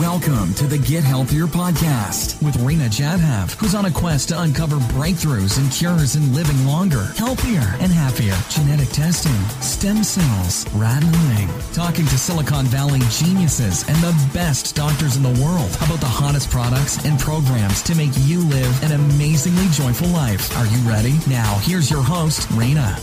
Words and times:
Welcome 0.00 0.54
to 0.54 0.66
the 0.66 0.76
Get 0.78 1.04
Healthier 1.04 1.46
podcast 1.46 2.42
with 2.42 2.56
Rena 2.56 2.86
Jadhav, 2.86 3.52
who's 3.54 3.76
on 3.76 3.84
a 3.84 3.90
quest 3.92 4.30
to 4.30 4.40
uncover 4.42 4.74
breakthroughs 4.92 5.56
and 5.56 5.70
cures 5.70 6.16
in 6.16 6.34
living 6.34 6.66
longer, 6.66 7.04
healthier, 7.16 7.62
and 7.78 7.92
happier. 7.92 8.34
Genetic 8.50 8.88
testing, 8.88 9.32
stem 9.62 10.02
cells, 10.02 10.66
rattling, 10.74 11.48
talking 11.72 12.06
to 12.06 12.18
Silicon 12.18 12.66
Valley 12.66 12.98
geniuses 13.08 13.88
and 13.88 13.96
the 13.98 14.30
best 14.34 14.74
doctors 14.74 15.16
in 15.16 15.22
the 15.22 15.40
world 15.40 15.70
about 15.76 16.00
the 16.00 16.06
hottest 16.06 16.50
products 16.50 17.04
and 17.04 17.16
programs 17.20 17.80
to 17.82 17.94
make 17.94 18.10
you 18.22 18.40
live 18.40 18.82
an 18.82 18.92
amazingly 18.92 19.68
joyful 19.68 20.08
life. 20.08 20.56
Are 20.56 20.66
you 20.66 20.78
ready? 20.78 21.14
Now, 21.28 21.58
here's 21.62 21.88
your 21.88 22.02
host, 22.02 22.50
Rena. 22.50 22.98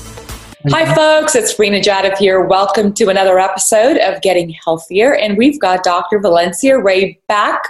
Hi, 0.69 0.93
folks. 0.93 1.33
It's 1.33 1.57
Rena 1.57 1.79
Jadhav 1.79 2.17
here. 2.19 2.41
Welcome 2.41 2.93
to 2.93 3.09
another 3.09 3.39
episode 3.39 3.97
of 3.97 4.21
Getting 4.21 4.49
Healthier. 4.63 5.15
And 5.15 5.35
we've 5.35 5.59
got 5.59 5.83
Dr. 5.83 6.19
Valencia 6.19 6.77
Ray 6.77 7.19
back 7.27 7.67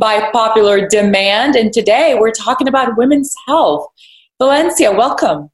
by 0.00 0.30
popular 0.30 0.88
demand. 0.88 1.54
And 1.54 1.70
today 1.70 2.16
we're 2.18 2.30
talking 2.30 2.66
about 2.66 2.96
women's 2.96 3.34
health. 3.46 3.88
Valencia, 4.38 4.90
welcome. 4.90 5.50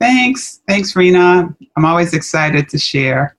Thanks. 0.00 0.60
Thanks, 0.66 0.96
Rena. 0.96 1.54
I'm 1.76 1.84
always 1.84 2.14
excited 2.14 2.70
to 2.70 2.78
share. 2.78 3.36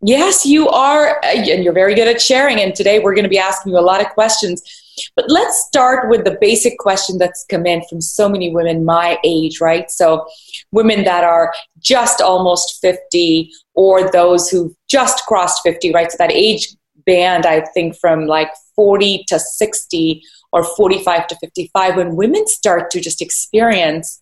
Yes, 0.00 0.46
you 0.46 0.70
are. 0.70 1.20
And 1.22 1.62
you're 1.62 1.74
very 1.74 1.94
good 1.94 2.08
at 2.08 2.22
sharing. 2.22 2.60
And 2.60 2.74
today 2.74 3.00
we're 3.00 3.14
going 3.14 3.24
to 3.24 3.30
be 3.30 3.38
asking 3.38 3.72
you 3.72 3.78
a 3.78 3.80
lot 3.80 4.00
of 4.00 4.08
questions 4.08 4.62
but 5.16 5.26
let's 5.28 5.64
start 5.66 6.08
with 6.08 6.24
the 6.24 6.36
basic 6.40 6.78
question 6.78 7.18
that's 7.18 7.44
come 7.48 7.66
in 7.66 7.82
from 7.88 8.00
so 8.00 8.28
many 8.28 8.52
women 8.52 8.84
my 8.84 9.18
age, 9.24 9.60
right? 9.60 9.90
So, 9.90 10.26
women 10.72 11.04
that 11.04 11.24
are 11.24 11.52
just 11.78 12.20
almost 12.20 12.80
50 12.80 13.50
or 13.74 14.10
those 14.10 14.48
who've 14.48 14.74
just 14.88 15.24
crossed 15.26 15.62
50, 15.62 15.92
right? 15.92 16.10
So, 16.10 16.16
that 16.18 16.32
age 16.32 16.68
band, 17.06 17.46
I 17.46 17.60
think, 17.74 17.96
from 17.96 18.26
like 18.26 18.50
40 18.76 19.24
to 19.28 19.38
60 19.38 20.22
or 20.52 20.64
45 20.64 21.26
to 21.28 21.36
55, 21.36 21.96
when 21.96 22.16
women 22.16 22.46
start 22.46 22.90
to 22.90 23.00
just 23.00 23.22
experience 23.22 24.20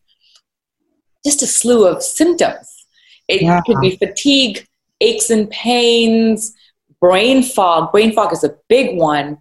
just 1.25 1.43
a 1.43 1.47
slew 1.47 1.87
of 1.87 2.03
symptoms. 2.03 2.87
It 3.29 3.43
yeah. 3.43 3.61
could 3.67 3.81
be 3.81 3.97
fatigue, 3.97 4.67
aches 5.01 5.31
and 5.31 5.51
pains, 5.51 6.55
brain 7.01 7.43
fog. 7.43 7.93
Brain 7.93 8.13
fog 8.13 8.33
is 8.33 8.45
a 8.45 8.57
big 8.69 8.97
one 8.97 9.39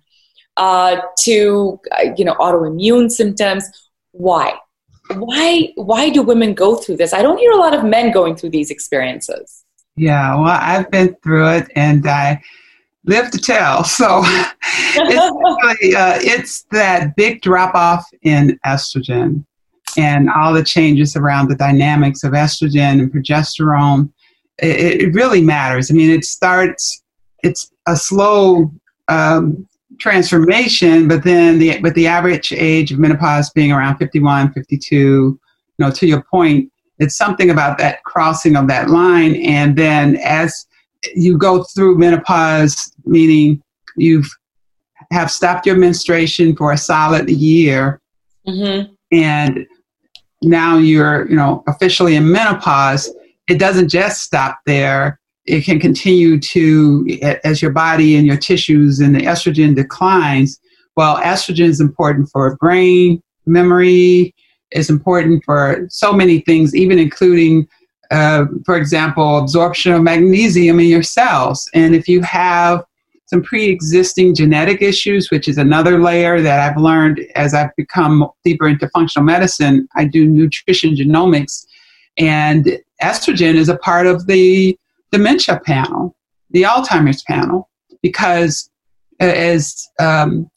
uh, 0.58 0.98
to 1.20 1.80
uh, 1.92 2.10
you 2.18 2.26
know 2.26 2.36
autoimmune 2.36 3.10
symptoms. 3.10 3.66
Why? 4.12 4.58
Why? 5.16 5.72
Why 5.76 6.10
do 6.10 6.22
women 6.22 6.54
go 6.54 6.76
through 6.76 6.98
this? 6.98 7.14
I 7.14 7.22
don't 7.22 7.38
hear 7.38 7.52
a 7.52 7.58
lot 7.58 7.74
of 7.74 7.84
men 7.84 8.12
going 8.12 8.36
through 8.36 8.50
these 8.50 8.72
experiences. 8.72 9.64
Yeah, 9.96 10.36
well, 10.36 10.60
I've 10.62 10.92
been 10.92 11.16
through 11.24 11.50
it, 11.50 11.72
and 11.76 12.06
I 12.08 12.42
live 13.06 13.32
to 13.32 13.40
tell. 13.40 13.84
So 13.98 14.22
it's, 14.26 15.80
really, 15.82 15.96
uh, 15.96 16.20
it's 16.22 16.66
that 16.72 17.16
big 17.16 17.42
drop 17.42 17.74
off 17.74 18.06
in 18.22 18.60
estrogen 18.66 19.46
and 19.98 20.30
all 20.30 20.54
the 20.54 20.64
changes 20.64 21.16
around 21.16 21.50
the 21.50 21.56
dynamics 21.56 22.24
of 22.24 22.34
estrogen 22.34 23.00
and 23.00 23.12
progesterone. 23.12 24.12
It, 24.60 25.02
it 25.02 25.14
really 25.14 25.42
matters. 25.42 25.90
I 25.90 25.94
mean, 25.94 26.10
it 26.10 26.26
starts. 26.26 27.04
It's 27.44 27.72
a 27.88 27.96
slow 27.96 28.72
um, 29.08 29.68
transformation, 30.00 31.08
but 31.08 31.24
then 31.24 31.60
the, 31.60 31.80
with 31.82 31.94
the 31.96 32.08
average 32.08 32.52
age 32.54 32.92
of 32.92 33.00
menopause 33.00 33.50
being 33.52 33.72
around 33.72 33.98
51, 33.98 34.54
52, 34.54 34.96
you 34.96 35.40
know, 35.80 35.92
to 35.92 36.08
your 36.08 36.24
point, 36.24 36.72
it's 37.00 37.16
something 37.16 37.50
about 37.50 37.78
that 37.78 38.04
crossing 38.04 38.56
of 38.56 38.68
that 38.68 38.90
line. 38.90 39.36
And 39.36 39.78
then 39.78 40.18
as 40.18 40.66
you 41.16 41.38
go 41.38 41.64
through 41.64 41.98
menopause, 41.98 42.92
meaning 43.06 43.62
you've 43.96 44.30
have 45.12 45.32
stopped 45.32 45.66
your 45.66 45.78
menstruation 45.78 46.56
for 46.56 46.72
a 46.72 46.78
solid 46.78 47.30
year, 47.30 48.02
mm-hmm. 48.46 48.92
and 49.12 49.66
now 50.42 50.78
you're, 50.78 51.30
you 51.30 51.36
know, 51.36 51.64
officially 51.68 52.16
in 52.16 52.30
menopause, 52.30 53.14
it 53.48 53.58
doesn't 53.58 53.88
just 53.90 54.22
stop 54.22 54.60
there 54.66 55.20
it 55.48 55.64
can 55.64 55.80
continue 55.80 56.40
to 56.40 57.08
as 57.44 57.62
your 57.62 57.72
body 57.72 58.16
and 58.16 58.28
your 58.28 58.38
tissues 58.38 59.00
and 59.00 59.16
the 59.16 59.22
estrogen 59.22 59.76
declines 59.76 60.60
well 60.96 61.18
estrogen 61.18 61.68
is 61.68 61.82
important 61.82 62.30
for 62.30 62.56
brain 62.58 63.22
memory 63.46 64.34
is 64.72 64.90
important 64.90 65.44
for 65.46 65.88
so 65.90 66.14
many 66.14 66.42
things 66.42 66.76
even 66.76 67.00
including 67.00 67.68
uh, 68.12 68.46
for 68.66 68.78
example 68.78 69.38
absorption 69.38 69.94
of 69.94 70.02
magnesium 70.02 70.80
in 70.80 70.88
your 70.88 71.04
cells. 71.04 71.70
And 71.74 71.94
if 71.94 72.08
you 72.08 72.22
have 72.22 72.84
some 73.26 73.44
pre-existing 73.44 74.34
genetic 74.34 74.82
issues 74.82 75.30
which 75.30 75.50
is 75.50 75.58
another 75.58 76.00
layer 76.00 76.42
that 76.42 76.62
i've 76.62 76.82
learned 76.82 77.20
as 77.36 77.54
i've 77.54 77.76
become 77.76 78.26
deeper 78.46 78.70
into 78.70 78.88
functional 78.92 79.26
medicine 79.26 79.86
i 79.98 80.06
do 80.06 80.26
nutrition 80.26 80.96
genomics 80.96 81.66
and 82.18 82.80
estrogen 83.04 83.56
is 83.56 83.68
a 83.68 83.76
part 83.80 84.08
of 84.08 84.28
the 84.28 84.80
dementia 85.12 85.60
panel, 85.66 86.16
the 86.52 86.64
Alzheimer's 86.64 87.24
panel, 87.24 87.70
because 88.02 88.70
uh, 89.22 89.26
as 89.26 89.88
um, 90.00 90.50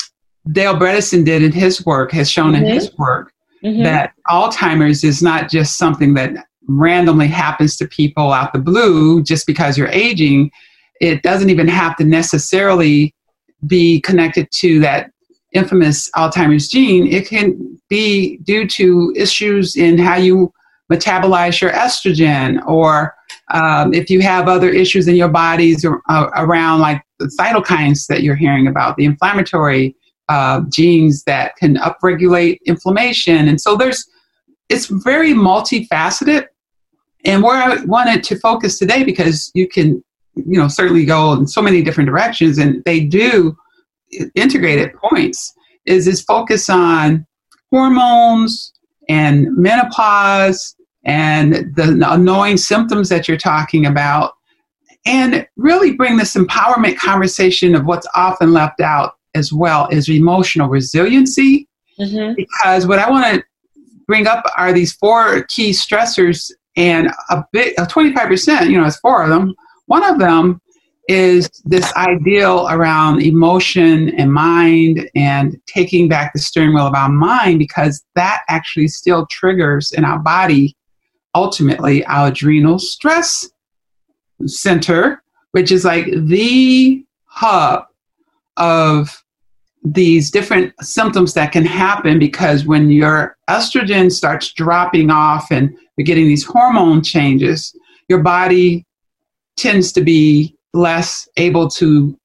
Dale 0.53 0.75
Bredesen 0.75 1.25
did 1.25 1.43
in 1.43 1.53
his 1.53 1.85
work, 1.85 2.13
has 2.13 2.31
shown 2.31 2.53
mm-hmm. 2.53 2.65
in 2.65 2.75
his 2.75 2.97
work, 2.99 3.33
mm-hmm. 3.65 3.83
that 3.83 4.13
Alzheimer's 4.29 5.05
is 5.05 5.23
not 5.23 5.51
just 5.51 5.79
something 5.79 6.15
that 6.15 6.47
randomly 6.67 7.27
happens 7.27 7.77
to 7.77 7.89
people 7.89 8.33
out 8.33 8.53
the 8.53 8.59
blue 8.59 9.23
just 9.23 9.47
because 9.47 9.77
you're 9.77 9.89
aging. 9.89 10.51
It 11.01 11.23
doesn't 11.23 11.51
even 11.51 11.69
have 11.69 11.97
to 11.97 12.05
necessarily 12.05 13.15
be 13.67 14.01
connected 14.01 14.51
to 14.53 14.81
that 14.81 15.11
infamous 15.53 16.11
Alzheimer's 16.13 16.69
gene. 16.69 17.07
It 17.07 17.27
can 17.27 17.79
be 17.89 18.39
due 18.39 18.69
to 18.69 19.13
issues 19.17 19.77
in 19.77 19.99
how 19.99 20.17
you 20.17 20.53
metabolize 20.91 21.61
your 21.61 21.71
estrogen 21.71 22.65
or 22.67 23.15
um, 23.53 23.95
if 23.95 24.11
you 24.11 24.21
have 24.21 24.49
other 24.49 24.71
issues 24.71 25.09
in 25.09 25.15
your 25.15 25.29
bodies 25.29 25.85
uh, 25.85 26.31
around 26.37 26.81
like 26.81 27.03
the 27.19 27.31
cytokines 27.39 28.07
that 28.07 28.23
you're 28.23 28.37
hearing 28.37 28.67
about, 28.67 28.97
the 28.97 29.05
inflammatory 29.05 29.97
uh, 30.29 30.63
genes 30.73 31.25
that 31.25 31.57
can 31.57 31.77
upregulate 31.77 32.59
inflammation. 32.65 33.49
And 33.49 33.61
so 33.61 33.77
there's, 33.77 34.09
it's 34.69 34.87
very 34.87 35.33
multifaceted. 35.33 36.47
And 37.25 37.43
where 37.43 37.57
I 37.57 37.83
wanted 37.85 38.25
to 38.25 38.39
focus 38.39 38.79
today, 38.79 39.05
because 39.05 39.51
you 39.55 39.69
can, 39.69 40.03
you 40.35 40.59
know, 40.59 40.69
certainly 40.69 41.05
go 41.05 41.33
in 41.35 41.47
so 41.47 41.61
many 41.61 41.83
different 41.83 42.09
directions 42.09 42.59
and 42.59 42.83
they 42.85 43.01
do 43.01 43.57
integrated 44.35 44.95
points, 44.95 45.53
is 45.87 46.07
is 46.07 46.23
focus 46.23 46.71
on 46.71 47.27
hormones 47.71 48.73
and 49.09 49.55
menopause 49.57 50.75
and 51.05 51.75
the 51.75 51.99
annoying 52.09 52.57
symptoms 52.57 53.09
that 53.09 53.29
you're 53.29 53.37
talking 53.37 53.87
about, 53.87 54.35
and 55.07 55.47
really 55.57 55.95
bring 55.95 56.17
this 56.17 56.35
empowerment 56.35 56.97
conversation 56.97 57.75
of 57.75 57.87
what's 57.87 58.07
often 58.15 58.53
left 58.53 58.81
out 58.81 59.15
as 59.35 59.53
well 59.53 59.89
is 59.89 60.09
emotional 60.09 60.69
resiliency. 60.69 61.69
Mm-hmm. 61.99 62.35
Because 62.35 62.87
what 62.87 62.99
I 62.99 63.09
want 63.09 63.35
to 63.35 63.45
bring 64.07 64.27
up 64.27 64.45
are 64.57 64.73
these 64.73 64.93
four 64.93 65.45
key 65.45 65.71
stressors, 65.71 66.51
and 66.77 67.11
a 67.31 67.45
bit, 67.53 67.75
a 67.79 67.83
25%, 67.83 68.71
you 68.71 68.79
know, 68.79 68.87
it's 68.87 68.99
four 69.01 69.23
of 69.23 69.29
them. 69.29 69.55
One 69.87 70.05
of 70.05 70.19
them 70.19 70.61
is 71.09 71.51
this 71.65 71.93
ideal 71.97 72.69
around 72.71 73.21
emotion 73.21 74.11
and 74.11 74.33
mind 74.33 75.11
and 75.17 75.61
taking 75.67 76.09
back 76.09 76.33
the 76.33 76.39
steering 76.39 76.73
wheel 76.73 76.87
of 76.87 76.95
our 76.95 77.09
mind 77.09 77.59
because 77.59 78.05
that 78.15 78.43
actually 78.49 78.87
still 78.87 79.27
triggers 79.27 79.91
in 79.91 80.05
our 80.05 80.21
body 80.21 80.77
ultimately 81.35 82.05
our 82.07 82.29
adrenal 82.29 82.79
stress 82.79 83.49
center, 84.47 85.23
which 85.53 85.71
is 85.73 85.85
like 85.85 86.07
the 86.07 87.05
hub 87.25 87.85
of 88.57 89.23
these 89.83 90.31
different 90.31 90.73
symptoms 90.83 91.35
that 91.35 91.53
can 91.53 91.65
happen 91.65 92.19
because 92.19 92.67
when 92.67 92.91
your 92.91 93.37
estrogen 93.49 94.13
starts 94.13 94.53
dropping 94.53 95.11
off 95.11 95.51
and 95.51 95.75
you're 95.97 96.05
getting 96.05 96.27
these 96.27 96.45
hormone 96.45 97.03
changes, 97.03 97.75
your 98.09 98.23
body 98.23 98.85
tends 99.57 99.93
to 99.93 100.01
be 100.01 100.55
less 100.75 101.29
able 101.37 101.69
to 101.69 102.17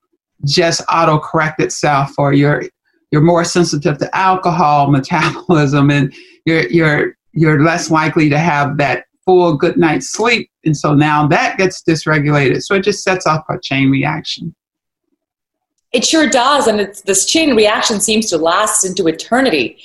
just 0.45 0.81
auto 0.91 1.17
correct 1.17 1.61
itself 1.61 2.13
or 2.17 2.33
you're 2.33 2.63
you're 3.11 3.21
more 3.21 3.43
sensitive 3.43 3.97
to 3.97 4.15
alcohol 4.15 4.91
metabolism 4.91 5.89
and 5.89 6.13
you're 6.45 6.67
you're 6.69 7.17
you're 7.35 7.63
less 7.63 7.91
likely 7.91 8.29
to 8.29 8.39
have 8.39 8.77
that 8.77 9.05
full 9.25 9.55
good 9.55 9.77
night's 9.77 10.11
sleep. 10.11 10.49
And 10.63 10.75
so 10.75 10.93
now 10.93 11.27
that 11.27 11.57
gets 11.57 11.83
dysregulated. 11.83 12.63
So 12.63 12.75
it 12.75 12.83
just 12.83 13.03
sets 13.03 13.27
off 13.27 13.43
a 13.49 13.59
chain 13.61 13.89
reaction. 13.91 14.55
It 15.91 16.05
sure 16.05 16.27
does. 16.27 16.67
And 16.67 16.93
this 17.05 17.25
chain 17.25 17.55
reaction 17.55 17.99
seems 17.99 18.27
to 18.27 18.37
last 18.37 18.83
into 18.83 19.07
eternity. 19.07 19.77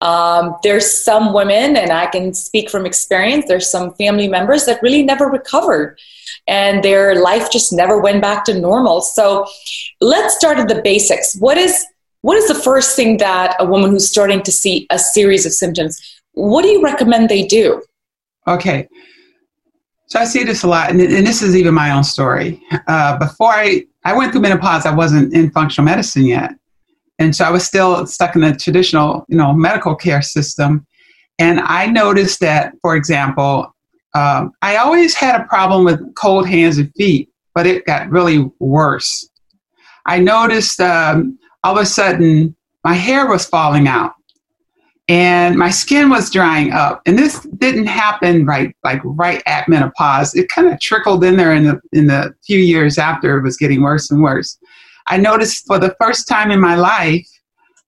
Um, 0.00 0.56
there's 0.62 1.04
some 1.04 1.34
women, 1.34 1.76
and 1.76 1.92
I 1.92 2.06
can 2.06 2.32
speak 2.32 2.70
from 2.70 2.86
experience, 2.86 3.44
there's 3.46 3.70
some 3.70 3.92
family 3.94 4.28
members 4.28 4.64
that 4.64 4.80
really 4.82 5.02
never 5.02 5.26
recovered 5.26 5.98
and 6.48 6.82
their 6.82 7.22
life 7.22 7.50
just 7.50 7.72
never 7.72 8.00
went 8.00 8.20
back 8.20 8.44
to 8.44 8.58
normal. 8.58 9.00
So 9.00 9.46
let's 10.00 10.34
start 10.34 10.58
at 10.58 10.68
the 10.68 10.82
basics. 10.82 11.36
What 11.36 11.56
is 11.56 11.86
what 12.22 12.36
is 12.36 12.48
the 12.48 12.54
first 12.54 12.96
thing 12.96 13.16
that 13.16 13.56
a 13.58 13.64
woman 13.64 13.90
who's 13.90 14.10
starting 14.10 14.42
to 14.42 14.52
see 14.52 14.86
a 14.90 14.98
series 14.98 15.46
of 15.46 15.52
symptoms, 15.52 16.19
what 16.32 16.62
do 16.62 16.68
you 16.68 16.82
recommend 16.82 17.28
they 17.28 17.46
do? 17.46 17.82
Okay. 18.46 18.88
So 20.06 20.18
I 20.18 20.24
see 20.24 20.42
this 20.42 20.64
a 20.64 20.68
lot, 20.68 20.90
and, 20.90 21.00
and 21.00 21.26
this 21.26 21.40
is 21.40 21.54
even 21.54 21.72
my 21.72 21.92
own 21.92 22.02
story. 22.02 22.60
Uh, 22.88 23.16
before 23.16 23.50
I, 23.50 23.84
I 24.04 24.16
went 24.16 24.32
through 24.32 24.40
menopause, 24.40 24.84
I 24.84 24.94
wasn't 24.94 25.32
in 25.32 25.50
functional 25.52 25.84
medicine 25.84 26.26
yet. 26.26 26.52
And 27.20 27.36
so 27.36 27.44
I 27.44 27.50
was 27.50 27.64
still 27.64 28.06
stuck 28.06 28.34
in 28.34 28.40
the 28.40 28.52
traditional, 28.54 29.24
you 29.28 29.36
know, 29.36 29.52
medical 29.52 29.94
care 29.94 30.22
system. 30.22 30.86
And 31.38 31.60
I 31.60 31.86
noticed 31.86 32.40
that, 32.40 32.72
for 32.82 32.96
example, 32.96 33.74
um, 34.14 34.52
I 34.62 34.76
always 34.76 35.14
had 35.14 35.40
a 35.40 35.44
problem 35.44 35.84
with 35.84 36.14
cold 36.14 36.48
hands 36.48 36.78
and 36.78 36.92
feet, 36.96 37.28
but 37.54 37.66
it 37.66 37.86
got 37.86 38.10
really 38.10 38.50
worse. 38.58 39.28
I 40.06 40.18
noticed 40.18 40.80
um, 40.80 41.38
all 41.62 41.76
of 41.76 41.82
a 41.82 41.86
sudden 41.86 42.56
my 42.84 42.94
hair 42.94 43.28
was 43.28 43.46
falling 43.46 43.86
out 43.86 44.14
and 45.10 45.56
my 45.56 45.70
skin 45.70 46.08
was 46.08 46.30
drying 46.30 46.70
up. 46.70 47.02
And 47.04 47.18
this 47.18 47.40
didn't 47.58 47.86
happen 47.86 48.46
right 48.46 48.74
like 48.84 49.00
right 49.04 49.42
at 49.44 49.68
menopause. 49.68 50.36
It 50.36 50.48
kind 50.48 50.68
of 50.68 50.78
trickled 50.78 51.24
in 51.24 51.36
there 51.36 51.52
in 51.52 51.64
the 51.64 51.80
in 51.92 52.06
the 52.06 52.32
few 52.46 52.60
years 52.60 52.96
after 52.96 53.36
it 53.36 53.42
was 53.42 53.56
getting 53.56 53.82
worse 53.82 54.08
and 54.12 54.22
worse. 54.22 54.56
I 55.08 55.16
noticed 55.16 55.66
for 55.66 55.80
the 55.80 55.96
first 56.00 56.28
time 56.28 56.52
in 56.52 56.60
my 56.60 56.76
life 56.76 57.26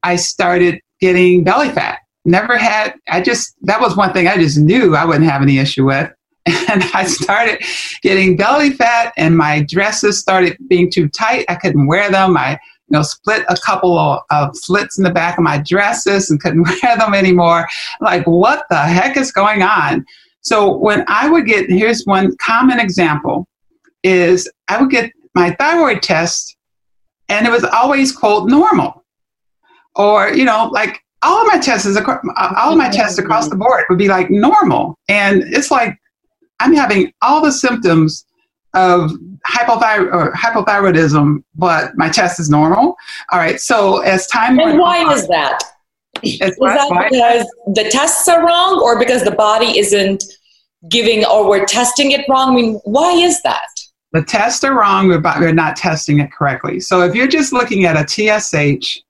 i 0.03 0.17
started 0.17 0.81
getting 1.01 1.45
belly 1.45 1.69
fat. 1.69 2.01
Never 2.25 2.57
had 2.57 2.95
i 3.09 3.21
just 3.21 3.55
that 3.63 3.81
was 3.81 3.97
one 3.97 4.13
thing 4.13 4.27
i 4.27 4.37
just 4.37 4.59
knew 4.59 4.97
i 4.97 5.05
wouldn't 5.05 5.31
have 5.31 5.43
any 5.43 5.59
issue 5.59 5.87
with. 5.87 6.11
And 6.69 6.83
i 6.93 7.05
started 7.05 7.63
getting 8.03 8.37
belly 8.37 8.71
fat 8.71 9.13
and 9.17 9.39
my 9.39 9.63
dresses 9.63 10.19
started 10.19 10.57
being 10.67 10.91
too 10.91 11.09
tight. 11.09 11.45
I 11.49 11.55
couldn't 11.55 11.87
wear 11.87 12.11
them. 12.11 12.37
I 12.37 12.59
you 12.89 12.97
know, 12.97 13.03
split 13.03 13.45
a 13.49 13.57
couple 13.65 13.99
of, 13.99 14.21
of 14.31 14.57
slits 14.57 14.99
in 14.99 15.05
the 15.05 15.11
back 15.11 15.39
of 15.39 15.45
my 15.45 15.59
dresses 15.59 16.31
and 16.31 16.41
couldn't 16.41 16.63
wear 16.83 16.97
them 16.97 17.15
anymore. 17.15 17.67
Like, 18.01 18.27
what 18.27 18.65
the 18.71 18.79
heck 18.79 19.17
is 19.17 19.33
going 19.33 19.63
on? 19.63 20.05
So 20.41 20.77
when 20.77 21.05
I 21.09 21.31
would 21.31 21.47
get, 21.47 21.71
here's 21.71 22.05
one 22.05 22.37
common 22.39 22.81
example, 22.81 23.47
is 24.03 24.51
I 24.69 24.81
would 24.81 24.91
get 24.91 25.13
my 25.35 25.53
thyroid 25.53 26.03
test 26.03 26.57
and 27.29 27.47
it 27.47 27.51
was 27.51 27.65
always 27.65 28.13
quote 28.13 28.49
normal. 28.49 29.05
Or, 29.95 30.31
you 30.31 30.45
know, 30.45 30.69
like 30.73 31.01
all 31.23 31.41
of 31.41 31.47
my 31.47 31.59
tests, 31.59 31.97
uh, 31.97 32.55
all 32.57 32.73
of 32.73 32.79
my 32.79 32.91
tests 32.91 33.19
across 33.19 33.49
the 33.49 33.57
board 33.57 33.85
would 33.89 33.99
be 33.99 34.09
like 34.09 34.31
normal. 34.31 34.99
And 35.09 35.43
it's 35.43 35.71
like 35.71 35.97
I'm 36.61 36.75
having 36.75 37.13
all 37.23 37.43
the 37.43 37.53
symptoms 37.53 38.25
of 38.75 39.11
hypothyroid 39.47 40.33
hypothyroidism, 40.33 41.43
but 41.55 41.97
my 41.97 42.09
test 42.09 42.41
is 42.41 42.49
normal. 42.49 42.97
All 43.31 43.39
right. 43.39 43.61
So 43.61 43.99
as 44.01 44.27
time 44.27 44.59
and 44.59 44.79
why 44.79 45.05
on, 45.05 45.13
is 45.13 45.29
that? 45.29 45.63
Is 46.23 46.39
that 46.39 47.09
because 47.11 47.47
the 47.75 47.89
tests 47.91 48.29
are 48.29 48.45
wrong, 48.45 48.81
or 48.81 48.99
because 48.99 49.25
the 49.25 49.33
body 49.33 49.79
isn't 49.79 50.25
giving, 50.89 51.25
or 51.25 51.49
we're 51.49 51.67
testing 51.67 52.13
it 52.13 52.25
wrong? 52.29 52.51
I 52.51 52.55
mean, 52.55 52.81
why 52.85 53.13
is 53.13 53.43
that? 53.43 53.67
The 54.13 54.23
tests 54.23 54.63
are 54.63 54.79
wrong, 54.79 55.21
but 55.23 55.41
we're 55.41 55.55
not 55.55 55.77
testing 55.77 56.21
it 56.21 56.31
correctly. 56.33 56.81
So 56.81 57.03
if 57.03 57.15
you're 57.15 57.29
just 57.29 57.53
looking 57.53 57.87
at 57.87 57.97
a 57.97 58.07
TSH 58.07 59.01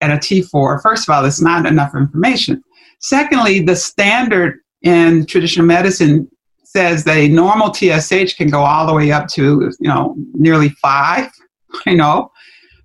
and 0.00 0.12
a 0.12 0.18
T4, 0.18 0.80
first 0.80 1.08
of 1.08 1.14
all, 1.14 1.24
it's 1.24 1.42
not 1.42 1.66
enough 1.66 1.94
information. 1.96 2.62
Secondly, 3.00 3.60
the 3.60 3.74
standard 3.74 4.60
in 4.82 5.26
traditional 5.26 5.66
medicine 5.66 6.30
says 6.74 7.04
that 7.04 7.16
a 7.16 7.28
normal 7.28 7.72
TSH 7.72 8.36
can 8.36 8.48
go 8.48 8.60
all 8.60 8.86
the 8.86 8.94
way 8.94 9.12
up 9.12 9.28
to 9.28 9.70
you 9.78 9.88
know 9.88 10.14
nearly 10.34 10.70
five. 10.70 11.30
You 11.86 11.96
know, 11.96 12.30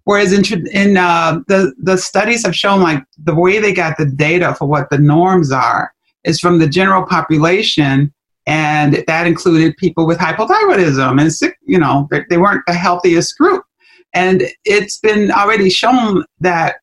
whereas 0.05 0.31
in 0.31 0.65
in 0.69 0.95
uh, 0.95 1.39
the 1.49 1.73
the 1.77 1.97
studies 1.97 2.45
have 2.45 2.55
shown 2.55 2.81
like 2.81 3.03
the 3.21 3.35
way 3.35 3.59
they 3.59 3.73
got 3.73 3.97
the 3.97 4.05
data 4.05 4.55
for 4.55 4.65
what 4.65 4.89
the 4.89 4.97
norms 4.97 5.51
are 5.51 5.91
is 6.23 6.39
from 6.39 6.57
the 6.57 6.69
general 6.69 7.05
population, 7.05 8.13
and 8.45 9.03
that 9.07 9.27
included 9.27 9.75
people 9.75 10.07
with 10.07 10.19
hypothyroidism 10.19 11.19
and 11.19 11.33
sick. 11.33 11.57
You 11.65 11.79
know, 11.79 12.07
they, 12.09 12.23
they 12.29 12.37
weren't 12.37 12.63
the 12.65 12.75
healthiest 12.75 13.37
group, 13.37 13.65
and 14.13 14.43
it's 14.63 14.99
been 14.99 15.31
already 15.31 15.69
shown 15.69 16.23
that 16.39 16.77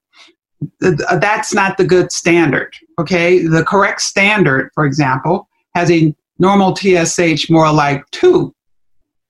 that's 0.81 1.55
not 1.55 1.79
the 1.79 1.87
good 1.87 2.13
standard. 2.13 2.75
Okay, 2.99 3.47
the 3.47 3.65
correct 3.65 4.03
standard, 4.03 4.69
for 4.75 4.85
example, 4.85 5.49
has 5.75 5.91
a 5.91 6.15
normal 6.39 6.75
TSH 6.75 7.51
more 7.51 7.73
like 7.73 8.09
two 8.11 8.55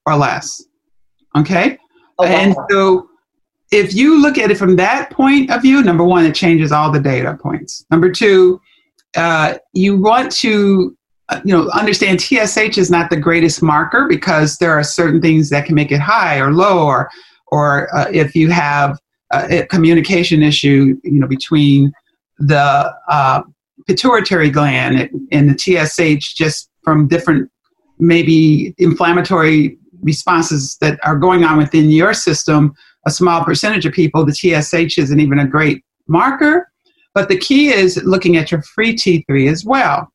or 0.06 0.16
less. 0.16 0.62
Okay? 1.36 1.78
okay? 2.18 2.34
And 2.34 2.54
so 2.70 3.08
if 3.72 3.94
you 3.94 4.20
look 4.20 4.38
at 4.38 4.50
it 4.50 4.58
from 4.58 4.76
that 4.76 5.10
point 5.10 5.50
of 5.50 5.62
view, 5.62 5.82
number 5.82 6.04
one, 6.04 6.24
it 6.24 6.34
changes 6.34 6.72
all 6.72 6.92
the 6.92 7.00
data 7.00 7.36
points. 7.40 7.84
Number 7.90 8.10
two, 8.10 8.60
uh, 9.16 9.58
you 9.72 9.96
want 9.96 10.32
to 10.32 10.96
uh, 11.30 11.40
you 11.44 11.54
know 11.56 11.70
understand 11.70 12.20
TSH 12.20 12.76
is 12.76 12.90
not 12.90 13.10
the 13.10 13.16
greatest 13.16 13.62
marker 13.62 14.06
because 14.08 14.58
there 14.58 14.72
are 14.72 14.84
certain 14.84 15.20
things 15.22 15.48
that 15.50 15.64
can 15.64 15.74
make 15.74 15.90
it 15.90 16.00
high 16.00 16.38
or 16.38 16.52
low 16.52 16.86
or 16.86 17.08
or 17.46 17.94
uh, 17.96 18.10
if 18.12 18.34
you 18.34 18.50
have 18.50 18.98
a, 19.32 19.60
a, 19.60 19.66
communication 19.66 20.42
issue 20.42 20.98
you 21.02 21.20
know 21.20 21.26
between 21.26 21.92
the 22.38 22.94
uh, 23.08 23.42
pituitary 23.86 24.50
gland 24.50 25.08
and 25.32 25.48
the 25.48 25.58
TSH 25.58 26.34
just 26.34 26.68
from 26.84 27.08
different 27.08 27.50
maybe 27.98 28.74
inflammatory 28.78 29.78
responses 30.02 30.76
that 30.80 30.98
are 31.02 31.16
going 31.16 31.44
on 31.44 31.56
within 31.56 31.90
your 31.90 32.12
system, 32.14 32.74
a 33.06 33.10
small 33.10 33.44
percentage 33.44 33.86
of 33.86 33.92
people, 33.92 34.24
the 34.24 34.34
TSH 34.34 34.98
isn't 34.98 35.20
even 35.20 35.38
a 35.38 35.46
great 35.46 35.82
marker. 36.06 36.70
But 37.14 37.28
the 37.28 37.38
key 37.38 37.68
is 37.68 38.02
looking 38.04 38.36
at 38.36 38.50
your 38.50 38.62
free 38.62 38.94
T3 38.94 39.50
as 39.50 39.64
well. 39.64 40.12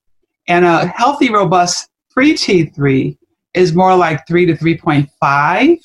And 0.48 0.66
a 0.66 0.88
healthy, 0.88 1.32
robust 1.32 1.90
free 2.10 2.34
T3 2.34 3.18
is 3.54 3.74
more 3.74 3.96
like 3.96 4.28
3 4.28 4.46
to 4.48 4.54
3.5. 4.54 5.78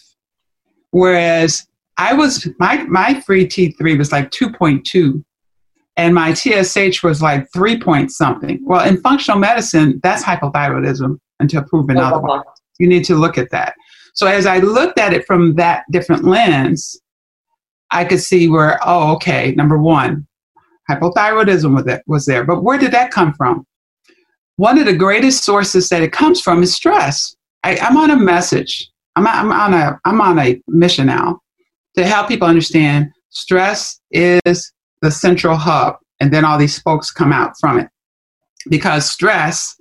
Whereas 0.91 1.67
I 1.97 2.15
was, 2.15 2.49
my, 2.59 2.85
my 2.85 3.21
free 3.21 3.47
T3 3.47 3.97
was 3.97 4.11
like 4.11 4.31
2.2 4.31 5.23
and 5.97 6.15
my 6.15 6.35
TSH 6.35 7.03
was 7.03 7.23
like 7.23 7.47
three 7.53 7.79
point 7.79 8.11
something. 8.11 8.61
Well, 8.63 8.87
in 8.87 9.01
functional 9.01 9.39
medicine, 9.39 10.01
that's 10.03 10.25
hypothyroidism 10.25 11.19
until 11.41 11.63
proven 11.65 11.99
otherwise. 11.99 12.43
You 12.79 12.89
need 12.89 13.05
to 13.05 13.15
look 13.15 13.39
at 13.39 13.51
that. 13.51 13.75
So 14.15 14.27
as 14.27 14.47
I 14.47 14.59
looked 14.59 14.99
at 14.99 15.13
it 15.13 15.27
from 15.27 15.55
that 15.55 15.85
different 15.91 16.25
lens, 16.25 16.99
I 17.91 18.05
could 18.05 18.21
see 18.21 18.49
where, 18.49 18.81
oh, 18.85 19.15
okay, 19.15 19.53
number 19.53 19.79
one, 19.79 20.27
hypothyroidism 20.91 21.75
was, 21.75 21.87
it 21.87 22.03
was 22.07 22.27
there. 22.27 22.45
But 22.45 22.63
where 22.63 22.79
did 22.79 22.93
that 22.93 23.11
come 23.11 23.33
from? 23.35 23.67
One 24.57 24.79
of 24.79 24.87
the 24.87 24.95
greatest 24.95 25.45
sources 25.45 25.89
that 25.89 26.03
it 26.03 26.13
comes 26.13 26.41
from 26.41 26.63
is 26.63 26.75
stress. 26.75 27.35
I, 27.63 27.77
am 27.77 27.97
on 27.97 28.11
a 28.11 28.17
message. 28.17 28.89
I'm, 29.17 29.27
I'm, 29.27 29.53
on 29.53 29.75
a, 29.75 29.99
I'm 30.05 30.21
on 30.21 30.39
a 30.39 30.61
mission 30.69 31.07
now 31.07 31.41
to 31.97 32.07
help 32.07 32.29
people 32.29 32.49
understand 32.49 33.11
stress 33.31 34.01
is 34.11 34.73
the 35.05 35.11
central 35.11 35.57
hub, 35.57 35.97
and 36.19 36.33
then 36.33 36.45
all 36.45 36.59
these 36.59 36.75
spokes 36.75 37.11
come 37.11 37.33
out 37.33 37.53
from 37.61 37.79
it. 37.79 37.89
Because 38.69 39.09
stress 39.09 39.77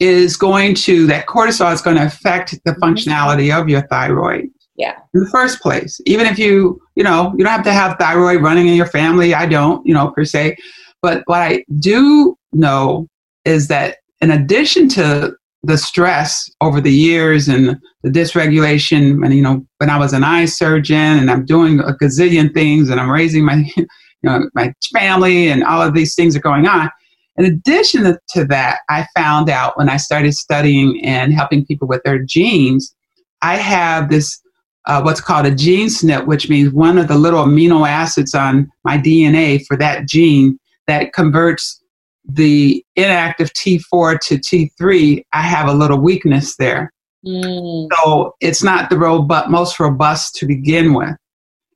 is 0.00 0.36
going 0.36 0.74
to, 0.74 1.06
that 1.06 1.26
cortisol 1.26 1.72
is 1.72 1.82
going 1.82 1.96
to 1.96 2.06
affect 2.06 2.52
the 2.64 2.72
mm-hmm. 2.72 2.82
functionality 2.82 3.56
of 3.56 3.68
your 3.68 3.86
thyroid. 3.88 4.46
Yeah. 4.76 4.96
In 5.12 5.20
the 5.20 5.30
first 5.30 5.60
place. 5.60 6.00
Even 6.06 6.26
if 6.26 6.38
you, 6.38 6.80
you 6.94 7.02
know, 7.02 7.34
you 7.36 7.44
don't 7.44 7.52
have 7.52 7.64
to 7.64 7.72
have 7.72 7.98
thyroid 7.98 8.42
running 8.42 8.68
in 8.68 8.74
your 8.74 8.86
family. 8.86 9.34
I 9.34 9.46
don't, 9.46 9.84
you 9.84 9.92
know, 9.92 10.12
per 10.12 10.24
se. 10.24 10.56
But 11.02 11.22
what 11.26 11.42
I 11.42 11.64
do 11.80 12.36
know 12.52 13.08
is 13.44 13.68
that 13.68 13.98
in 14.20 14.30
addition 14.30 14.88
to 14.90 15.34
the 15.64 15.76
stress 15.76 16.48
over 16.60 16.80
the 16.80 16.92
years 16.92 17.48
and 17.48 17.76
the 18.04 18.08
dysregulation, 18.08 19.24
and 19.24 19.34
you 19.34 19.42
know, 19.42 19.66
when 19.78 19.90
I 19.90 19.98
was 19.98 20.12
an 20.12 20.22
eye 20.22 20.44
surgeon 20.44 21.18
and 21.18 21.28
I'm 21.28 21.44
doing 21.44 21.80
a 21.80 21.92
gazillion 21.94 22.54
things 22.54 22.88
and 22.88 23.00
I'm 23.00 23.10
raising 23.10 23.44
my 23.44 23.68
you 24.22 24.30
know, 24.30 24.48
my 24.54 24.72
family 24.92 25.48
and 25.48 25.64
all 25.64 25.82
of 25.82 25.94
these 25.94 26.14
things 26.14 26.36
are 26.36 26.40
going 26.40 26.66
on. 26.66 26.90
In 27.36 27.44
addition 27.44 28.18
to 28.30 28.44
that, 28.46 28.80
I 28.88 29.06
found 29.14 29.48
out 29.48 29.78
when 29.78 29.88
I 29.88 29.96
started 29.96 30.34
studying 30.34 31.00
and 31.04 31.32
helping 31.32 31.64
people 31.64 31.86
with 31.86 32.02
their 32.02 32.18
genes, 32.18 32.94
I 33.42 33.56
have 33.56 34.10
this 34.10 34.40
uh, 34.86 35.02
what's 35.02 35.20
called 35.20 35.46
a 35.46 35.54
gene 35.54 35.88
SNP, 35.88 36.26
which 36.26 36.48
means 36.48 36.72
one 36.72 36.96
of 36.98 37.08
the 37.08 37.18
little 37.18 37.44
amino 37.44 37.86
acids 37.86 38.34
on 38.34 38.68
my 38.84 38.96
DNA 38.96 39.64
for 39.66 39.76
that 39.76 40.08
gene 40.08 40.58
that 40.86 41.12
converts 41.12 41.82
the 42.24 42.84
inactive 42.96 43.52
T4 43.52 44.18
to 44.20 44.36
T3. 44.36 45.24
I 45.32 45.42
have 45.42 45.68
a 45.68 45.74
little 45.74 46.00
weakness 46.00 46.56
there. 46.56 46.92
Mm. 47.24 47.88
So 47.92 48.34
it's 48.40 48.62
not 48.62 48.88
the 48.88 48.98
robust, 48.98 49.50
most 49.50 49.78
robust 49.78 50.34
to 50.36 50.46
begin 50.46 50.94
with. 50.94 51.14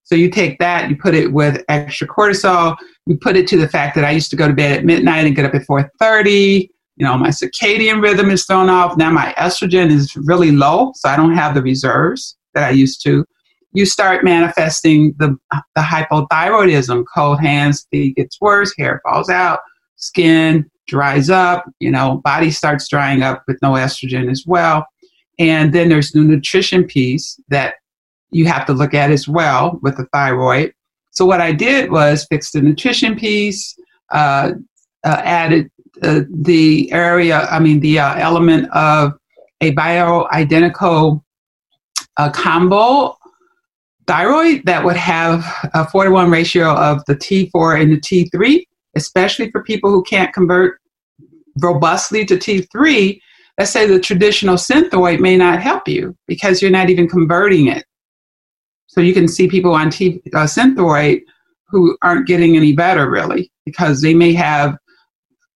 So 0.04 0.14
you 0.14 0.30
take 0.30 0.58
that, 0.58 0.90
you 0.90 0.96
put 0.96 1.14
it 1.14 1.32
with 1.32 1.62
extra 1.68 2.06
cortisol, 2.06 2.76
you 3.06 3.16
put 3.16 3.36
it 3.36 3.46
to 3.48 3.56
the 3.56 3.68
fact 3.68 3.94
that 3.94 4.04
I 4.04 4.10
used 4.10 4.30
to 4.30 4.36
go 4.36 4.48
to 4.48 4.54
bed 4.54 4.76
at 4.76 4.84
midnight 4.84 5.26
and 5.26 5.34
get 5.34 5.44
up 5.44 5.54
at 5.54 5.66
4:30. 5.66 6.68
You 6.96 7.06
know, 7.06 7.16
my 7.16 7.28
circadian 7.28 8.02
rhythm 8.02 8.30
is 8.30 8.44
thrown 8.44 8.68
off. 8.68 8.96
Now 8.96 9.10
my 9.10 9.34
estrogen 9.38 9.90
is 9.90 10.14
really 10.16 10.52
low, 10.52 10.92
so 10.94 11.08
I 11.08 11.16
don't 11.16 11.34
have 11.34 11.54
the 11.54 11.62
reserves 11.62 12.36
that 12.54 12.64
I 12.64 12.70
used 12.70 13.02
to. 13.04 13.24
You 13.72 13.86
start 13.86 14.24
manifesting 14.24 15.14
the 15.18 15.36
the 15.50 15.82
hypothyroidism, 15.82 17.04
cold 17.14 17.40
hands, 17.40 17.86
feet 17.90 18.16
gets 18.16 18.40
worse, 18.40 18.74
hair 18.76 19.00
falls 19.04 19.30
out, 19.30 19.60
skin 19.96 20.70
dries 20.88 21.30
up, 21.30 21.64
you 21.80 21.90
know, 21.90 22.20
body 22.24 22.50
starts 22.50 22.88
drying 22.88 23.22
up 23.22 23.42
with 23.46 23.58
no 23.62 23.72
estrogen 23.72 24.30
as 24.30 24.44
well. 24.46 24.84
And 25.38 25.72
then 25.72 25.88
there's 25.88 26.10
the 26.10 26.20
nutrition 26.20 26.84
piece 26.84 27.40
that 27.48 27.76
you 28.32 28.46
have 28.46 28.66
to 28.66 28.72
look 28.72 28.94
at 28.94 29.10
as 29.10 29.28
well 29.28 29.78
with 29.82 29.96
the 29.96 30.06
thyroid. 30.12 30.74
So 31.10 31.26
what 31.26 31.40
I 31.40 31.52
did 31.52 31.90
was 31.90 32.26
fix 32.30 32.50
the 32.50 32.62
nutrition 32.62 33.14
piece, 33.14 33.76
uh, 34.10 34.52
uh, 35.04 35.20
added 35.24 35.70
uh, 36.02 36.22
the 36.30 36.90
area, 36.90 37.46
I 37.50 37.60
mean, 37.60 37.80
the 37.80 37.98
uh, 37.98 38.14
element 38.14 38.70
of 38.72 39.12
a 39.60 39.74
bioidentical 39.74 41.22
uh, 42.16 42.30
combo 42.30 43.16
thyroid 44.06 44.62
that 44.64 44.84
would 44.84 44.96
have 44.96 45.44
a 45.74 45.88
4 45.88 46.04
to 46.04 46.10
1 46.10 46.30
ratio 46.30 46.74
of 46.74 47.02
the 47.06 47.14
T4 47.14 47.80
and 47.80 47.92
the 47.92 48.00
T3, 48.00 48.64
especially 48.96 49.50
for 49.50 49.62
people 49.62 49.90
who 49.90 50.02
can't 50.02 50.32
convert 50.32 50.80
robustly 51.60 52.24
to 52.24 52.36
T3. 52.36 53.20
Let's 53.58 53.70
say 53.70 53.86
the 53.86 54.00
traditional 54.00 54.56
Synthroid 54.56 55.20
may 55.20 55.36
not 55.36 55.60
help 55.60 55.86
you 55.86 56.16
because 56.26 56.62
you're 56.62 56.70
not 56.70 56.90
even 56.90 57.08
converting 57.08 57.68
it. 57.68 57.84
So 58.92 59.00
you 59.00 59.14
can 59.14 59.26
see 59.26 59.48
people 59.48 59.72
on 59.72 59.88
T, 59.88 60.20
uh, 60.34 60.44
Synthroid 60.44 61.22
who 61.68 61.96
aren't 62.02 62.26
getting 62.26 62.56
any 62.58 62.74
better 62.74 63.10
really 63.10 63.50
because 63.64 64.02
they 64.02 64.12
may 64.12 64.34
have 64.34 64.76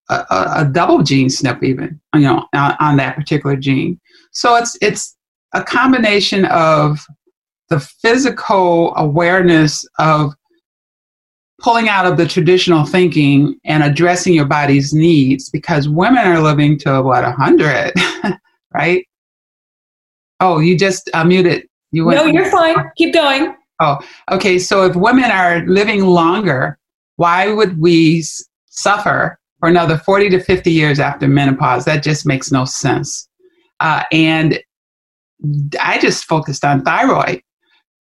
a, 0.09 0.15
a, 0.31 0.53
a 0.57 0.71
double 0.73 1.03
gene 1.03 1.29
SNP 1.29 1.63
even 1.65 2.01
you 2.15 2.23
know 2.23 2.47
on, 2.55 2.77
on, 2.81 2.97
that 2.97 3.15
particular 3.15 3.55
gene. 3.55 4.01
So 4.33 4.57
it's 4.57 4.79
it's 4.81 5.17
a 5.53 5.63
combination 5.63 6.47
of 6.47 7.05
the 7.69 7.79
physical 7.79 8.97
awareness 8.97 9.85
of 9.99 10.33
pulling 11.61 11.91
out 11.91 12.07
of 12.07 12.17
the 12.17 12.27
traditional 12.27 12.87
thinking 12.87 13.61
and 13.67 13.83
addressing 13.83 14.33
your 14.33 14.47
body's 14.47 14.95
needs 14.95 15.51
because 15.51 15.91
women 15.91 16.27
are 16.27 16.41
living 16.41 16.79
to 16.79 17.03
what 17.03 17.23
a 17.23 17.33
hundred, 17.33 17.93
right? 18.73 19.05
Oh, 20.41 20.61
you 20.61 20.79
just 20.79 21.11
uh, 21.13 21.25
muted 21.25 21.67
you 21.93 22.05
went 22.05 22.19
no, 22.19 22.27
you're 22.27 22.51
fine. 22.51 22.77
Keep 22.97 23.15
going. 23.15 23.55
Oh, 23.81 23.99
okay. 24.31 24.59
So 24.59 24.85
if 24.85 24.97
women 24.97 25.31
are 25.31 25.65
living 25.67 26.05
longer, 26.05 26.79
why 27.17 27.53
would 27.53 27.79
we 27.79 28.25
suffer 28.67 29.39
for 29.59 29.69
another 29.69 29.99
40 29.99 30.31
to 30.31 30.41
50 30.41 30.71
years 30.71 30.99
after 30.99 31.29
menopause? 31.29 31.85
That 31.85 32.03
just 32.03 32.27
makes 32.27 32.51
no 32.51 32.65
sense. 32.65 33.29
Uh, 33.81 34.03
and 34.13 34.59
I 35.81 35.99
just 35.99 36.25
focused 36.25 36.65
on 36.65 36.83
thyroid. 36.83 37.43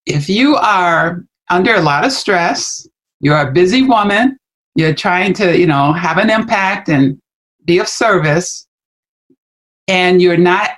If 0.05 0.29
you 0.29 0.55
are 0.55 1.23
under 1.49 1.75
a 1.75 1.81
lot 1.81 2.05
of 2.05 2.11
stress, 2.11 2.87
you're 3.19 3.39
a 3.39 3.51
busy 3.51 3.81
woman, 3.81 4.37
you're 4.75 4.93
trying 4.93 5.33
to, 5.33 5.57
you 5.57 5.67
know, 5.67 5.93
have 5.93 6.17
an 6.17 6.29
impact 6.29 6.89
and 6.89 7.19
be 7.65 7.79
of 7.79 7.87
service, 7.87 8.67
and 9.87 10.21
you're 10.21 10.37
not 10.37 10.71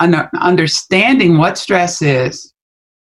understanding 0.00 1.38
what 1.38 1.58
stress 1.58 2.02
is, 2.02 2.52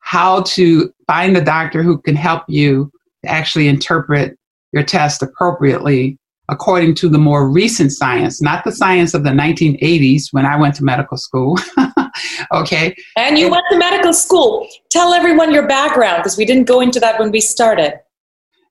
how 0.01 0.43
to 0.43 0.93
find 1.07 1.35
the 1.35 1.41
doctor 1.41 1.83
who 1.83 1.99
can 1.99 2.15
help 2.15 2.45
you 2.49 2.91
to 3.25 3.31
actually 3.31 3.69
interpret 3.69 4.39
your 4.73 4.83
test 4.83 5.23
appropriately 5.23 6.19
according 6.49 6.95
to 6.95 7.09
the 7.09 7.19
more 7.19 7.49
recent 7.49 7.91
science, 7.93 8.43
not 8.43 8.65
the 8.65 8.73
science 8.73 9.15
of 9.15 9.25
the 9.25 9.31
1980s 9.31 10.27
when 10.33 10.45
I 10.45 10.57
went 10.57 10.75
to 10.77 10.85
medical 10.85 11.17
school. 11.17 11.59
okay. 12.53 12.95
And 13.17 13.39
you 13.39 13.51
went 13.51 13.65
to 13.71 13.79
medical 13.79 14.13
school. 14.13 14.69
Tell 14.91 15.15
everyone 15.15 15.53
your 15.53 15.67
background 15.67 16.19
because 16.19 16.37
we 16.37 16.45
didn't 16.45 16.65
go 16.65 16.81
into 16.81 17.01
that 17.01 17.19
when 17.19 17.31
we 17.31 17.41
started. 17.41 17.95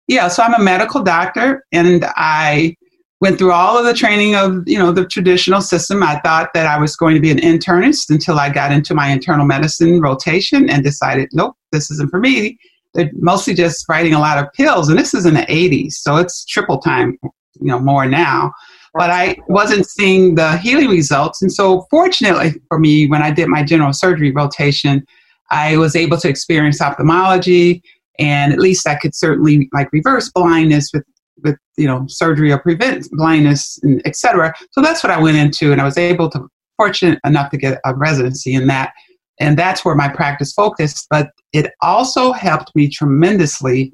Yeah, 0.08 0.28
so 0.28 0.44
I'm 0.44 0.54
a 0.54 0.64
medical 0.64 1.02
doctor 1.02 1.66
and 1.72 2.06
I 2.16 2.76
went 3.22 3.38
through 3.38 3.54
all 3.54 3.78
of 3.78 3.86
the 3.86 3.94
training 3.94 4.36
of 4.36 4.64
you 4.68 4.78
know 4.78 4.92
the 4.92 5.06
traditional 5.06 5.62
system. 5.62 6.04
I 6.04 6.20
thought 6.20 6.50
that 6.54 6.68
i 6.68 6.78
was 6.78 6.96
going 6.96 7.16
to 7.16 7.22
be 7.22 7.32
an 7.32 7.38
internist 7.38 8.10
until 8.10 8.38
i 8.38 8.50
got 8.50 8.72
into 8.72 8.94
my 8.94 9.08
internal 9.10 9.46
medicine 9.46 10.02
rotation 10.02 10.70
and 10.70 10.84
decided 10.84 11.30
nope 11.34 11.56
this 11.72 11.90
isn't 11.90 12.10
for 12.10 12.20
me. 12.20 12.58
They're 12.94 13.10
mostly 13.16 13.56
just 13.56 13.88
writing 13.90 14.14
a 14.14 14.20
lot 14.20 14.38
of 14.38 14.52
pills 14.54 14.90
and 14.90 15.00
this 15.00 15.14
is 15.14 15.26
in 15.26 15.34
the 15.36 15.42
80s 15.42 15.94
so 15.94 16.18
it's 16.18 16.46
triple 16.46 16.80
time 16.80 17.18
you 17.24 17.68
know 17.68 17.80
more 17.80 18.06
now. 18.06 18.52
But 18.94 19.10
i 19.10 19.38
wasn't 19.48 19.88
seeing 19.88 20.36
the 20.36 20.58
healing 20.58 20.90
results 20.90 21.42
and 21.42 21.52
so 21.52 21.88
fortunately 21.90 22.62
for 22.68 22.78
me 22.78 23.08
when 23.08 23.24
i 23.24 23.32
did 23.32 23.48
my 23.48 23.64
general 23.64 23.94
surgery 23.94 24.32
rotation 24.32 25.04
i 25.50 25.78
was 25.78 25.96
able 25.96 26.18
to 26.18 26.30
experience 26.30 26.80
ophthalmology 26.80 27.82
and 28.20 28.54
at 28.54 28.60
least 28.60 28.88
i 28.88 28.94
could 28.94 29.16
certainly 29.16 29.68
like 29.74 29.92
reverse 29.92 30.30
blindness 30.30 30.92
with 30.94 31.04
with 31.44 31.58
you 31.78 31.88
know 31.88 32.06
surgery 32.08 32.52
or 32.52 32.60
prevent 32.60 33.10
blindness 33.12 33.80
and 33.84 34.02
etc 34.06 34.54
so 34.72 34.82
that's 34.82 35.04
what 35.04 35.12
i 35.12 35.20
went 35.20 35.38
into 35.38 35.72
and 35.72 35.82
i 35.82 35.84
was 35.84 35.98
able 35.98 36.30
to 36.30 36.48
fortunate 36.78 37.20
enough 37.26 37.52
to 37.52 37.58
get 37.58 37.80
a 37.86 37.96
residency 37.96 38.54
in 38.54 38.68
that 38.68 38.94
and 39.40 39.58
that's 39.58 39.84
where 39.84 39.96
my 39.96 40.08
practice 40.08 40.54
focused 40.54 41.08
but 41.10 41.30
it 41.52 41.72
also 41.82 42.32
helped 42.32 42.76
me 42.76 42.90
tremendously 42.90 43.92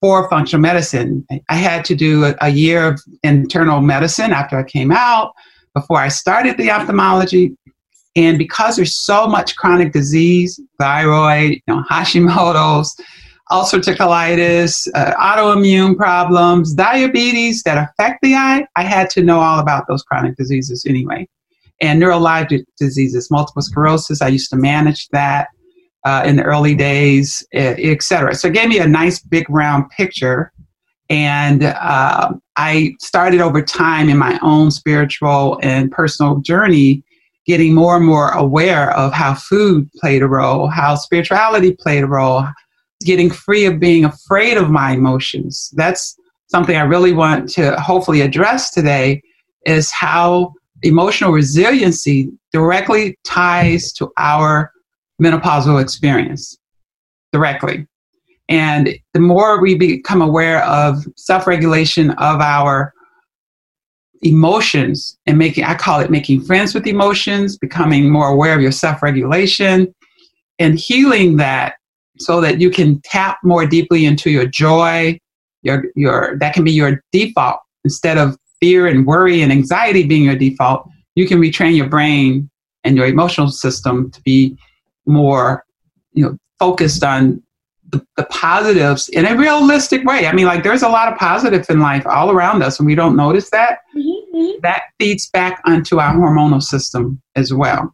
for 0.00 0.28
functional 0.28 0.60
medicine. 0.60 1.26
I 1.48 1.56
had 1.56 1.84
to 1.86 1.94
do 1.94 2.24
a, 2.24 2.34
a 2.40 2.48
year 2.50 2.86
of 2.86 3.00
internal 3.22 3.80
medicine 3.80 4.32
after 4.32 4.58
i 4.58 4.62
came 4.62 4.92
out 4.92 5.32
before 5.74 5.98
i 5.98 6.08
started 6.08 6.56
the 6.56 6.70
ophthalmology 6.70 7.56
and 8.16 8.38
because 8.38 8.76
there's 8.76 8.98
so 8.98 9.26
much 9.26 9.56
chronic 9.56 9.92
disease 9.92 10.60
thyroid 10.78 11.52
you 11.52 11.62
know 11.66 11.82
hashimoto's 11.90 12.96
ulcerative 13.50 13.96
colitis, 13.96 14.88
uh, 14.94 15.14
autoimmune 15.14 15.96
problems, 15.96 16.74
diabetes 16.74 17.62
that 17.62 17.78
affect 17.78 18.20
the 18.22 18.34
eye, 18.34 18.66
I 18.76 18.82
had 18.82 19.10
to 19.10 19.22
know 19.22 19.40
all 19.40 19.58
about 19.58 19.86
those 19.88 20.02
chronic 20.02 20.36
diseases 20.36 20.84
anyway. 20.86 21.28
And 21.80 22.02
neurologic 22.02 22.64
diseases, 22.76 23.30
multiple 23.30 23.62
sclerosis, 23.62 24.20
I 24.20 24.28
used 24.28 24.50
to 24.50 24.56
manage 24.56 25.08
that 25.08 25.48
uh, 26.04 26.22
in 26.26 26.36
the 26.36 26.42
early 26.42 26.74
days, 26.74 27.46
etc. 27.52 28.34
So 28.34 28.48
it 28.48 28.54
gave 28.54 28.68
me 28.68 28.78
a 28.78 28.86
nice 28.86 29.20
big 29.20 29.48
round 29.48 29.88
picture. 29.90 30.52
And 31.10 31.64
uh, 31.64 32.32
I 32.56 32.94
started 33.00 33.40
over 33.40 33.62
time 33.62 34.08
in 34.08 34.18
my 34.18 34.38
own 34.42 34.70
spiritual 34.70 35.58
and 35.62 35.90
personal 35.90 36.36
journey 36.40 37.02
getting 37.46 37.74
more 37.74 37.96
and 37.96 38.04
more 38.04 38.30
aware 38.32 38.90
of 38.90 39.12
how 39.12 39.34
food 39.34 39.90
played 39.94 40.22
a 40.22 40.28
role, 40.28 40.66
how 40.68 40.94
spirituality 40.94 41.74
played 41.80 42.04
a 42.04 42.06
role, 42.06 42.44
getting 43.04 43.30
free 43.30 43.64
of 43.64 43.78
being 43.78 44.04
afraid 44.04 44.56
of 44.56 44.70
my 44.70 44.92
emotions. 44.92 45.72
That's 45.74 46.16
something 46.48 46.76
I 46.76 46.82
really 46.82 47.12
want 47.12 47.48
to 47.50 47.78
hopefully 47.80 48.22
address 48.22 48.70
today 48.70 49.22
is 49.66 49.92
how 49.92 50.54
emotional 50.82 51.32
resiliency 51.32 52.30
directly 52.52 53.18
ties 53.24 53.92
to 53.92 54.10
our 54.16 54.72
menopausal 55.20 55.80
experience 55.80 56.56
directly. 57.32 57.86
And 58.48 58.96
the 59.12 59.20
more 59.20 59.60
we 59.60 59.74
become 59.74 60.22
aware 60.22 60.64
of 60.64 61.04
self 61.16 61.46
regulation 61.46 62.10
of 62.12 62.40
our 62.40 62.94
emotions 64.22 65.18
and 65.26 65.36
making, 65.38 65.64
I 65.64 65.74
call 65.74 66.00
it 66.00 66.10
making 66.10 66.42
friends 66.42 66.74
with 66.74 66.86
emotions, 66.86 67.58
becoming 67.58 68.10
more 68.10 68.28
aware 68.28 68.54
of 68.54 68.62
your 68.62 68.72
self 68.72 69.02
regulation 69.02 69.94
and 70.58 70.78
healing 70.78 71.36
that 71.36 71.74
so 72.18 72.40
that 72.40 72.60
you 72.60 72.70
can 72.70 73.00
tap 73.02 73.38
more 73.42 73.66
deeply 73.66 74.04
into 74.04 74.30
your 74.30 74.46
joy 74.46 75.18
your 75.62 75.84
your 75.94 76.36
that 76.38 76.54
can 76.54 76.64
be 76.64 76.72
your 76.72 77.02
default. 77.12 77.60
Instead 77.84 78.18
of 78.18 78.36
fear 78.60 78.86
and 78.86 79.06
worry 79.06 79.42
and 79.42 79.52
anxiety 79.52 80.04
being 80.04 80.24
your 80.24 80.36
default 80.36 80.88
you 81.14 81.26
can 81.26 81.40
retrain 81.40 81.76
your 81.76 81.88
brain 81.88 82.48
and 82.84 82.96
your 82.96 83.06
emotional 83.06 83.48
system 83.48 84.08
to 84.10 84.20
be 84.22 84.56
more 85.04 85.64
you 86.12 86.24
know 86.24 86.38
focused 86.58 87.02
on 87.02 87.42
the, 87.90 88.04
the 88.16 88.24
positives 88.24 89.08
in 89.08 89.24
a 89.24 89.34
realistic 89.34 90.04
way. 90.04 90.26
I 90.26 90.32
mean 90.32 90.46
like 90.46 90.62
there's 90.62 90.82
a 90.82 90.88
lot 90.88 91.10
of 91.12 91.18
positive 91.18 91.66
in 91.68 91.80
life 91.80 92.06
all 92.06 92.30
around 92.30 92.62
us 92.62 92.78
and 92.78 92.86
we 92.86 92.94
don't 92.94 93.16
notice 93.16 93.50
that. 93.50 93.80
Mm-hmm. 93.96 94.60
that 94.62 94.82
feeds 95.00 95.28
back 95.30 95.60
onto 95.64 95.98
our 95.98 96.14
hormonal 96.14 96.62
system 96.62 97.20
as 97.34 97.52
well 97.52 97.92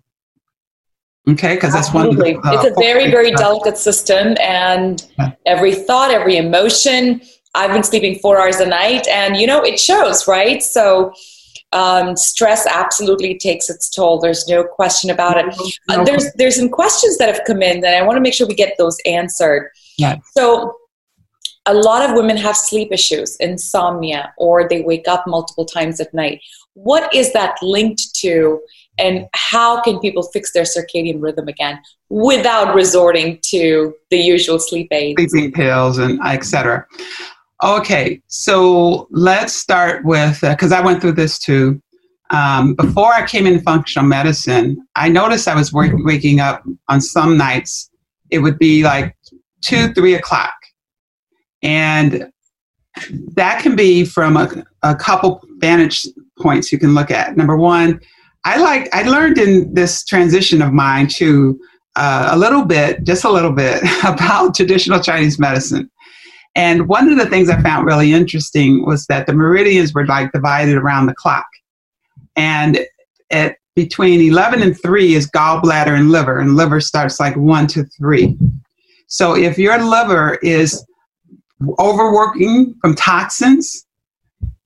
Okay, 1.26 1.54
because 1.54 1.72
that's 1.72 1.92
one. 1.92 2.14
The, 2.16 2.36
uh, 2.36 2.52
it's 2.52 2.76
a 2.76 2.80
very, 2.80 3.10
very 3.10 3.30
delicate 3.30 3.78
system, 3.78 4.36
and 4.40 5.06
every 5.46 5.74
thought, 5.74 6.10
every 6.10 6.36
emotion. 6.36 7.22
I've 7.54 7.72
been 7.72 7.84
sleeping 7.84 8.18
four 8.18 8.40
hours 8.40 8.60
a 8.60 8.66
night, 8.66 9.06
and 9.08 9.36
you 9.36 9.46
know 9.46 9.62
it 9.62 9.80
shows, 9.80 10.28
right? 10.28 10.62
So, 10.62 11.14
um, 11.72 12.14
stress 12.16 12.66
absolutely 12.66 13.38
takes 13.38 13.70
its 13.70 13.88
toll. 13.88 14.20
There's 14.20 14.46
no 14.48 14.64
question 14.64 15.08
about 15.08 15.38
it. 15.38 15.46
Uh, 15.88 16.04
there's 16.04 16.30
there's 16.34 16.56
some 16.56 16.68
questions 16.68 17.16
that 17.18 17.34
have 17.34 17.44
come 17.46 17.62
in 17.62 17.80
that 17.80 17.94
I 17.94 18.02
want 18.02 18.16
to 18.16 18.20
make 18.20 18.34
sure 18.34 18.46
we 18.46 18.54
get 18.54 18.74
those 18.76 18.98
answered. 19.06 19.70
Yeah. 19.96 20.16
So 20.36 20.76
a 21.66 21.74
lot 21.74 22.08
of 22.08 22.14
women 22.14 22.36
have 22.36 22.56
sleep 22.56 22.92
issues, 22.92 23.36
insomnia, 23.36 24.34
or 24.36 24.68
they 24.68 24.82
wake 24.82 25.08
up 25.08 25.24
multiple 25.26 25.64
times 25.64 26.00
at 26.00 26.12
night. 26.12 26.40
What 26.74 27.12
is 27.14 27.32
that 27.32 27.56
linked 27.62 28.14
to, 28.16 28.60
and 28.98 29.26
how 29.34 29.80
can 29.82 29.98
people 30.00 30.22
fix 30.24 30.52
their 30.52 30.64
circadian 30.64 31.22
rhythm 31.22 31.48
again 31.48 31.80
without 32.08 32.74
resorting 32.74 33.38
to 33.46 33.94
the 34.10 34.18
usual 34.18 34.58
sleep 34.58 34.88
aids? 34.90 35.22
Sleeping 35.30 35.52
pills 35.52 35.98
and 35.98 36.20
etc. 36.24 36.86
Okay, 37.62 38.20
so 38.26 39.08
let's 39.10 39.52
start 39.54 40.04
with 40.04 40.40
because 40.40 40.72
uh, 40.72 40.76
I 40.76 40.80
went 40.80 41.00
through 41.00 41.12
this 41.12 41.38
too. 41.38 41.80
Um, 42.30 42.74
before 42.74 43.12
I 43.12 43.26
came 43.26 43.46
in 43.46 43.60
functional 43.60 44.08
medicine, 44.08 44.84
I 44.96 45.08
noticed 45.08 45.46
I 45.46 45.54
was 45.54 45.72
waking 45.72 46.40
up 46.40 46.64
on 46.88 47.00
some 47.00 47.36
nights. 47.36 47.90
It 48.30 48.38
would 48.38 48.58
be 48.58 48.82
like 48.82 49.14
two, 49.62 49.92
three 49.92 50.14
o'clock 50.14 50.54
and 51.64 52.30
that 53.34 53.60
can 53.62 53.74
be 53.74 54.04
from 54.04 54.36
a, 54.36 54.64
a 54.82 54.94
couple 54.94 55.42
vantage 55.64 56.06
points 56.38 56.70
you 56.70 56.78
can 56.78 56.94
look 56.94 57.10
at. 57.10 57.36
Number 57.36 57.56
one, 57.56 58.00
I 58.44 58.58
like 58.58 58.94
I 58.94 59.02
learned 59.02 59.38
in 59.38 59.72
this 59.72 60.04
transition 60.04 60.60
of 60.60 60.72
mine 60.72 61.06
to 61.18 61.58
uh, 61.96 62.28
a 62.32 62.38
little 62.38 62.64
bit, 62.64 63.04
just 63.04 63.24
a 63.24 63.30
little 63.30 63.52
bit, 63.52 63.82
about 64.04 64.54
traditional 64.54 65.00
Chinese 65.00 65.38
medicine. 65.38 65.90
And 66.54 66.86
one 66.86 67.10
of 67.10 67.18
the 67.18 67.26
things 67.26 67.48
I 67.48 67.60
found 67.62 67.86
really 67.86 68.12
interesting 68.12 68.84
was 68.84 69.06
that 69.06 69.26
the 69.26 69.32
meridians 69.32 69.94
were 69.94 70.06
like 70.06 70.30
divided 70.32 70.76
around 70.76 71.06
the 71.06 71.14
clock. 71.14 71.46
And 72.36 72.80
at 73.30 73.56
between 73.74 74.20
11 74.20 74.62
and 74.62 74.80
3 74.80 75.14
is 75.14 75.30
gallbladder 75.30 75.98
and 75.98 76.10
liver, 76.10 76.38
and 76.38 76.54
liver 76.54 76.80
starts 76.80 77.18
like 77.18 77.36
1 77.36 77.66
to 77.68 77.84
3. 77.98 78.38
So 79.08 79.34
if 79.34 79.58
your 79.58 79.78
liver 79.82 80.34
is 80.42 80.84
overworking 81.78 82.74
from 82.80 82.94
toxins, 82.94 83.83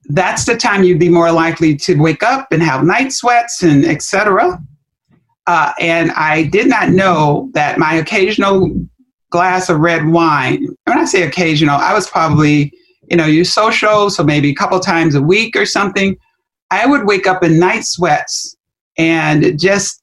that's 0.09 0.47
the 0.47 0.57
time 0.57 0.85
you'd 0.85 0.99
be 0.99 1.09
more 1.09 1.31
likely 1.31 1.77
to 1.77 1.95
wake 1.97 2.23
up 2.23 2.50
and 2.50 2.62
have 2.62 2.85
night 2.85 3.12
sweats 3.12 3.62
and 3.62 3.85
etc. 3.85 4.61
Uh, 5.47 5.73
and 5.79 6.11
I 6.12 6.45
did 6.45 6.69
not 6.69 6.91
know 6.91 7.50
that 7.55 7.79
my 7.79 7.95
occasional 7.95 8.71
glass 9.31 9.69
of 9.69 9.81
red 9.81 10.07
wine, 10.07 10.67
when 10.85 10.99
I 10.99 11.05
say 11.05 11.23
occasional, 11.23 11.77
I 11.77 11.93
was 11.93 12.09
probably, 12.09 12.73
you 13.11 13.17
know, 13.17 13.27
you 13.27 13.45
social, 13.45 14.11
so 14.11 14.25
maybe 14.25 14.50
a 14.50 14.55
couple 14.55 14.81
times 14.81 15.15
a 15.15 15.23
week 15.23 15.57
or 15.57 15.67
something. 15.67 16.17
I 16.71 16.87
would 16.87 17.07
wake 17.07 17.27
up 17.27 17.43
in 17.43 17.59
night 17.59 17.85
sweats 17.85 18.57
and 18.97 19.59
just 19.59 20.03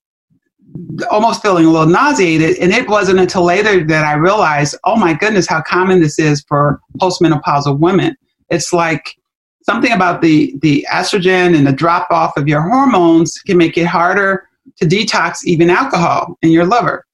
almost 1.10 1.42
feeling 1.42 1.66
a 1.66 1.70
little 1.70 1.88
nauseated. 1.88 2.58
And 2.58 2.72
it 2.72 2.90
wasn't 2.90 3.20
until 3.20 3.44
later 3.44 3.84
that 3.84 4.06
I 4.06 4.14
realized, 4.14 4.76
oh 4.84 4.96
my 4.96 5.14
goodness, 5.14 5.48
how 5.48 5.62
common 5.62 6.02
this 6.02 6.20
is 6.20 6.44
for 6.48 6.80
postmenopausal 7.00 7.80
women. 7.80 8.16
It's 8.50 8.74
like 8.74 9.16
something 9.66 9.92
about 9.92 10.22
the, 10.22 10.56
the 10.62 10.86
estrogen 10.92 11.58
and 11.58 11.66
the 11.66 11.72
drop 11.72 12.08
off 12.12 12.38
of 12.38 12.48
your 12.48 12.62
hormones 12.62 13.40
can 13.40 13.58
make 13.58 13.78
it 13.78 13.86
harder 13.86 14.48
to 14.78 14.86
detox 14.86 15.44
even 15.44 15.70
alcohol 15.70 16.38
in 16.42 16.52
your 16.52 16.66
liver. 16.66 17.06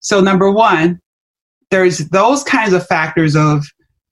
So, 0.00 0.20
number 0.20 0.50
one, 0.50 1.00
there's 1.70 1.98
those 2.10 2.44
kinds 2.44 2.72
of 2.72 2.86
factors 2.86 3.34
of 3.34 3.66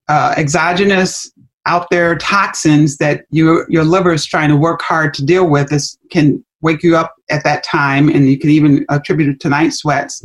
uh, 0.09 0.35
exogenous 0.37 1.31
out 1.67 1.89
there 1.91 2.17
toxins 2.17 2.99
that 2.99 3.25
your 3.31 3.67
your 3.71 3.85
liver 3.85 4.13
is 4.13 4.27
trying 4.27 4.49
to 4.51 4.57
work 4.57 4.83
hard 4.83 5.15
to 5.15 5.25
deal 5.25 5.49
with. 5.49 5.71
This 5.71 5.97
can 6.11 6.45
wake 6.63 6.83
you 6.83 6.97
up 6.97 7.15
at 7.31 7.45
that 7.45 7.63
time, 7.63 8.09
and 8.09 8.29
you 8.29 8.39
can 8.39 8.51
even 8.51 8.85
attribute 8.89 9.29
it 9.29 9.41
to 9.41 9.49
night 9.49 9.73
sweats. 9.73 10.25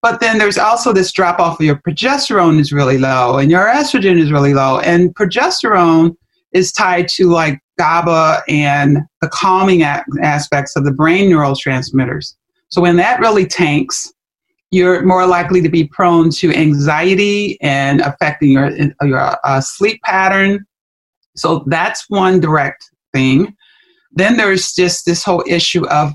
But 0.00 0.20
then 0.20 0.38
there's 0.38 0.58
also 0.58 0.92
this 0.92 1.12
drop 1.12 1.38
off 1.40 1.60
of 1.60 1.66
your 1.66 1.76
progesterone 1.76 2.58
is 2.58 2.72
really 2.72 2.98
low, 2.98 3.38
and 3.38 3.50
your 3.50 3.66
estrogen 3.66 4.18
is 4.18 4.32
really 4.32 4.54
low, 4.54 4.78
and 4.80 5.14
progesterone 5.14 6.16
is 6.54 6.72
tied 6.72 7.08
to 7.08 7.28
like 7.28 7.60
GABA 7.78 8.42
and 8.48 8.98
the 9.20 9.28
calming 9.28 9.82
a- 9.82 10.04
aspects 10.22 10.76
of 10.76 10.84
the 10.84 10.92
brain 10.92 11.30
neurotransmitters. 11.30 12.34
So 12.68 12.80
when 12.80 12.96
that 12.96 13.20
really 13.20 13.46
tanks, 13.46 14.12
you're 14.70 15.04
more 15.04 15.26
likely 15.26 15.60
to 15.62 15.68
be 15.68 15.86
prone 15.88 16.30
to 16.30 16.52
anxiety 16.52 17.58
and 17.60 18.00
affecting 18.00 18.50
your 18.50 18.70
your 19.02 19.36
uh, 19.44 19.60
sleep 19.60 20.00
pattern. 20.02 20.64
So 21.36 21.64
that's 21.66 22.04
one 22.08 22.40
direct 22.40 22.84
thing. 23.12 23.54
Then 24.12 24.36
there's 24.36 24.72
just 24.72 25.04
this 25.06 25.22
whole 25.24 25.44
issue 25.46 25.86
of 25.88 26.12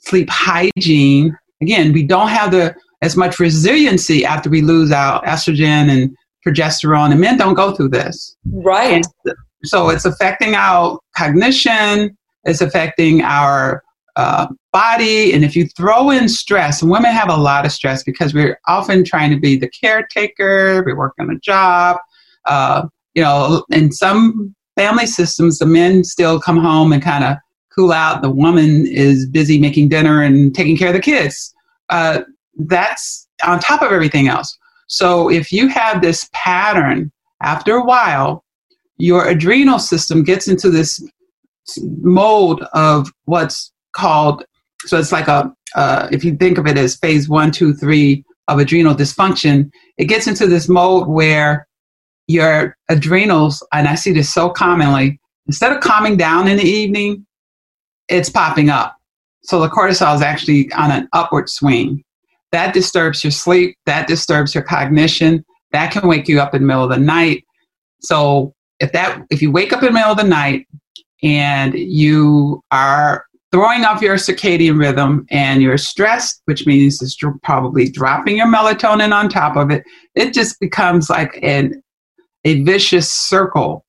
sleep 0.00 0.28
hygiene. 0.30 1.36
Again, 1.60 1.92
we 1.92 2.04
don't 2.04 2.28
have 2.28 2.52
the 2.52 2.74
as 3.02 3.16
much 3.16 3.38
resiliency 3.38 4.24
after 4.24 4.50
we 4.50 4.60
lose 4.60 4.92
our 4.92 5.22
estrogen 5.24 5.88
and 5.90 6.16
progesterone, 6.46 7.10
and 7.12 7.20
men 7.20 7.36
don't 7.36 7.54
go 7.54 7.74
through 7.74 7.90
this. 7.90 8.36
Right. 8.46 9.04
And 9.26 9.34
so 9.64 9.90
it's 9.90 10.04
affecting 10.04 10.54
our 10.54 10.98
cognition. 11.16 12.16
It's 12.44 12.60
affecting 12.60 13.22
our 13.22 13.82
uh, 14.16 14.46
body. 14.72 15.32
And 15.32 15.44
if 15.44 15.54
you 15.54 15.66
throw 15.66 16.10
in 16.10 16.28
stress, 16.28 16.82
and 16.82 16.90
women 16.90 17.12
have 17.12 17.28
a 17.28 17.36
lot 17.36 17.66
of 17.66 17.72
stress 17.72 18.02
because 18.02 18.34
we're 18.34 18.58
often 18.66 19.04
trying 19.04 19.30
to 19.30 19.38
be 19.38 19.56
the 19.56 19.68
caretaker, 19.68 20.82
we 20.84 20.92
work 20.92 21.14
on 21.18 21.30
a 21.30 21.38
job. 21.38 21.98
Uh, 22.46 22.86
you 23.14 23.22
know, 23.22 23.64
in 23.70 23.92
some 23.92 24.54
family 24.76 25.06
systems, 25.06 25.58
the 25.58 25.66
men 25.66 26.04
still 26.04 26.40
come 26.40 26.58
home 26.58 26.92
and 26.92 27.02
kind 27.02 27.24
of 27.24 27.36
cool 27.74 27.92
out. 27.92 28.22
The 28.22 28.30
woman 28.30 28.86
is 28.86 29.28
busy 29.28 29.58
making 29.58 29.88
dinner 29.88 30.22
and 30.22 30.54
taking 30.54 30.76
care 30.76 30.88
of 30.88 30.94
the 30.94 31.00
kids. 31.00 31.54
Uh, 31.88 32.22
that's 32.56 33.28
on 33.44 33.58
top 33.58 33.82
of 33.82 33.92
everything 33.92 34.28
else. 34.28 34.56
So 34.86 35.30
if 35.30 35.52
you 35.52 35.68
have 35.68 36.02
this 36.02 36.28
pattern, 36.32 37.12
after 37.42 37.76
a 37.76 37.84
while, 37.84 38.44
your 39.00 39.26
adrenal 39.26 39.78
system 39.78 40.22
gets 40.22 40.48
into 40.48 40.70
this 40.70 41.02
mode 42.02 42.60
of 42.72 43.10
what's 43.24 43.72
called 43.92 44.44
so 44.86 44.98
it's 44.98 45.12
like 45.12 45.28
a 45.28 45.52
uh, 45.76 46.08
if 46.10 46.24
you 46.24 46.34
think 46.36 46.58
of 46.58 46.66
it 46.66 46.76
as 46.76 46.96
phase 46.96 47.28
one 47.28 47.50
two 47.50 47.72
three 47.72 48.24
of 48.48 48.58
adrenal 48.58 48.94
dysfunction 48.94 49.70
it 49.98 50.06
gets 50.06 50.26
into 50.26 50.46
this 50.46 50.68
mode 50.68 51.06
where 51.08 51.66
your 52.30 52.76
adrenals, 52.88 53.66
and 53.72 53.88
I 53.88 53.96
see 53.96 54.12
this 54.12 54.32
so 54.32 54.50
commonly, 54.50 55.20
instead 55.48 55.72
of 55.72 55.80
calming 55.80 56.16
down 56.16 56.46
in 56.46 56.58
the 56.58 56.64
evening, 56.64 57.26
it's 58.08 58.30
popping 58.30 58.70
up. 58.70 58.96
So 59.42 59.60
the 59.60 59.68
cortisol 59.68 60.14
is 60.14 60.22
actually 60.22 60.72
on 60.72 60.92
an 60.92 61.08
upward 61.12 61.48
swing. 61.48 62.04
That 62.52 62.72
disturbs 62.72 63.24
your 63.24 63.32
sleep, 63.32 63.76
that 63.86 64.06
disturbs 64.06 64.54
your 64.54 64.62
cognition, 64.62 65.44
that 65.72 65.90
can 65.90 66.06
wake 66.06 66.28
you 66.28 66.40
up 66.40 66.54
in 66.54 66.62
the 66.62 66.66
middle 66.68 66.84
of 66.84 66.90
the 66.90 66.98
night. 66.98 67.44
So 68.00 68.54
if 68.80 68.92
that 68.92 69.22
if 69.30 69.40
you 69.40 69.52
wake 69.52 69.72
up 69.72 69.82
in 69.82 69.86
the 69.86 69.92
middle 69.92 70.10
of 70.10 70.16
the 70.16 70.24
night 70.24 70.66
and 71.22 71.74
you 71.74 72.62
are 72.70 73.24
throwing 73.52 73.84
off 73.84 74.00
your 74.00 74.16
circadian 74.16 74.78
rhythm 74.78 75.26
and 75.30 75.60
you're 75.60 75.78
stressed, 75.78 76.40
which 76.44 76.66
means 76.66 77.02
it's 77.02 77.16
probably 77.42 77.88
dropping 77.90 78.36
your 78.36 78.46
melatonin 78.46 79.12
on 79.12 79.28
top 79.28 79.56
of 79.56 79.70
it, 79.70 79.82
it 80.14 80.32
just 80.32 80.58
becomes 80.60 81.10
like 81.10 81.38
an 81.42 81.82
a 82.44 82.62
vicious 82.62 83.10
circle. 83.10 83.84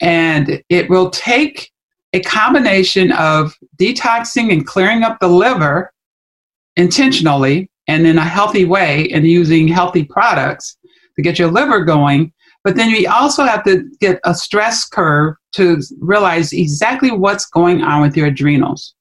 And 0.00 0.62
it 0.68 0.90
will 0.90 1.10
take 1.10 1.70
a 2.12 2.20
combination 2.20 3.12
of 3.12 3.54
detoxing 3.78 4.52
and 4.52 4.66
clearing 4.66 5.02
up 5.02 5.18
the 5.20 5.28
liver 5.28 5.92
intentionally 6.76 7.70
and 7.88 8.06
in 8.06 8.18
a 8.18 8.24
healthy 8.24 8.64
way 8.64 9.08
and 9.12 9.26
using 9.26 9.68
healthy 9.68 10.04
products 10.04 10.76
to 11.16 11.22
get 11.22 11.38
your 11.38 11.50
liver 11.50 11.84
going. 11.84 12.32
But 12.66 12.74
then 12.74 12.90
you 12.90 13.08
also 13.08 13.44
have 13.44 13.62
to 13.62 13.88
get 14.00 14.18
a 14.24 14.34
stress 14.34 14.88
curve 14.88 15.36
to 15.52 15.80
realize 16.00 16.52
exactly 16.52 17.12
what's 17.12 17.46
going 17.46 17.80
on 17.80 18.02
with 18.02 18.16
your 18.16 18.26
adrenals. 18.26 18.92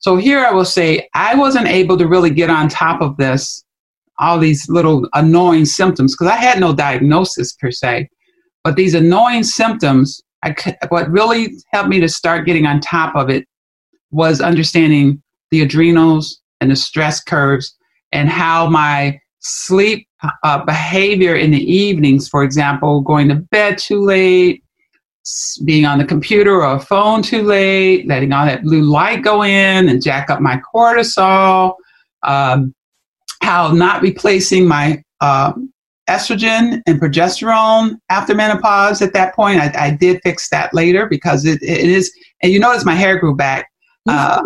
So 0.00 0.16
here 0.16 0.44
I 0.44 0.50
will 0.50 0.64
say 0.64 1.08
I 1.14 1.36
wasn't 1.36 1.68
able 1.68 1.96
to 1.98 2.08
really 2.08 2.30
get 2.30 2.50
on 2.50 2.68
top 2.68 3.00
of 3.00 3.16
this 3.16 3.64
all 4.18 4.40
these 4.40 4.68
little 4.68 5.08
annoying 5.14 5.66
symptoms 5.66 6.14
because 6.16 6.32
I 6.32 6.36
had 6.36 6.58
no 6.58 6.74
diagnosis 6.74 7.52
per 7.52 7.70
se, 7.70 8.08
but 8.64 8.74
these 8.74 8.94
annoying 8.94 9.44
symptoms, 9.44 10.20
I, 10.42 10.56
what 10.88 11.08
really 11.08 11.54
helped 11.72 11.90
me 11.90 12.00
to 12.00 12.08
start 12.08 12.44
getting 12.44 12.66
on 12.66 12.80
top 12.80 13.14
of 13.14 13.30
it 13.30 13.46
was 14.10 14.40
understanding 14.40 15.22
the 15.52 15.62
adrenals 15.62 16.40
and 16.60 16.72
the 16.72 16.76
stress 16.76 17.22
curves 17.22 17.76
and 18.10 18.28
how 18.28 18.68
my 18.68 19.20
sleep 19.44 20.08
uh, 20.42 20.64
behavior 20.64 21.36
in 21.36 21.50
the 21.50 21.72
evenings, 21.72 22.28
for 22.28 22.42
example, 22.42 23.00
going 23.02 23.28
to 23.28 23.36
bed 23.36 23.78
too 23.78 24.00
late, 24.00 24.64
being 25.64 25.86
on 25.86 25.98
the 25.98 26.04
computer 26.04 26.64
or 26.64 26.80
phone 26.80 27.22
too 27.22 27.42
late, 27.42 28.06
letting 28.06 28.32
all 28.32 28.44
that 28.46 28.62
blue 28.62 28.82
light 28.82 29.22
go 29.22 29.42
in 29.42 29.88
and 29.88 30.02
jack 30.02 30.30
up 30.30 30.40
my 30.40 30.60
cortisol, 30.74 31.74
um, 32.22 32.74
how 33.42 33.70
not 33.70 34.02
replacing 34.02 34.66
my 34.66 35.02
uh, 35.20 35.52
estrogen 36.08 36.82
and 36.86 37.00
progesterone 37.00 37.96
after 38.10 38.34
menopause 38.34 39.00
at 39.02 39.12
that 39.12 39.34
point. 39.34 39.60
I, 39.60 39.72
I 39.78 39.90
did 39.90 40.20
fix 40.22 40.48
that 40.50 40.72
later 40.74 41.06
because 41.06 41.44
it, 41.44 41.62
it 41.62 41.88
is, 41.88 42.12
and 42.42 42.52
you 42.52 42.58
notice 42.58 42.84
my 42.84 42.94
hair 42.94 43.18
grew 43.18 43.36
back. 43.36 43.68
Uh, 44.06 44.42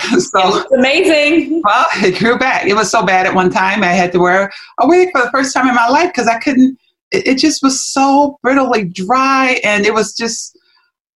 so 0.18 0.64
amazing. 0.74 1.62
Well, 1.64 1.86
it 1.96 2.18
grew 2.18 2.38
back. 2.38 2.66
It 2.66 2.74
was 2.74 2.90
so 2.90 3.04
bad 3.04 3.26
at 3.26 3.34
one 3.34 3.50
time 3.50 3.82
I 3.82 3.88
had 3.88 4.12
to 4.12 4.18
wear 4.18 4.50
a 4.80 4.86
wig 4.86 5.10
for 5.12 5.22
the 5.22 5.30
first 5.30 5.54
time 5.54 5.68
in 5.68 5.74
my 5.74 5.88
life 5.88 6.08
because 6.12 6.28
I 6.28 6.38
couldn't. 6.38 6.78
It, 7.10 7.26
it 7.26 7.38
just 7.38 7.62
was 7.62 7.82
so 7.82 8.38
brittly 8.42 8.84
dry, 8.84 9.60
and 9.64 9.86
it 9.86 9.94
was 9.94 10.14
just. 10.14 10.56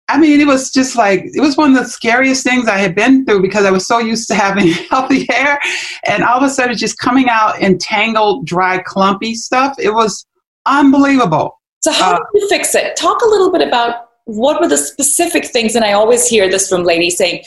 I 0.08 0.18
mean, 0.18 0.40
it 0.40 0.46
was 0.46 0.72
just 0.72 0.96
like 0.96 1.22
it 1.24 1.40
was 1.40 1.56
one 1.56 1.70
of 1.70 1.76
the 1.76 1.88
scariest 1.88 2.42
things 2.42 2.66
I 2.66 2.78
had 2.78 2.96
been 2.96 3.24
through 3.24 3.42
because 3.42 3.64
I 3.64 3.70
was 3.70 3.86
so 3.86 3.98
used 3.98 4.26
to 4.28 4.34
having 4.34 4.68
healthy 4.90 5.26
hair, 5.30 5.58
and 6.04 6.24
all 6.24 6.38
of 6.38 6.42
a 6.42 6.50
sudden, 6.50 6.76
just 6.76 6.98
coming 6.98 7.28
out 7.28 7.60
in 7.60 7.78
tangled, 7.78 8.46
dry, 8.46 8.82
clumpy 8.82 9.34
stuff. 9.34 9.76
It 9.78 9.94
was 9.94 10.26
unbelievable. 10.66 11.60
So, 11.82 11.92
how 11.92 12.14
uh, 12.14 12.18
did 12.32 12.42
you 12.42 12.48
fix 12.48 12.74
it? 12.74 12.96
Talk 12.96 13.22
a 13.22 13.28
little 13.28 13.50
bit 13.50 13.66
about 13.66 14.09
what 14.36 14.60
were 14.60 14.68
the 14.68 14.76
specific 14.76 15.44
things 15.46 15.74
and 15.74 15.84
i 15.84 15.92
always 15.92 16.26
hear 16.26 16.48
this 16.48 16.68
from 16.68 16.82
ladies 16.82 17.16
saying 17.16 17.42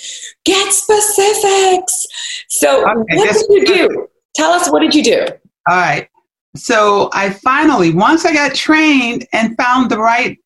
get 0.45 0.73
specifics. 0.73 2.07
So 2.49 2.81
okay, 2.81 3.17
what 3.17 3.33
did 3.33 3.49
you 3.49 3.65
do? 3.65 4.07
tell 4.35 4.51
us 4.51 4.69
what 4.71 4.79
did 4.79 4.95
you 4.95 5.03
do? 5.03 5.25
All 5.69 5.77
right. 5.77 6.07
So 6.55 7.09
i 7.13 7.29
finally 7.29 7.93
once 7.93 8.25
i 8.25 8.33
got 8.33 8.53
trained 8.53 9.25
and 9.33 9.57
found 9.57 9.89
the 9.89 9.97
right 9.97 10.37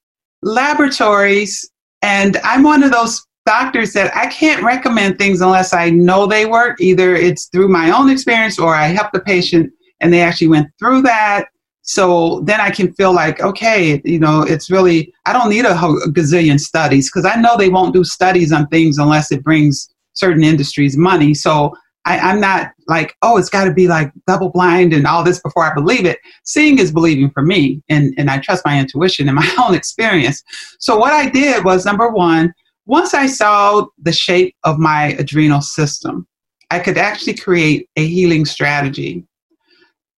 laboratories 0.41 1.69
and 2.01 2.37
i'm 2.43 2.63
one 2.63 2.83
of 2.83 2.91
those 2.91 3.25
doctors 3.45 3.91
that 3.93 4.15
i 4.15 4.27
can't 4.27 4.63
recommend 4.63 5.17
things 5.17 5.41
unless 5.41 5.73
i 5.73 5.89
know 5.89 6.25
they 6.27 6.45
work. 6.45 6.79
Either 6.79 7.15
it's 7.15 7.45
through 7.47 7.67
my 7.67 7.91
own 7.91 8.09
experience 8.09 8.59
or 8.59 8.75
i 8.75 8.87
help 8.87 9.11
the 9.11 9.19
patient 9.21 9.71
and 9.99 10.13
they 10.13 10.21
actually 10.21 10.47
went 10.47 10.69
through 10.79 11.01
that 11.01 11.47
so 11.87 12.41
then 12.41 12.59
I 12.59 12.69
can 12.69 12.93
feel 12.95 13.13
like, 13.13 13.39
okay, 13.39 14.01
you 14.03 14.19
know, 14.19 14.41
it's 14.41 14.69
really, 14.69 15.13
I 15.25 15.31
don't 15.31 15.49
need 15.49 15.63
a, 15.63 15.71
a 15.71 16.11
gazillion 16.11 16.59
studies 16.59 17.09
because 17.09 17.25
I 17.25 17.39
know 17.39 17.55
they 17.55 17.69
won't 17.69 17.93
do 17.93 18.03
studies 18.03 18.51
on 18.51 18.67
things 18.67 18.97
unless 18.97 19.31
it 19.31 19.41
brings 19.41 19.87
certain 20.11 20.43
industries 20.43 20.97
money. 20.97 21.33
So 21.33 21.73
I, 22.03 22.19
I'm 22.19 22.41
not 22.41 22.71
like, 22.87 23.15
oh, 23.21 23.37
it's 23.37 23.49
got 23.49 23.63
to 23.63 23.73
be 23.73 23.87
like 23.87 24.11
double 24.27 24.49
blind 24.49 24.91
and 24.91 25.07
all 25.07 25.23
this 25.23 25.39
before 25.39 25.63
I 25.63 25.73
believe 25.73 26.05
it. 26.05 26.19
Seeing 26.43 26.77
is 26.77 26.91
believing 26.91 27.29
for 27.29 27.41
me, 27.41 27.81
and, 27.87 28.13
and 28.17 28.29
I 28.29 28.39
trust 28.39 28.65
my 28.65 28.77
intuition 28.77 29.29
and 29.29 29.35
my 29.37 29.55
own 29.57 29.73
experience. 29.73 30.43
So 30.79 30.97
what 30.97 31.13
I 31.13 31.29
did 31.29 31.63
was 31.63 31.85
number 31.85 32.09
one, 32.09 32.53
once 32.85 33.13
I 33.13 33.27
saw 33.27 33.85
the 33.97 34.11
shape 34.11 34.57
of 34.65 34.77
my 34.77 35.15
adrenal 35.19 35.61
system, 35.61 36.27
I 36.69 36.79
could 36.79 36.97
actually 36.97 37.35
create 37.35 37.89
a 37.95 38.05
healing 38.05 38.43
strategy. 38.43 39.23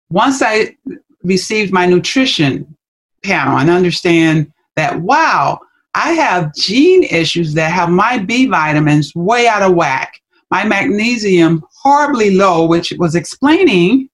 Once 0.09 0.41
I 0.41 0.75
received 1.23 1.73
my 1.73 1.85
nutrition 1.85 2.75
panel 3.23 3.57
and 3.57 3.69
understand 3.69 4.51
that, 4.75 4.99
wow, 5.01 5.59
I 5.93 6.11
have 6.13 6.53
gene 6.55 7.03
issues 7.03 7.53
that 7.55 7.71
have 7.71 7.89
my 7.89 8.17
B 8.17 8.45
vitamins 8.47 9.13
way 9.15 9.47
out 9.47 9.61
of 9.61 9.75
whack, 9.75 10.13
my 10.51 10.63
magnesium 10.63 11.63
horribly 11.81 12.31
low, 12.31 12.65
which 12.65 12.93
was 12.97 13.15
explaining 13.15 14.09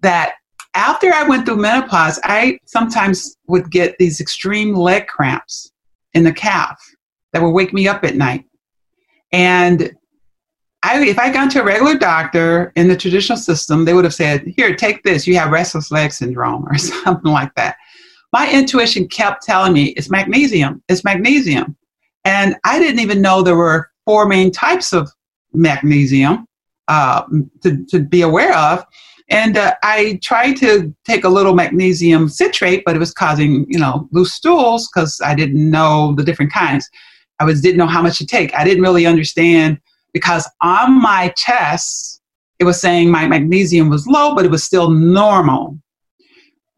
that 0.00 0.34
after 0.74 1.12
I 1.12 1.28
went 1.28 1.44
through 1.44 1.56
menopause, 1.56 2.20
I 2.24 2.58
sometimes 2.64 3.36
would 3.48 3.70
get 3.70 3.96
these 3.98 4.20
extreme 4.20 4.74
leg 4.74 5.06
cramps 5.06 5.72
in 6.14 6.24
the 6.24 6.32
calf 6.32 6.80
that 7.32 7.42
would 7.42 7.50
wake 7.50 7.72
me 7.72 7.88
up 7.88 8.04
at 8.04 8.16
night. 8.16 8.44
And 9.32 9.92
I, 10.82 11.04
if 11.04 11.18
I'd 11.18 11.34
gone 11.34 11.48
to 11.50 11.60
a 11.60 11.64
regular 11.64 11.96
doctor 11.96 12.72
in 12.76 12.88
the 12.88 12.96
traditional 12.96 13.38
system, 13.38 13.84
they 13.84 13.94
would 13.94 14.04
have 14.04 14.14
said, 14.14 14.46
Here, 14.56 14.74
take 14.76 15.02
this. 15.02 15.26
You 15.26 15.36
have 15.36 15.50
restless 15.50 15.90
leg 15.90 16.12
syndrome 16.12 16.66
or 16.68 16.78
something 16.78 17.32
like 17.32 17.54
that. 17.56 17.76
My 18.32 18.50
intuition 18.52 19.08
kept 19.08 19.42
telling 19.42 19.72
me 19.72 19.86
it's 19.90 20.10
magnesium. 20.10 20.82
It's 20.88 21.04
magnesium. 21.04 21.76
And 22.24 22.56
I 22.64 22.78
didn't 22.78 23.00
even 23.00 23.22
know 23.22 23.42
there 23.42 23.56
were 23.56 23.90
four 24.04 24.26
main 24.26 24.52
types 24.52 24.92
of 24.92 25.10
magnesium 25.52 26.46
uh, 26.88 27.22
to, 27.62 27.84
to 27.86 28.00
be 28.00 28.22
aware 28.22 28.54
of. 28.56 28.84
And 29.30 29.56
uh, 29.56 29.74
I 29.82 30.18
tried 30.22 30.56
to 30.58 30.94
take 31.04 31.24
a 31.24 31.28
little 31.28 31.54
magnesium 31.54 32.28
citrate, 32.28 32.82
but 32.84 32.96
it 32.96 32.98
was 32.98 33.12
causing, 33.12 33.66
you 33.68 33.78
know, 33.78 34.08
loose 34.12 34.32
stools 34.32 34.88
because 34.88 35.20
I 35.24 35.34
didn't 35.34 35.70
know 35.70 36.14
the 36.14 36.24
different 36.24 36.52
kinds. 36.52 36.88
I 37.40 37.44
was 37.44 37.60
didn't 37.60 37.78
know 37.78 37.86
how 37.86 38.02
much 38.02 38.18
to 38.18 38.26
take. 38.26 38.54
I 38.54 38.64
didn't 38.64 38.82
really 38.82 39.06
understand 39.06 39.80
because 40.12 40.48
on 40.60 41.00
my 41.00 41.32
test, 41.36 42.20
it 42.58 42.64
was 42.64 42.80
saying 42.80 43.10
my 43.10 43.26
magnesium 43.28 43.88
was 43.88 44.06
low, 44.06 44.34
but 44.34 44.44
it 44.44 44.50
was 44.50 44.64
still 44.64 44.90
normal. 44.90 45.78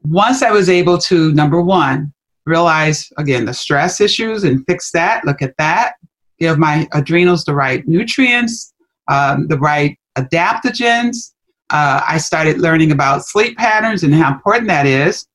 Once 0.02 0.42
I 0.42 0.50
was 0.50 0.68
able 0.68 0.98
to, 0.98 1.32
number 1.32 1.60
one, 1.60 2.12
realize 2.46 3.10
again 3.18 3.44
the 3.44 3.54
stress 3.54 4.00
issues 4.00 4.44
and 4.44 4.64
fix 4.66 4.90
that, 4.92 5.24
look 5.24 5.42
at 5.42 5.56
that, 5.58 5.94
give 6.38 6.58
my 6.58 6.88
adrenals 6.92 7.44
the 7.44 7.54
right 7.54 7.86
nutrients, 7.86 8.72
um, 9.08 9.46
the 9.48 9.58
right 9.58 9.98
adaptogens. 10.16 11.32
Uh, 11.70 12.02
I 12.06 12.18
started 12.18 12.58
learning 12.58 12.90
about 12.92 13.24
sleep 13.24 13.56
patterns 13.56 14.02
and 14.02 14.14
how 14.14 14.32
important 14.32 14.68
that 14.68 14.86
is. 14.86 15.26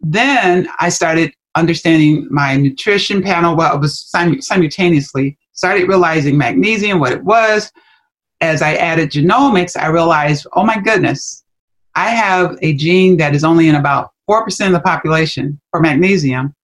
Then 0.00 0.68
I 0.80 0.88
started 0.88 1.34
understanding 1.54 2.26
my 2.30 2.56
nutrition 2.56 3.22
panel. 3.22 3.56
Well, 3.56 3.74
it 3.74 3.80
was 3.80 4.00
simultaneously 4.00 5.38
started 5.54 5.88
realizing 5.88 6.36
magnesium, 6.36 7.00
what 7.00 7.12
it 7.12 7.24
was. 7.24 7.72
As 8.40 8.60
I 8.60 8.74
added 8.74 9.10
genomics, 9.10 9.76
I 9.76 9.86
realized, 9.86 10.46
oh 10.52 10.64
my 10.64 10.78
goodness, 10.78 11.44
I 11.94 12.10
have 12.10 12.58
a 12.60 12.74
gene 12.74 13.16
that 13.16 13.34
is 13.34 13.44
only 13.44 13.68
in 13.68 13.76
about 13.76 14.10
4% 14.28 14.66
of 14.66 14.72
the 14.72 14.80
population 14.80 15.60
for 15.70 15.80
magnesium 15.80 16.54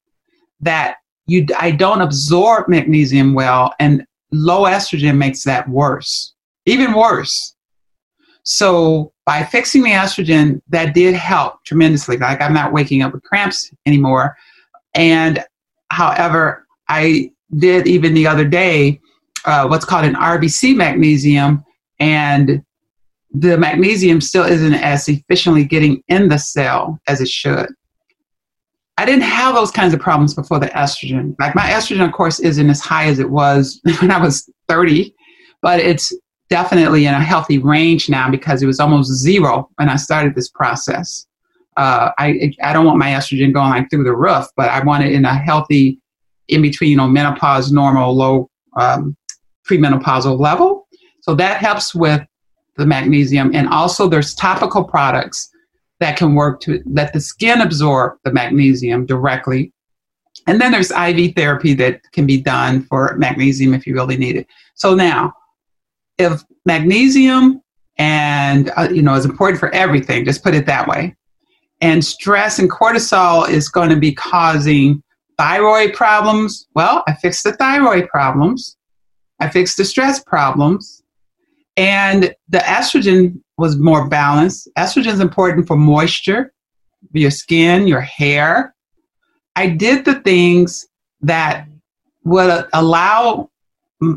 that 0.61 0.97
you, 1.27 1.47
I 1.59 1.71
don't 1.71 2.03
absorb 2.03 2.69
magnesium 2.69 3.35
well, 3.35 3.73
and 3.79 4.05
low 4.33 4.63
estrogen 4.65 5.17
makes 5.17 5.45
that 5.45 5.69
worse, 5.69 6.35
even 6.67 6.93
worse. 6.93 7.55
So 8.43 9.13
by 9.27 9.45
fixing 9.45 9.83
the 9.83 9.91
estrogen, 9.91 10.61
that 10.71 10.95
did 10.95 11.15
help 11.15 11.63
tremendously. 11.65 12.17
Like 12.17 12.41
I'm 12.41 12.55
not 12.55 12.73
waking 12.73 13.03
up 13.03 13.13
with 13.13 13.23
cramps 13.23 13.71
anymore. 13.87 14.37
And 14.95 15.45
however, 15.91 16.67
I 16.89 17.33
did 17.57 17.87
even 17.87 18.15
the 18.15 18.27
other 18.27 18.45
day 18.45 19.01
uh, 19.45 19.67
what's 19.67 19.85
called 19.85 20.05
an 20.05 20.15
RBC 20.15 20.77
magnesium, 20.77 21.65
and 21.99 22.63
the 23.33 23.57
magnesium 23.57 24.21
still 24.21 24.45
isn't 24.45 24.75
as 24.75 25.09
efficiently 25.09 25.65
getting 25.65 26.03
in 26.09 26.29
the 26.29 26.39
cell 26.39 26.99
as 27.07 27.21
it 27.21 27.29
should. 27.29 27.69
I 28.99 29.07
didn't 29.07 29.23
have 29.23 29.55
those 29.55 29.71
kinds 29.71 29.95
of 29.95 30.01
problems 30.01 30.35
before 30.35 30.59
the 30.59 30.67
estrogen. 30.69 31.35
Like 31.39 31.55
my 31.55 31.63
estrogen, 31.63 32.05
of 32.05 32.13
course, 32.13 32.39
isn't 32.41 32.69
as 32.69 32.81
high 32.81 33.07
as 33.07 33.19
it 33.19 33.31
was 33.31 33.81
when 34.01 34.11
I 34.11 34.21
was 34.21 34.51
30, 34.69 35.15
but 35.63 35.81
it's 35.81 36.13
definitely 36.51 37.07
in 37.07 37.15
a 37.15 37.23
healthy 37.23 37.59
range 37.59 38.11
now 38.11 38.31
because 38.31 38.63
it 38.63 38.67
was 38.67 38.81
almost 38.81 39.11
zero 39.13 39.71
when 39.77 39.89
I 39.89 39.97
started 39.97 40.35
this 40.35 40.51
process. 40.51 41.27
Uh, 41.77 42.11
I 42.19 42.53
I 42.63 42.73
don't 42.73 42.85
want 42.85 42.99
my 42.99 43.11
estrogen 43.11 43.55
going 43.55 43.71
like 43.71 43.89
through 43.89 44.05
the 44.05 44.15
roof, 44.15 44.47
but 44.57 44.69
I 44.69 44.83
want 44.85 45.05
it 45.05 45.13
in 45.13 45.25
a 45.25 45.35
healthy 45.35 45.99
in 46.51 46.63
between, 46.63 46.91
you 46.91 46.97
know, 46.97 47.09
menopause, 47.09 47.73
normal, 47.73 48.15
low, 48.15 48.51
um, 48.77 49.17
premenopausal 49.69 50.39
level. 50.39 50.87
So 51.23 51.35
that 51.35 51.59
helps 51.59 51.95
with 51.95 52.23
the 52.77 52.87
magnesium. 52.87 53.55
And 53.55 53.69
also, 53.69 54.09
there's 54.09 54.35
topical 54.35 54.85
products 54.85 55.51
that 56.01 56.17
can 56.17 56.35
work 56.35 56.61
to 56.63 56.83
let 56.87 57.13
the 57.13 57.21
skin 57.21 57.61
absorb 57.61 58.19
the 58.25 58.33
magnesium 58.33 59.07
directly. 59.07 59.73
And 60.47 60.61
then 60.61 60.73
there's 60.73 60.91
IV 60.91 61.35
therapy 61.35 61.75
that 61.75 62.01
can 62.13 62.27
be 62.27 62.41
done 62.41 62.85
for 62.85 63.15
magnesium 63.19 63.75
if 63.75 63.87
you 63.87 63.95
really 63.95 64.17
need 64.17 64.37
it. 64.37 64.47
So 64.75 64.95
now, 64.95 65.35
if 66.19 66.43
magnesium 66.65 67.63
and 67.99 68.71
uh, 68.77 68.89
you 68.91 69.03
know 69.03 69.15
is 69.15 69.25
important 69.25 69.61
for 69.61 69.71
everything, 69.75 70.25
just 70.25 70.43
put 70.43 70.55
it 70.55 70.67
that 70.67 70.89
way. 70.89 71.15
And 71.83 72.05
stress 72.05 72.59
and 72.59 72.71
cortisol 72.71 73.49
is 73.49 73.69
going 73.69 73.91
to 73.91 73.97
be 73.97 74.13
causing 74.13 75.03
thyroid 75.41 75.95
problems. 75.95 76.69
Well, 76.75 77.03
I 77.09 77.15
fixed 77.15 77.45
the 77.45 77.53
thyroid 77.53 78.09
problems. 78.09 78.77
I 79.41 79.49
fixed 79.49 79.79
the 79.79 79.87
stress 79.87 80.23
problems. 80.23 81.03
And 81.79 82.35
the 82.51 82.59
estrogen 82.59 83.41
was 83.57 83.79
more 83.79 84.07
balanced. 84.07 84.69
Estrogen 84.77 85.15
is 85.15 85.21
important 85.21 85.67
for 85.67 85.79
moisture, 85.79 86.53
your 87.13 87.31
skin, 87.31 87.87
your 87.87 88.03
hair. 88.03 88.75
I 89.57 89.69
did 89.69 90.05
the 90.05 90.17
things 90.17 90.87
that 91.23 91.67
would 92.25 92.67
allow 92.75 93.49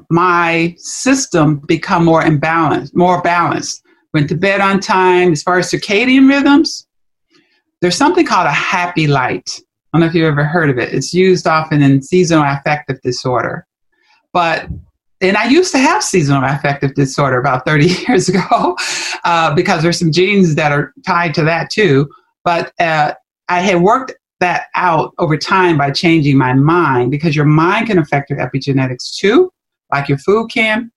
my 0.10 0.76
system 0.78 1.60
become 1.60 2.04
more 2.04 2.24
imbalanced, 2.24 2.94
more 2.94 3.22
balanced. 3.22 3.82
Went 4.14 4.28
to 4.28 4.36
bed 4.36 4.60
on 4.60 4.82
time. 4.82 5.32
As 5.32 5.42
far 5.42 5.58
as 5.58 5.72
circadian 5.72 6.28
rhythms, 6.28 6.86
there's 7.80 7.96
something 7.96 8.26
called 8.26 8.48
a 8.48 8.52
happy 8.52 9.08
light. 9.08 9.62
I 9.94 9.98
don't 9.98 10.02
know 10.02 10.08
if 10.08 10.16
you've 10.16 10.26
ever 10.26 10.44
heard 10.44 10.72
of 10.72 10.80
it. 10.80 10.92
It's 10.92 11.14
used 11.14 11.46
often 11.46 11.84
in 11.84 12.02
seasonal 12.02 12.44
affective 12.46 13.00
disorder. 13.02 13.68
But 14.32 14.68
and 15.22 15.38
I 15.38 15.46
used 15.46 15.72
to 15.72 15.78
have 15.78 16.04
seasonal 16.04 16.44
affective 16.44 16.96
disorder 16.96 17.40
about 17.40 17.64
30 17.66 17.86
years 18.08 18.28
ago 18.28 18.76
uh, 19.24 19.54
because 19.54 19.84
there's 19.84 20.00
some 20.00 20.12
genes 20.12 20.56
that 20.56 20.72
are 20.72 20.94
tied 21.06 21.36
to 21.36 21.44
that 21.44 21.70
too. 21.70 22.10
But 22.44 22.74
uh, 22.80 23.14
I 23.48 23.60
had 23.60 23.82
worked 23.82 24.14
that 24.40 24.66
out 24.76 25.14
over 25.20 25.38
time 25.38 25.78
by 25.78 25.92
changing 25.92 26.38
my 26.38 26.54
mind 26.54 27.12
because 27.12 27.36
your 27.36 27.46
mind 27.46 27.88
can 27.88 28.00
affect 28.00 28.32
your 28.32 28.40
epigenetics 28.40 29.16
too, 29.16 29.54
like 29.92 30.10
your 30.10 30.18
food 30.18 30.50
can. 30.50 30.92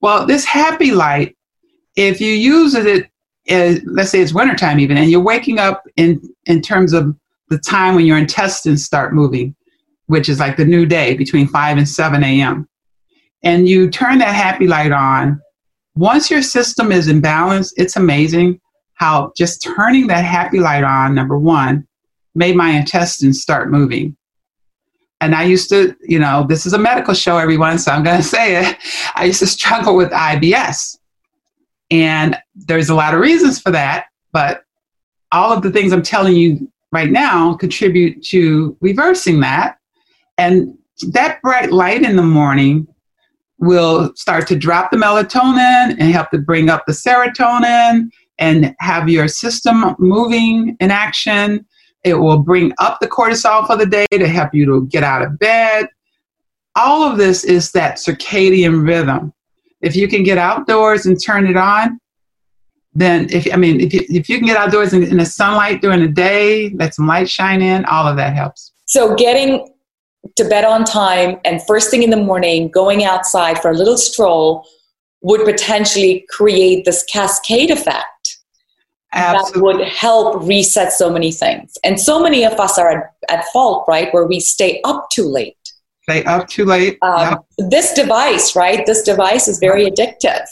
Well, 0.00 0.26
this 0.26 0.44
happy 0.44 0.90
light, 0.90 1.36
if 1.96 2.20
you 2.20 2.32
use 2.32 2.74
it, 2.74 3.10
uh, 3.50 3.80
let's 3.84 4.10
say 4.10 4.20
it's 4.20 4.34
wintertime 4.34 4.80
even, 4.80 4.96
and 4.96 5.10
you're 5.10 5.20
waking 5.20 5.58
up 5.58 5.84
in, 5.96 6.20
in 6.46 6.62
terms 6.62 6.94
of 6.94 7.14
the 7.48 7.58
time 7.58 7.94
when 7.94 8.06
your 8.06 8.18
intestines 8.18 8.84
start 8.84 9.14
moving, 9.14 9.54
which 10.06 10.28
is 10.28 10.38
like 10.38 10.56
the 10.56 10.64
new 10.64 10.86
day 10.86 11.14
between 11.14 11.48
5 11.48 11.78
and 11.78 11.88
7 11.88 12.22
a.m. 12.22 12.68
And 13.42 13.68
you 13.68 13.90
turn 13.90 14.18
that 14.18 14.34
happy 14.34 14.66
light 14.66 14.92
on. 14.92 15.40
Once 15.94 16.30
your 16.30 16.42
system 16.42 16.92
is 16.92 17.08
in 17.08 17.20
balance, 17.20 17.72
it's 17.76 17.96
amazing 17.96 18.60
how 18.94 19.32
just 19.36 19.62
turning 19.62 20.08
that 20.08 20.24
happy 20.24 20.60
light 20.60 20.84
on, 20.84 21.14
number 21.14 21.38
one, 21.38 21.86
made 22.34 22.56
my 22.56 22.70
intestines 22.70 23.40
start 23.40 23.70
moving. 23.70 24.16
And 25.20 25.34
I 25.34 25.44
used 25.44 25.68
to, 25.70 25.96
you 26.02 26.18
know, 26.18 26.46
this 26.48 26.66
is 26.66 26.72
a 26.72 26.78
medical 26.78 27.14
show, 27.14 27.38
everyone, 27.38 27.78
so 27.78 27.92
I'm 27.92 28.04
going 28.04 28.16
to 28.22 28.22
say 28.22 28.64
it. 28.64 28.76
I 29.14 29.24
used 29.24 29.40
to 29.40 29.46
struggle 29.46 29.96
with 29.96 30.10
IBS. 30.10 30.98
And 31.90 32.36
there's 32.54 32.90
a 32.90 32.94
lot 32.94 33.14
of 33.14 33.20
reasons 33.20 33.60
for 33.60 33.70
that, 33.70 34.06
but 34.32 34.62
all 35.32 35.52
of 35.52 35.62
the 35.62 35.70
things 35.70 35.92
I'm 35.92 36.02
telling 36.02 36.36
you 36.36 36.70
right 36.92 37.10
now 37.10 37.54
contribute 37.54 38.22
to 38.24 38.76
reversing 38.80 39.40
that. 39.40 39.78
And 40.36 40.76
that 41.10 41.40
bright 41.42 41.72
light 41.72 42.02
in 42.02 42.16
the 42.16 42.22
morning 42.22 42.86
will 43.58 44.12
start 44.14 44.46
to 44.48 44.56
drop 44.56 44.90
the 44.90 44.96
melatonin 44.96 45.96
and 45.98 46.12
help 46.12 46.30
to 46.30 46.38
bring 46.38 46.70
up 46.70 46.84
the 46.86 46.92
serotonin 46.92 48.08
and 48.38 48.74
have 48.78 49.08
your 49.08 49.28
system 49.28 49.96
moving 49.98 50.76
in 50.80 50.90
action. 50.90 51.66
It 52.04 52.14
will 52.14 52.38
bring 52.38 52.72
up 52.78 53.00
the 53.00 53.08
cortisol 53.08 53.66
for 53.66 53.76
the 53.76 53.86
day 53.86 54.06
to 54.12 54.28
help 54.28 54.54
you 54.54 54.64
to 54.66 54.86
get 54.86 55.02
out 55.02 55.22
of 55.22 55.38
bed. 55.38 55.88
All 56.76 57.02
of 57.02 57.18
this 57.18 57.42
is 57.42 57.72
that 57.72 57.96
circadian 57.96 58.86
rhythm. 58.86 59.32
If 59.80 59.96
you 59.96 60.06
can 60.06 60.22
get 60.22 60.38
outdoors 60.38 61.06
and 61.06 61.22
turn 61.22 61.46
it 61.46 61.56
on, 61.56 61.98
then 62.98 63.28
if 63.30 63.52
I 63.52 63.56
mean 63.56 63.80
if 63.80 63.92
you, 63.94 64.00
if 64.08 64.28
you 64.28 64.38
can 64.38 64.46
get 64.46 64.56
outdoors 64.56 64.92
in, 64.92 65.02
in 65.04 65.18
the 65.18 65.26
sunlight 65.26 65.80
during 65.80 66.00
the 66.00 66.08
day, 66.08 66.70
let 66.70 66.94
some 66.94 67.06
light 67.06 67.30
shine 67.30 67.62
in, 67.62 67.84
all 67.84 68.06
of 68.06 68.16
that 68.16 68.34
helps. 68.34 68.72
So 68.86 69.14
getting 69.14 69.68
to 70.36 70.44
bed 70.48 70.64
on 70.64 70.84
time 70.84 71.38
and 71.44 71.62
first 71.66 71.90
thing 71.90 72.02
in 72.02 72.10
the 72.10 72.16
morning, 72.16 72.68
going 72.70 73.04
outside 73.04 73.60
for 73.60 73.70
a 73.70 73.74
little 73.74 73.96
stroll 73.96 74.66
would 75.22 75.44
potentially 75.44 76.26
create 76.28 76.84
this 76.84 77.04
cascade 77.04 77.70
effect 77.70 78.38
Absolutely. 79.12 79.52
that 79.52 79.64
would 79.64 79.88
help 79.88 80.46
reset 80.46 80.92
so 80.92 81.10
many 81.10 81.32
things. 81.32 81.74
And 81.84 82.00
so 82.00 82.22
many 82.22 82.44
of 82.44 82.54
us 82.54 82.78
are 82.78 82.90
at, 82.90 83.14
at 83.28 83.44
fault, 83.52 83.84
right, 83.88 84.12
where 84.12 84.26
we 84.26 84.40
stay 84.40 84.80
up 84.84 85.08
too 85.10 85.28
late. 85.28 85.56
Stay 86.02 86.24
up 86.24 86.48
too 86.48 86.64
late. 86.64 86.98
Um, 87.02 87.18
yeah. 87.18 87.36
This 87.68 87.92
device, 87.92 88.56
right, 88.56 88.84
this 88.86 89.02
device 89.02 89.46
is 89.46 89.58
very 89.58 89.90
addictive. 89.90 90.46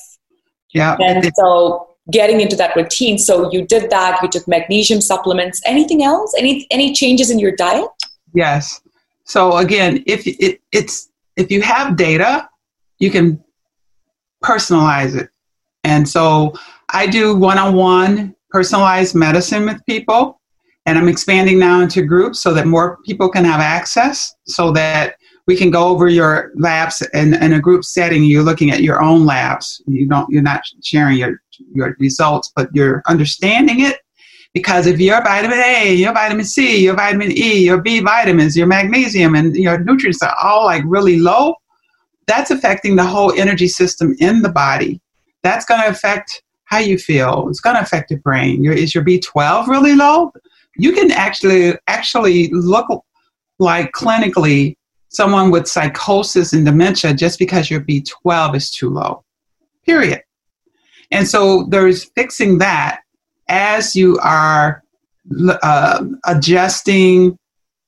Yeah. 0.75 0.97
And 1.01 1.31
so 1.35 1.96
getting 2.11 2.41
into 2.41 2.57
that 2.57 2.77
routine. 2.77 3.19
So 3.19 3.51
you 3.53 3.67
did 3.67 3.91
that, 3.91 4.21
you 4.23 4.29
took 4.29 4.47
magnesium 4.47 5.01
supplements. 5.01 5.61
Anything 5.67 6.03
else? 6.03 6.35
Any 6.39 6.67
any 6.71 6.93
changes 6.93 7.31
in 7.31 7.39
your 7.39 7.53
diet? 7.53 7.89
Yes. 8.33 8.81
So 9.25 9.57
again, 9.57 10.05
if 10.07 10.27
it, 10.27 10.61
it's 10.73 11.11
if 11.37 11.51
you 11.51 11.63
have 11.63 11.97
data, 11.97 12.49
you 12.99 13.11
can 13.11 13.43
personalize 14.43 15.17
it. 15.17 15.31
And 15.85 16.09
so 16.09 16.55
I 16.91 17.07
do 17.07 17.35
one-on-one 17.37 18.35
personalized 18.51 19.15
medicine 19.15 19.65
with 19.65 19.85
people. 19.87 20.41
And 20.87 20.97
I'm 20.97 21.09
expanding 21.09 21.59
now 21.59 21.81
into 21.81 22.03
groups 22.03 22.41
so 22.41 22.55
that 22.55 22.67
more 22.67 22.99
people 23.05 23.29
can 23.29 23.45
have 23.45 23.61
access 23.61 24.37
so 24.47 24.71
that 24.73 25.17
we 25.47 25.57
can 25.57 25.71
go 25.71 25.89
over 25.89 26.09
your 26.09 26.51
labs 26.57 27.03
in, 27.15 27.35
in 27.35 27.53
a 27.53 27.61
group 27.61 27.85
setting. 27.85 28.25
You're 28.25 28.43
looking 28.43 28.71
at 28.73 28.83
your 28.83 29.01
own 29.01 29.25
labs. 29.25 29.81
You 29.87 30.09
don't, 30.09 30.29
you're 30.29 30.43
not 30.43 30.63
sharing 30.83 31.19
your, 31.19 31.41
your 31.73 31.97
results, 32.01 32.53
but 32.55 32.69
you're 32.75 33.03
understanding 33.07 33.81
it. 33.81 34.01
Because 34.55 34.87
if 34.87 34.99
your 34.99 35.23
vitamin 35.23 35.59
A, 35.59 35.95
your 35.95 36.13
vitamin 36.15 36.45
C, 36.45 36.83
your 36.83 36.95
vitamin 36.95 37.31
E, 37.31 37.59
your 37.59 37.81
B 37.81 38.01
vitamins, 38.01 38.57
your 38.57 38.67
magnesium, 38.67 39.35
and 39.35 39.55
your 39.55 39.79
nutrients 39.79 40.23
are 40.23 40.35
all 40.43 40.65
like 40.65 40.83
really 40.87 41.19
low, 41.19 41.55
that's 42.27 42.51
affecting 42.51 42.97
the 42.97 43.05
whole 43.05 43.33
energy 43.39 43.69
system 43.69 44.17
in 44.19 44.43
the 44.43 44.49
body. 44.49 45.01
That's 45.43 45.65
going 45.65 45.83
to 45.83 45.89
affect 45.89 46.43
how 46.65 46.79
you 46.79 46.99
feel. 46.99 47.49
It's 47.49 47.61
going 47.61 47.77
to 47.77 47.83
affect 47.83 48.11
your 48.11 48.21
brain. 48.21 48.65
Your, 48.65 48.73
is 48.73 48.95
your 48.95 49.05
B12 49.05 49.69
really 49.69 49.95
low? 49.95 50.33
You 50.77 50.93
can 50.93 51.13
actually 51.13 51.75
actually 51.87 52.49
look 52.51 52.87
like 53.59 53.93
clinically 53.93 54.77
someone 55.09 55.51
with 55.51 55.69
psychosis 55.69 56.53
and 56.53 56.65
dementia 56.65 57.15
just 57.15 57.39
because 57.39 57.71
your 57.71 57.81
B12 57.81 58.57
is 58.57 58.71
too 58.71 58.91
low. 58.91 59.25
Period. 59.85 60.23
And 61.11 61.27
so 61.27 61.65
there's 61.71 62.05
fixing 62.17 62.59
that 62.59 63.01
as 63.49 63.95
you 63.95 64.19
are 64.23 64.83
uh, 65.63 66.05
adjusting 66.27 67.39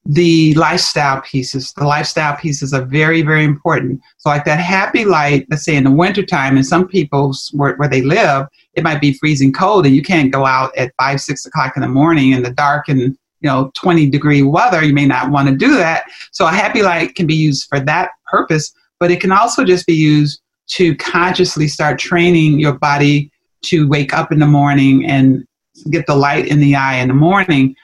the 0.09 0.55
lifestyle 0.55 1.21
pieces. 1.21 1.73
The 1.75 1.85
lifestyle 1.85 2.35
pieces 2.37 2.73
are 2.73 2.85
very, 2.85 3.21
very 3.21 3.45
important. 3.45 4.01
So, 4.17 4.31
like 4.31 4.45
that 4.47 4.59
happy 4.59 5.05
light, 5.05 5.47
let's 5.51 5.65
say 5.65 5.77
in 5.77 5.85
the 5.85 5.91
wintertime, 5.91 6.57
in 6.57 6.65
some 6.65 6.89
people's 6.89 7.51
where, 7.53 7.77
where 7.77 7.89
they 7.89 8.01
live, 8.01 8.47
it 8.73 8.83
might 8.83 9.03
be 9.03 9.13
freezing 9.13 9.53
cold 9.53 9.85
and 9.85 9.95
you 9.95 10.03
can't 10.03 10.33
go 10.33 10.47
out 10.47 10.75
at 10.77 10.95
five, 10.99 11.21
six 11.21 11.45
o'clock 11.45 11.77
in 11.77 11.83
the 11.83 11.89
morning 11.89 12.33
in 12.33 12.43
the 12.43 12.51
dark 12.51 12.89
and 12.89 13.17
you 13.41 13.49
know 13.49 13.71
20 13.75 14.11
degree 14.11 14.43
weather. 14.43 14.85
You 14.85 14.95
may 14.95 15.07
not 15.07 15.31
want 15.31 15.49
to 15.49 15.57
do 15.57 15.77
that. 15.77 16.05
So, 16.33 16.47
a 16.47 16.51
happy 16.51 16.83
light 16.83 17.15
can 17.15 17.27
be 17.27 17.35
used 17.35 17.69
for 17.69 17.81
that 17.81 18.11
purpose, 18.27 18.73
but 18.99 19.11
it 19.11 19.21
can 19.21 19.33
also 19.33 19.65
just 19.65 19.87
be 19.87 19.95
used 19.95 20.41
to 20.69 20.95
consciously 20.97 21.69
start 21.69 21.99
training 21.99 22.59
your 22.59 22.75
body 22.75 23.31
to 23.63 23.89
wake 23.89 24.13
up 24.13 24.33
in 24.33 24.39
the 24.39 24.47
morning 24.47 25.07
and 25.07 25.45
get 25.91 26.07
the 26.07 26.15
light 26.15 26.47
in 26.47 26.61
the 26.61 26.75
eye 26.75 26.97
in 26.97 27.09
the 27.09 27.15
morning. 27.15 27.75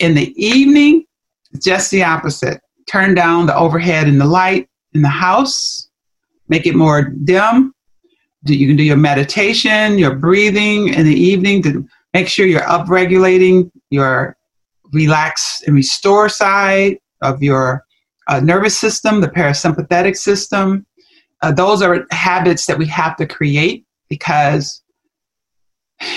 In 0.00 0.14
the 0.14 0.34
evening, 0.42 1.04
just 1.62 1.90
the 1.90 2.02
opposite. 2.02 2.60
Turn 2.86 3.14
down 3.14 3.46
the 3.46 3.56
overhead 3.56 4.08
and 4.08 4.20
the 4.20 4.26
light 4.26 4.68
in 4.92 5.02
the 5.02 5.08
house, 5.08 5.88
make 6.48 6.66
it 6.66 6.74
more 6.74 7.02
dim. 7.02 7.72
You 8.46 8.66
can 8.66 8.76
do 8.76 8.82
your 8.82 8.96
meditation, 8.96 9.98
your 9.98 10.16
breathing 10.16 10.88
in 10.88 11.06
the 11.06 11.14
evening 11.14 11.62
to 11.62 11.86
make 12.12 12.28
sure 12.28 12.46
you're 12.46 12.60
upregulating 12.62 13.70
your 13.90 14.36
relax 14.94 15.62
and 15.66 15.74
restore 15.74 16.28
side 16.28 16.98
of 17.20 17.42
your 17.42 17.84
uh, 18.28 18.40
nervous 18.40 18.76
system, 18.76 19.20
the 19.20 19.28
parasympathetic 19.28 20.16
system. 20.16 20.86
Uh, 21.42 21.52
those 21.52 21.82
are 21.82 22.06
habits 22.10 22.66
that 22.66 22.78
we 22.78 22.86
have 22.86 23.16
to 23.16 23.26
create 23.26 23.84
because, 24.08 24.82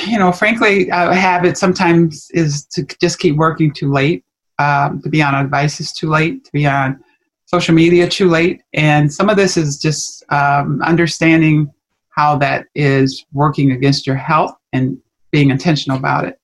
you 0.06 0.18
know, 0.18 0.32
frankly, 0.32 0.88
a 0.90 1.13
habit 1.13 1.58
sometimes 1.58 2.30
is 2.32 2.66
to 2.66 2.86
just 3.02 3.20
keep 3.20 3.36
working 3.36 3.74
too 3.74 3.92
late 3.92 4.24
um, 4.60 5.02
to 5.02 5.10
be 5.10 5.22
on 5.22 5.44
devices 5.44 5.92
too 5.92 6.10
late, 6.10 6.46
to 6.46 6.52
be 6.52 6.66
on 6.66 7.00
social 7.46 7.76
media 7.76 8.08
too 8.08 8.30
late. 8.30 8.62
And 8.74 9.12
some 9.12 9.30
of 9.30 9.38
this 9.38 9.58
is 9.58 9.78
just 9.78 10.24
um, 10.32 10.82
understanding 10.82 11.72
how 12.10 12.38
that 12.38 12.68
is 12.76 13.26
working 13.32 13.72
against 13.72 14.08
your 14.08 14.16
health 14.16 14.56
and 14.74 14.98
being 15.32 15.50
intentional 15.50 15.98
about 15.98 16.26
it. 16.26 16.40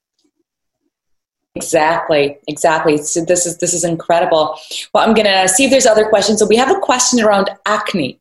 Exactly, 1.55 2.39
exactly. 2.47 2.97
So 2.97 3.23
this 3.23 3.45
is 3.45 3.57
this 3.57 3.73
is 3.73 3.83
incredible. 3.83 4.57
Well, 4.93 5.07
I'm 5.07 5.13
gonna 5.13 5.47
see 5.47 5.65
if 5.65 5.71
there's 5.71 5.85
other 5.85 6.09
questions. 6.09 6.39
So 6.39 6.47
we 6.47 6.55
have 6.55 6.71
a 6.71 6.79
question 6.79 7.23
around 7.23 7.49
acne 7.67 8.19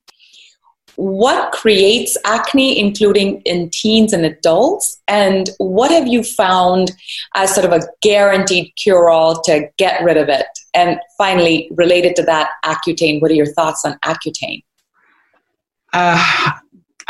what 0.97 1.53
creates 1.53 2.17
acne, 2.25 2.79
including 2.79 3.41
in 3.43 3.71
teens 3.71 4.13
and 4.13 4.25
adults, 4.25 5.01
and 5.09 5.51
what 5.59 5.91
have 5.91 6.07
you 6.07 6.23
found 6.23 6.93
as 7.35 7.55
sort 7.55 7.65
of 7.65 7.73
a 7.73 7.87
guaranteed 8.03 8.73
cure 8.77 9.09
all 9.09 9.41
to 9.43 9.69
get 9.79 10.03
rid 10.03 10.17
of 10.17 10.29
it? 10.29 10.47
And 10.75 11.01
finally, 11.17 11.71
related 11.73 12.15
to 12.17 12.23
that, 12.25 12.51
Accutane, 12.65 13.21
what 13.21 13.31
are 13.31 13.35
your 13.35 13.53
thoughts 13.53 13.85
on 13.85 13.99
Accutane? 14.05 14.65
Uh, 15.93 16.53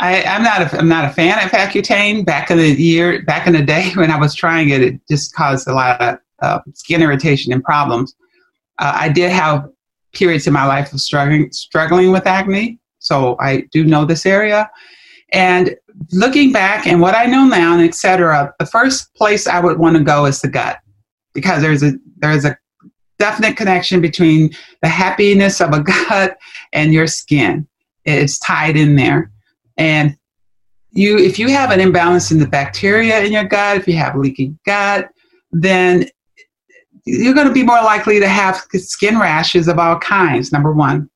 I, 0.03 0.15
am 0.25 0.43
not 0.43 0.61
a, 0.61 0.77
I'm 0.77 0.89
not 0.89 1.05
a 1.05 1.13
fan 1.13 1.39
of 1.39 1.51
Accutane. 1.51 2.25
Back 2.25 2.51
in 2.51 2.57
the 2.57 2.69
year, 2.69 3.21
back 3.23 3.47
in 3.47 3.53
the 3.53 3.61
day 3.61 3.91
when 3.95 4.11
I 4.11 4.19
was 4.19 4.35
trying 4.35 4.69
it, 4.69 4.81
it 4.81 4.99
just 5.09 5.33
caused 5.33 5.67
a 5.67 5.73
lot 5.73 6.01
of 6.01 6.19
uh, 6.41 6.59
skin 6.73 7.01
irritation 7.01 7.53
and 7.53 7.63
problems. 7.63 8.13
Uh, 8.79 8.91
I 8.95 9.09
did 9.09 9.31
have 9.31 9.69
periods 10.11 10.45
in 10.45 10.51
my 10.51 10.65
life 10.65 10.91
of 10.91 10.99
struggling 10.99 11.51
struggling 11.53 12.11
with 12.11 12.27
acne, 12.27 12.79
so 12.99 13.37
I 13.39 13.61
do 13.71 13.85
know 13.85 14.03
this 14.03 14.25
area. 14.25 14.69
And 15.31 15.75
looking 16.11 16.51
back 16.51 16.85
and 16.85 16.99
what 16.99 17.15
I 17.15 17.25
know 17.25 17.45
now, 17.45 17.73
and 17.73 17.81
etc., 17.81 18.53
the 18.59 18.65
first 18.65 19.13
place 19.15 19.47
I 19.47 19.61
would 19.61 19.79
want 19.79 19.95
to 19.95 20.03
go 20.03 20.25
is 20.25 20.41
the 20.41 20.49
gut, 20.49 20.79
because 21.33 21.61
there's 21.61 21.81
a 21.81 21.93
there's 22.17 22.43
a 22.43 22.57
definite 23.19 23.55
connection 23.55 24.01
between 24.01 24.51
the 24.81 24.89
happiness 24.89 25.61
of 25.61 25.71
a 25.71 25.79
gut 26.09 26.37
and 26.73 26.91
your 26.91 27.07
skin. 27.07 27.65
It's 28.03 28.37
tied 28.39 28.75
in 28.75 28.97
there, 28.97 29.31
and 29.77 30.17
you 30.91 31.17
if 31.17 31.39
you 31.39 31.49
have 31.49 31.71
an 31.71 31.79
imbalance 31.79 32.31
in 32.31 32.39
the 32.39 32.47
bacteria 32.47 33.21
in 33.23 33.31
your 33.31 33.45
gut, 33.45 33.77
if 33.77 33.87
you 33.87 33.95
have 33.95 34.15
leaky 34.15 34.55
gut, 34.65 35.09
then 35.51 36.07
you're 37.05 37.33
going 37.33 37.47
to 37.47 37.53
be 37.53 37.63
more 37.63 37.81
likely 37.81 38.19
to 38.19 38.27
have 38.27 38.61
skin 38.75 39.19
rashes 39.19 39.67
of 39.67 39.77
all 39.79 39.97
kinds. 39.99 40.51
Number 40.51 40.71
one. 40.71 41.09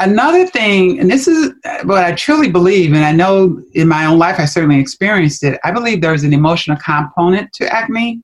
another 0.00 0.46
thing, 0.46 1.00
and 1.00 1.10
this 1.10 1.26
is 1.26 1.52
what 1.84 2.04
I 2.04 2.12
truly 2.12 2.50
believe, 2.50 2.92
and 2.92 3.04
I 3.04 3.12
know 3.12 3.60
in 3.74 3.88
my 3.88 4.06
own 4.06 4.18
life 4.18 4.38
I 4.38 4.44
certainly 4.44 4.78
experienced 4.78 5.42
it. 5.42 5.58
I 5.64 5.72
believe 5.72 6.00
there's 6.00 6.24
an 6.24 6.32
emotional 6.32 6.76
component 6.76 7.52
to 7.54 7.72
acne. 7.72 8.22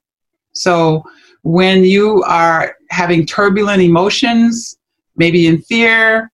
So 0.53 1.03
when 1.43 1.85
you 1.85 2.23
are 2.25 2.77
having 2.91 3.27
turbulent 3.27 3.83
emotions, 3.83 4.77
maybe 5.17 5.47
in 5.47 5.63
fear, 5.63 6.31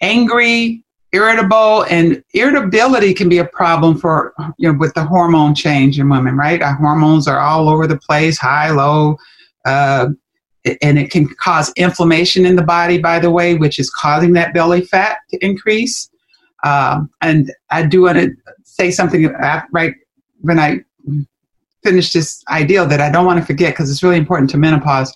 angry, 0.00 0.84
irritable, 1.16 1.84
and 1.88 2.22
irritability 2.34 3.14
can 3.14 3.28
be 3.28 3.38
a 3.38 3.44
problem 3.44 3.98
for 3.98 4.34
you 4.58 4.70
know 4.70 4.78
with 4.78 4.94
the 4.94 5.04
hormone 5.04 5.54
change 5.54 5.98
in 5.98 6.08
women, 6.08 6.36
right? 6.36 6.62
Our 6.62 6.74
hormones 6.74 7.26
are 7.26 7.40
all 7.40 7.68
over 7.68 7.86
the 7.86 7.98
place, 7.98 8.38
high, 8.38 8.70
low. 8.70 9.16
Uh, 9.64 10.08
and 10.82 10.98
it 10.98 11.10
can 11.10 11.28
cause 11.36 11.72
inflammation 11.76 12.44
in 12.44 12.56
the 12.56 12.62
body, 12.62 12.98
by 12.98 13.18
the 13.20 13.30
way, 13.30 13.54
which 13.54 13.78
is 13.78 13.88
causing 13.90 14.32
that 14.32 14.52
belly 14.52 14.80
fat 14.80 15.18
to 15.30 15.38
increase. 15.44 16.10
Um, 16.64 17.10
and 17.20 17.52
I 17.70 17.84
do 17.84 18.02
want 18.02 18.18
to 18.18 18.30
say 18.64 18.90
something 18.90 19.26
right 19.72 19.94
when 20.40 20.58
I 20.58 20.80
finish 21.84 22.12
this 22.12 22.42
ideal 22.48 22.86
that 22.86 23.00
I 23.00 23.10
don't 23.10 23.26
want 23.26 23.38
to 23.38 23.46
forget 23.46 23.74
because 23.74 23.90
it's 23.90 24.02
really 24.02 24.18
important 24.18 24.50
to 24.50 24.58
menopause. 24.58 25.14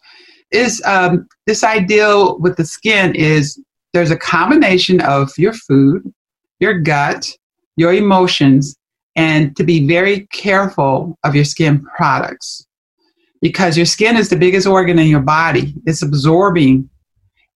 Is 0.53 0.83
um, 0.85 1.29
this 1.47 1.65
ideal 1.65 2.39
with 2.39 2.57
the 2.57 2.65
skin 2.65 3.15
is 3.15 3.61
there's 3.93 4.11
a 4.11 4.17
combination 4.17 5.01
of 5.01 5.33
your 5.37 5.53
food, 5.53 6.13
your 6.61 6.79
gut, 6.79 7.31
your 7.77 7.93
emotions, 7.93 8.77
and 9.17 9.57
to 9.57 9.65
be 9.65 9.87
very 9.87 10.27
careful 10.33 11.19
of 11.25 11.35
your 11.35 11.45
skin 11.45 11.85
products 11.97 12.67
because 13.41 13.77
your 13.77 13.87
skin 13.87 14.17
is 14.17 14.29
the 14.29 14.37
biggest 14.37 14.67
organ 14.67 14.99
in 14.99 15.09
your 15.09 15.21
body. 15.21 15.75
It's 15.87 16.03
absorbing. 16.03 16.89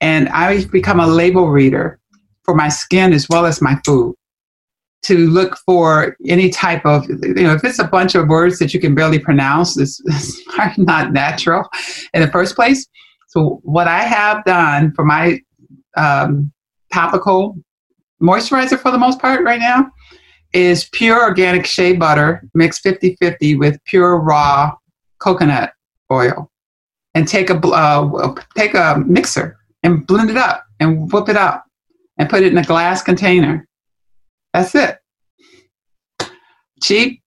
And 0.01 0.29
I've 0.31 0.71
become 0.71 1.01
a 1.01 1.07
label 1.07 1.49
reader 1.49 2.01
for 2.43 2.55
my 2.55 2.69
skin 2.69 3.13
as 3.13 3.29
well 3.29 3.47
as 3.47 3.63
my 3.63 3.77
food 3.85 4.15
to 5.05 5.29
look 5.29 5.57
for 5.67 6.17
any 6.27 6.49
type 6.49 6.85
of, 6.87 7.07
you 7.09 7.35
know, 7.35 7.53
if 7.55 7.63
it's 7.63 7.79
a 7.79 7.87
bunch 7.87 8.15
of 8.15 8.29
words 8.29 8.59
that 8.59 8.73
you 8.73 8.81
can 8.81 8.95
barely 8.95 9.19
pronounce, 9.19 9.79
it's, 9.79 10.01
it's 10.07 10.79
not 10.79 11.13
natural 11.13 11.69
in 12.15 12.23
the 12.23 12.31
first 12.31 12.57
place. 12.57 12.87
So, 13.29 13.61
what 13.63 13.89
I 13.89 14.03
have 14.03 14.45
done 14.45 14.93
for 14.95 15.05
my 15.05 15.41
um, 15.97 16.53
topical 16.93 17.57
moisturizer 18.23 18.79
for 18.79 18.91
the 18.91 18.99
most 18.99 19.19
part 19.19 19.43
right 19.45 19.61
now 19.61 19.91
is 20.53 20.89
pure 20.93 21.21
organic 21.23 21.67
shea 21.67 21.93
butter 21.93 22.49
mixed 22.55 22.83
50 22.83 23.17
50 23.21 23.57
with 23.57 23.79
pure 23.85 24.19
raw 24.19 24.73
coconut 25.19 25.73
oil 26.13 26.51
and 27.15 27.27
take 27.27 27.51
a 27.51 27.57
uh, 27.57 28.35
take 28.57 28.75
a 28.75 29.03
mixer 29.07 29.57
and 29.83 30.07
blend 30.07 30.31
it 30.31 30.37
up 30.37 30.65
and 30.81 31.11
whip 31.13 31.29
it 31.29 31.37
up 31.37 31.65
and 32.19 32.29
put 32.29 32.43
it 32.43 32.53
in 32.53 32.59
a 32.59 32.65
glass 32.65 33.03
container. 33.03 33.67
That's 34.53 34.75
it. 34.75 34.99
Cheap, 36.83 37.23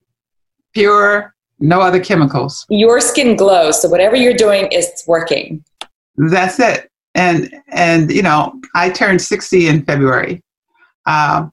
pure, 0.73 1.33
no 1.59 1.81
other 1.81 1.99
chemicals. 1.99 2.65
Your 2.69 3.01
skin 3.01 3.35
glows, 3.35 3.81
so 3.81 3.89
whatever 3.89 4.15
you're 4.15 4.33
doing 4.33 4.67
is 4.71 5.03
working. 5.07 5.63
That's 6.15 6.59
it. 6.59 6.89
And 7.17 7.53
and 7.69 8.11
you 8.11 8.21
know, 8.21 8.53
I 8.75 8.91
turned 8.91 9.21
60 9.21 9.67
in 9.67 9.83
February. 9.83 10.43
Um, 11.07 11.51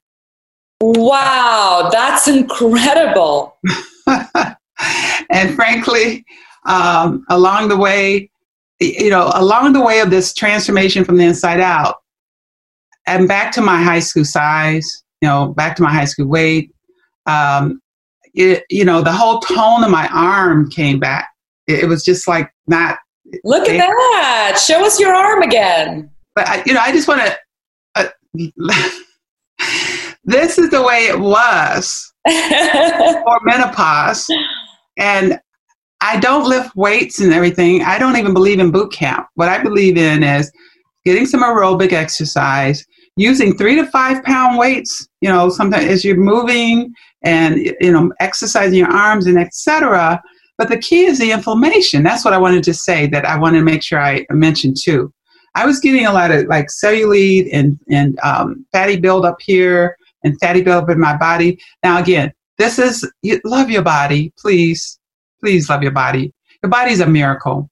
wow, 0.81 1.89
that's 1.91 2.29
incredible. 2.29 3.57
and 5.31 5.55
frankly, 5.55 6.25
um, 6.67 7.25
along 7.31 7.69
the 7.69 7.77
way, 7.77 8.31
you 8.79 9.09
know, 9.09 9.31
along 9.35 9.73
the 9.73 9.81
way 9.81 10.01
of 10.01 10.11
this 10.11 10.35
transformation 10.35 11.03
from 11.03 11.17
the 11.17 11.25
inside 11.25 11.61
out, 11.61 11.97
and 13.07 13.27
back 13.27 13.51
to 13.53 13.63
my 13.63 13.83
high 13.83 14.01
school 14.01 14.25
size, 14.25 15.03
you 15.23 15.29
know, 15.29 15.55
back 15.55 15.77
to 15.77 15.83
my 15.83 15.91
high 15.91 16.05
school 16.05 16.27
weight. 16.27 16.75
Um, 17.27 17.81
it, 18.35 18.65
you 18.69 18.85
know, 18.85 19.01
the 19.01 19.13
whole 19.13 19.41
tone 19.41 19.83
of 19.83 19.91
my 19.91 20.09
arm 20.09 20.71
came 20.71 20.99
back. 20.99 21.29
It, 21.67 21.85
it 21.85 21.87
was 21.87 22.05
just 22.05 22.29
like 22.29 22.51
not. 22.67 22.99
Look 23.45 23.69
at 23.69 23.79
that! 23.79 24.59
Show 24.65 24.85
us 24.85 25.01
your 25.01 25.15
arm 25.15 25.43
again. 25.43 26.11
But 26.35 26.49
I, 26.49 26.63
you 26.67 26.75
know, 26.75 26.81
I 26.81 26.93
just 26.93 27.09
want 27.09 27.23
to. 27.23 27.39
Uh, 27.97 28.09
this 30.25 30.59
is 30.59 30.71
the 30.71 30.83
way 30.83 31.07
it 31.07 31.19
was 31.19 32.13
for 32.29 33.41
menopause, 33.45 34.29
and 34.99 35.39
I 36.01 36.21
don't 36.21 36.47
lift 36.47 36.77
weights 36.77 37.21
and 37.21 37.33
everything. 37.33 37.83
I 37.83 37.99
don't 37.99 38.17
even 38.17 38.35
believe 38.35 38.59
in 38.59 38.71
boot 38.71 38.93
camp. 38.93 39.27
What 39.37 39.49
I 39.49 39.63
believe 39.63 39.97
in 39.97 40.23
is 40.23 40.53
getting 41.05 41.27
some 41.27 41.43
aerobic 41.43 41.93
exercise, 41.93 42.85
using 43.17 43.57
three 43.57 43.77
to 43.77 43.87
five 43.87 44.23
pound 44.23 44.59
weights, 44.59 45.09
you 45.21 45.29
know, 45.29 45.49
sometimes 45.49 45.85
as 45.85 46.05
you're 46.05 46.17
moving 46.17 46.93
and, 47.23 47.59
you 47.81 47.93
know, 47.93 48.13
exercising 48.21 48.79
your 48.79 48.91
arms 48.91 49.27
and 49.27 49.39
etc. 49.39 50.21
But 50.57 50.69
the 50.69 50.79
key 50.79 51.05
is 51.05 51.19
the 51.19 51.33
inflammation. 51.33 52.03
That's 52.03 52.25
what 52.25 52.35
I 52.35 52.39
wanted 52.39 52.63
to 52.65 52.75
say 52.75 53.07
that 53.09 53.25
I 53.25 53.39
wanted 53.39 53.59
to 53.59 53.65
make 53.65 53.83
sure 53.83 54.01
I 54.01 54.25
mentioned 54.31 54.77
too. 54.81 55.13
I 55.57 55.67
was 55.67 55.81
getting 55.81 56.07
a 56.07 56.13
lot 56.13 56.31
of 56.31 56.47
like 56.47 56.67
cellulite 56.67 57.49
and, 57.53 57.79
and 57.89 58.19
um, 58.21 58.67
fatty 58.73 58.99
buildup 58.99 59.41
here 59.41 59.97
and 60.23 60.39
fatty 60.41 60.63
buildup 60.63 60.91
in 60.91 60.99
my 61.01 61.17
body. 61.17 61.61
Now, 61.83 62.01
again, 62.01 62.33
this 62.59 62.79
is, 62.79 63.09
you 63.23 63.41
love 63.45 63.71
your 63.71 63.83
body, 63.83 64.33
please 64.39 64.99
please 65.45 65.69
love 65.69 65.83
your 65.83 65.93
body. 65.93 66.33
Your 66.63 66.71
body 66.71 66.93
is 66.93 67.01
a 67.01 67.07
miracle. 67.07 67.69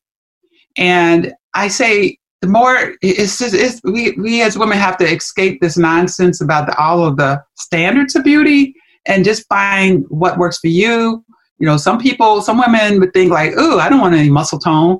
And 0.76 1.32
I 1.54 1.68
say, 1.68 2.18
the 2.42 2.48
more 2.48 2.94
it's 3.00 3.38
just 3.38 3.54
it's, 3.54 3.80
we 3.84 4.12
we 4.12 4.42
as 4.42 4.58
women 4.58 4.76
have 4.76 4.96
to 4.98 5.06
escape 5.06 5.60
this 5.60 5.78
nonsense 5.78 6.40
about 6.40 6.66
the, 6.66 6.76
all 6.76 7.04
of 7.04 7.16
the 7.16 7.42
standards 7.54 8.16
of 8.16 8.24
beauty 8.24 8.74
and 9.06 9.24
just 9.24 9.48
find 9.48 10.04
what 10.08 10.38
works 10.38 10.58
for 10.58 10.66
you. 10.66 11.24
You 11.62 11.68
know, 11.68 11.76
some 11.76 12.00
people, 12.00 12.42
some 12.42 12.58
women 12.58 12.98
would 12.98 13.12
think 13.12 13.30
like, 13.30 13.52
"Ooh, 13.52 13.78
I 13.78 13.88
don't 13.88 14.00
want 14.00 14.16
any 14.16 14.28
muscle 14.28 14.58
tone." 14.58 14.98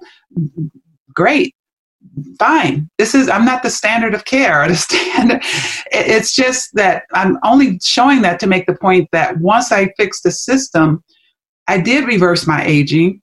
Great, 1.13 1.57
fine. 2.39 2.89
This 2.99 3.17
is 3.17 3.29
I'm 3.29 3.45
not 3.45 3.65
the 3.65 3.69
standard 3.69 4.15
of 4.15 4.27
care. 4.27 4.65
The 4.69 4.77
standard. 4.77 5.41
It's 5.91 6.37
just 6.37 6.71
that 6.75 7.03
I'm 7.15 7.37
only 7.43 7.81
showing 7.83 8.23
that 8.23 8.39
to 8.39 8.47
make 8.47 8.67
the 8.67 8.77
point 8.77 9.09
that 9.11 9.39
once 9.39 9.73
I 9.73 9.93
fixed 9.97 10.23
the 10.23 10.31
system, 10.31 11.03
I 11.67 11.79
did 11.79 12.07
reverse 12.07 12.47
my 12.47 12.65
aging. 12.65 13.21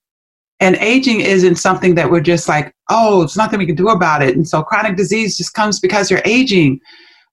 And 0.60 0.75
aging 0.75 1.21
isn't 1.21 1.56
something 1.56 1.95
that 1.95 2.12
we're 2.12 2.19
just 2.19 2.49
like, 2.49 2.73
oh, 2.89 3.21
it's 3.21 3.38
nothing 3.38 3.60
we 3.60 3.65
can 3.65 3.78
do 3.78 3.88
about 3.88 4.21
it. 4.21 4.36
And 4.36 4.45
so 4.45 4.63
chronic 4.63 4.97
disease 4.97 5.38
just 5.38 5.54
comes 5.54 5.80
because 5.80 6.12
you're 6.12 6.21
aging. 6.25 6.82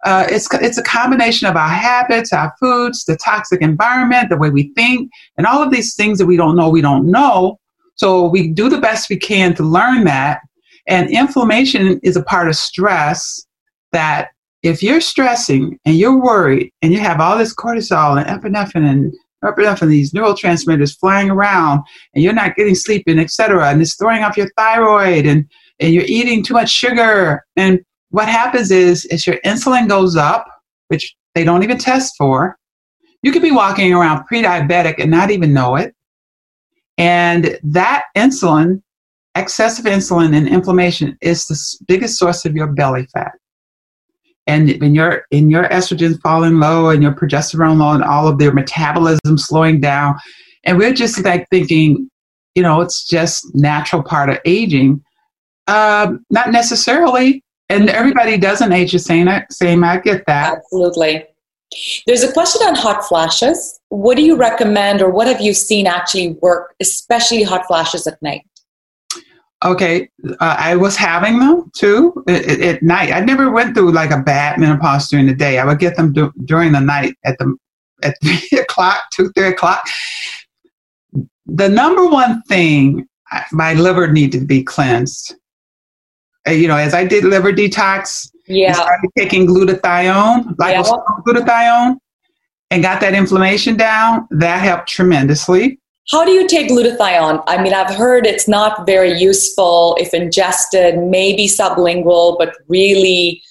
Uh, 0.06 0.24
it's, 0.30 0.48
it's 0.54 0.78
a 0.78 0.84
combination 0.84 1.48
of 1.48 1.56
our 1.56 1.68
habits, 1.68 2.32
our 2.32 2.54
foods, 2.60 3.04
the 3.06 3.16
toxic 3.16 3.60
environment, 3.60 4.28
the 4.28 4.36
way 4.36 4.50
we 4.50 4.72
think, 4.76 5.10
and 5.36 5.48
all 5.48 5.60
of 5.60 5.72
these 5.72 5.96
things 5.96 6.16
that 6.18 6.26
we 6.26 6.36
don't 6.36 6.54
know 6.54 6.68
we 6.68 6.80
don't 6.80 7.10
know. 7.10 7.58
So 7.96 8.28
we 8.28 8.52
do 8.52 8.68
the 8.68 8.80
best 8.80 9.10
we 9.10 9.16
can 9.16 9.52
to 9.56 9.64
learn 9.64 10.04
that. 10.04 10.42
And 10.86 11.10
inflammation 11.10 11.98
is 12.04 12.16
a 12.16 12.22
part 12.22 12.46
of 12.46 12.54
stress 12.54 13.44
that 13.90 14.28
if 14.62 14.80
you're 14.80 15.00
stressing 15.00 15.76
and 15.84 15.96
you're 15.96 16.22
worried 16.22 16.72
and 16.82 16.92
you 16.92 17.00
have 17.00 17.20
all 17.20 17.36
this 17.36 17.52
cortisol 17.52 18.16
and 18.16 18.28
epinephrine 18.28 18.88
and 18.88 19.12
epinephrine, 19.42 19.88
these 19.88 20.12
neurotransmitters 20.12 20.96
flying 20.96 21.30
around, 21.30 21.82
and 22.14 22.22
you're 22.22 22.32
not 22.32 22.54
getting 22.54 22.76
sleep, 22.76 23.02
and 23.08 23.18
etc. 23.18 23.70
And 23.70 23.82
it's 23.82 23.96
throwing 23.96 24.22
off 24.22 24.36
your 24.36 24.50
thyroid, 24.56 25.26
and 25.26 25.50
and 25.80 25.92
you're 25.92 26.04
eating 26.06 26.44
too 26.44 26.54
much 26.54 26.70
sugar. 26.70 27.44
And 27.56 27.80
what 28.16 28.30
happens 28.30 28.70
is, 28.70 29.04
is 29.04 29.26
your 29.26 29.36
insulin 29.44 29.86
goes 29.90 30.16
up, 30.16 30.46
which 30.88 31.14
they 31.34 31.44
don't 31.44 31.62
even 31.62 31.76
test 31.76 32.14
for. 32.16 32.56
You 33.20 33.30
could 33.30 33.42
be 33.42 33.50
walking 33.50 33.92
around 33.92 34.24
pre-diabetic 34.24 34.94
and 34.98 35.10
not 35.10 35.30
even 35.30 35.52
know 35.52 35.76
it. 35.76 35.94
And 36.96 37.58
that 37.62 38.04
insulin, 38.16 38.80
excessive 39.34 39.84
insulin 39.84 40.34
and 40.34 40.48
inflammation, 40.48 41.18
is 41.20 41.44
the 41.44 41.84
biggest 41.86 42.18
source 42.18 42.46
of 42.46 42.56
your 42.56 42.68
belly 42.68 43.06
fat 43.12 43.32
and 44.46 44.80
when 44.80 44.94
your 44.94 45.26
in 45.30 45.50
your 45.50 45.68
estrogen 45.68 46.18
falling 46.22 46.58
low 46.58 46.88
and 46.88 47.02
your 47.02 47.12
progesterone 47.12 47.76
low 47.76 47.92
and 47.92 48.02
all 48.02 48.28
of 48.28 48.38
their 48.38 48.52
metabolism 48.52 49.36
slowing 49.36 49.80
down 49.80 50.14
and 50.64 50.78
we're 50.78 50.94
just 50.94 51.22
like 51.24 51.46
thinking 51.50 52.08
you 52.54 52.62
know 52.62 52.80
it's 52.80 53.04
just 53.04 53.44
natural 53.54 54.02
part 54.02 54.30
of 54.30 54.38
aging 54.44 55.02
um, 55.66 56.24
not 56.30 56.52
necessarily 56.52 57.42
and 57.68 57.90
everybody 57.90 58.36
doesn't 58.36 58.72
age 58.72 58.92
the 58.92 58.98
same 58.98 59.28
same 59.50 59.84
i 59.84 59.98
get 59.98 60.24
that 60.26 60.58
absolutely 60.58 61.24
there's 62.06 62.22
a 62.22 62.32
question 62.32 62.66
on 62.66 62.74
hot 62.74 63.04
flashes 63.04 63.80
what 63.88 64.16
do 64.16 64.22
you 64.22 64.36
recommend 64.36 65.02
or 65.02 65.10
what 65.10 65.26
have 65.26 65.40
you 65.40 65.52
seen 65.52 65.86
actually 65.86 66.30
work 66.42 66.74
especially 66.80 67.42
hot 67.42 67.66
flashes 67.66 68.06
at 68.06 68.20
night 68.22 68.42
Okay, 69.64 70.10
uh, 70.38 70.56
I 70.58 70.76
was 70.76 70.96
having 70.96 71.38
them 71.38 71.70
too 71.74 72.22
at, 72.28 72.44
at, 72.60 72.82
night. 72.82 73.10
I 73.10 73.20
never 73.20 73.50
went 73.50 73.74
through 73.74 73.92
like 73.92 74.10
a 74.10 74.20
bad 74.20 74.60
menopause 74.60 75.08
during 75.08 75.26
the 75.26 75.34
day. 75.34 75.58
I 75.58 75.64
would 75.64 75.78
get 75.78 75.96
them 75.96 76.12
do, 76.12 76.30
during 76.44 76.72
the 76.72 76.80
night 76.80 77.14
at 77.24 77.38
the 77.38 77.56
at 78.02 78.16
three 78.22 78.58
o'clock, 78.58 79.04
two 79.12 79.32
three 79.32 79.48
o'clock. 79.48 79.82
The 81.46 81.70
number 81.70 82.06
one 82.06 82.42
thing, 82.42 83.08
my 83.50 83.72
liver 83.72 84.12
needed 84.12 84.40
to 84.40 84.46
be 84.46 84.62
cleansed. 84.62 85.34
Uh, 86.46 86.52
you 86.52 86.68
know, 86.68 86.76
as 86.76 86.94
I 86.94 87.04
did 87.04 87.24
liver 87.24 87.52
detox, 87.52 88.30
Yeah. 88.46 88.72
started 88.72 89.10
taking 89.18 89.46
glutathione, 89.46 90.54
like 90.58 90.74
Yeah. 90.74 90.82
glutathione, 91.26 91.96
and 92.70 92.82
got 92.82 93.00
that 93.00 93.14
inflammation 93.14 93.76
down, 93.76 94.26
that 94.30 94.58
helped 94.60 94.88
tremendously. 94.88 95.78
How 96.10 96.24
do 96.24 96.30
you 96.30 96.46
take 96.46 96.68
glutathione? 96.68 97.42
I 97.48 97.60
mean, 97.60 97.74
I've 97.74 97.92
heard 97.94 98.26
it's 98.26 98.46
not 98.46 98.86
very 98.86 99.12
useful 99.18 99.96
if 100.00 100.14
ingested, 100.14 100.98
maybe 100.98 101.46
sublingual, 101.48 102.38
but 102.38 102.54
really 102.68 103.42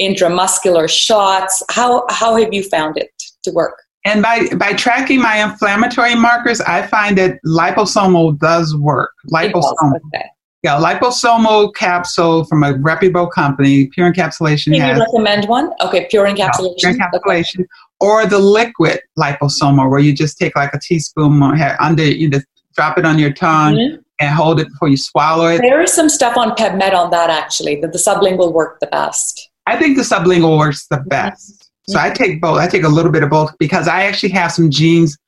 intramuscular 0.00 0.88
shots. 0.88 1.62
How 1.70 2.04
how 2.10 2.34
have 2.36 2.52
you 2.52 2.64
found 2.64 2.96
it 2.96 3.10
to 3.44 3.52
work? 3.52 3.76
And 4.04 4.20
by, 4.20 4.48
by 4.56 4.72
tracking 4.72 5.20
my 5.22 5.36
inflammatory 5.44 6.16
markers, 6.16 6.60
I 6.60 6.84
find 6.88 7.16
that 7.18 7.38
liposomal 7.46 8.36
does 8.36 8.76
work. 8.76 9.12
Liposomal. 9.32 10.00
Okay. 10.12 10.26
Yeah, 10.62 10.76
liposomal 10.78 11.74
capsule 11.74 12.44
from 12.44 12.62
a 12.62 12.74
reputable 12.74 13.26
company, 13.26 13.86
Pure 13.88 14.12
Encapsulation 14.12 14.64
Can 14.66 14.74
you 14.74 14.80
has 14.82 15.00
recommend 15.00 15.48
one? 15.48 15.72
Okay, 15.80 16.06
pure 16.08 16.24
encapsulation. 16.24 16.76
Pure 16.78 16.92
Okay. 16.92 17.00
encapsulation, 17.00 17.66
or 17.98 18.26
the 18.26 18.38
liquid 18.38 19.00
liposomal, 19.18 19.90
where 19.90 19.98
you 19.98 20.12
just 20.14 20.38
take 20.38 20.54
like 20.54 20.72
a 20.72 20.78
teaspoon 20.78 21.42
under, 21.80 22.04
you 22.04 22.30
just 22.30 22.46
drop 22.76 22.96
it 22.96 23.04
on 23.04 23.18
your 23.18 23.32
tongue 23.32 23.74
Mhm. 23.74 23.98
and 24.20 24.30
hold 24.34 24.60
it 24.60 24.68
before 24.68 24.86
you 24.88 24.96
swallow 24.96 25.46
it. 25.48 25.60
There 25.60 25.82
is 25.82 25.92
some 25.92 26.08
stuff 26.08 26.36
on 26.36 26.52
PubMed 26.52 26.94
on 26.94 27.10
that 27.10 27.28
actually, 27.28 27.80
that 27.80 27.92
the 27.92 27.98
sublingual 27.98 28.52
worked 28.52 28.80
the 28.80 28.86
best. 28.86 29.50
I 29.66 29.76
think 29.76 29.96
the 29.96 30.04
sublingual 30.04 30.58
works 30.58 30.86
Mm-hmm. 30.86 31.02
the 31.02 31.08
best. 31.08 31.70
So 31.88 31.98
I 31.98 32.10
take 32.10 32.40
both. 32.40 32.58
I 32.60 32.68
take 32.68 32.84
a 32.84 32.88
little 32.88 33.10
bit 33.10 33.24
of 33.24 33.30
both 33.30 33.52
because 33.58 33.88
I 33.88 34.04
actually 34.04 34.28
have 34.30 34.52
some 34.52 34.70
genes 34.70 35.18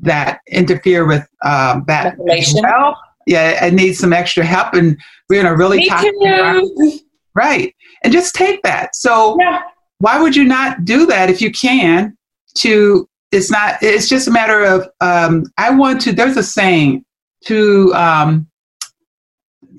that 0.00 0.40
interfere 0.50 1.06
with 1.06 1.26
um, 1.42 1.84
that 1.86 2.16
well. 2.18 2.98
Yeah, 3.26 3.58
I 3.62 3.70
need 3.70 3.94
some 3.94 4.12
extra 4.12 4.44
help, 4.44 4.74
and 4.74 4.96
we're 5.28 5.40
in 5.40 5.46
a 5.46 5.56
really 5.56 5.78
Me 5.78 5.88
toxic 5.88 6.12
environment. 6.20 6.70
too. 6.78 6.98
Right. 7.34 7.74
And 8.04 8.12
just 8.12 8.34
take 8.34 8.62
that. 8.62 8.94
So 8.94 9.36
Yeah. 9.40 9.60
why 9.98 10.20
would 10.20 10.36
you 10.36 10.44
not 10.44 10.84
do 10.84 11.06
that 11.06 11.30
if 11.30 11.40
you 11.40 11.50
can 11.50 12.16
to 12.58 13.08
it's 13.30 13.50
not 13.50 13.76
it's 13.82 14.08
just 14.08 14.28
a 14.28 14.30
matter 14.30 14.62
of 14.64 14.86
um, 15.00 15.44
I 15.56 15.70
want 15.70 16.00
to 16.02 16.12
there's 16.12 16.36
a 16.36 16.42
saying 16.42 17.04
to 17.46 17.92
um, 17.94 18.46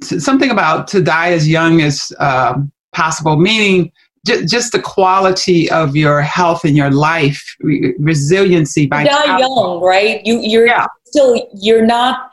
t- 0.02 0.20
something 0.20 0.50
about 0.50 0.88
to 0.90 1.02
die 1.02 1.32
as 1.34 1.48
young 1.48 1.82
as 1.82 2.12
um, 2.20 2.72
possible, 2.96 3.36
meaning 3.38 3.92
ju- 4.26 4.46
just 4.46 4.72
the 4.72 4.82
quality 4.82 5.70
of 5.70 5.96
your 5.96 6.22
health 6.22 6.64
and 6.66 6.76
your 6.76 6.90
life, 6.92 7.44
re- 7.62 7.94
resiliency 8.00 8.88
by 8.88 9.04
die 9.04 9.38
young, 9.40 9.80
right? 9.82 10.22
You 10.26 10.40
you're 10.42 10.66
Yeah. 10.68 10.88
still 11.06 11.48
you're 11.62 11.86
not 11.86 12.32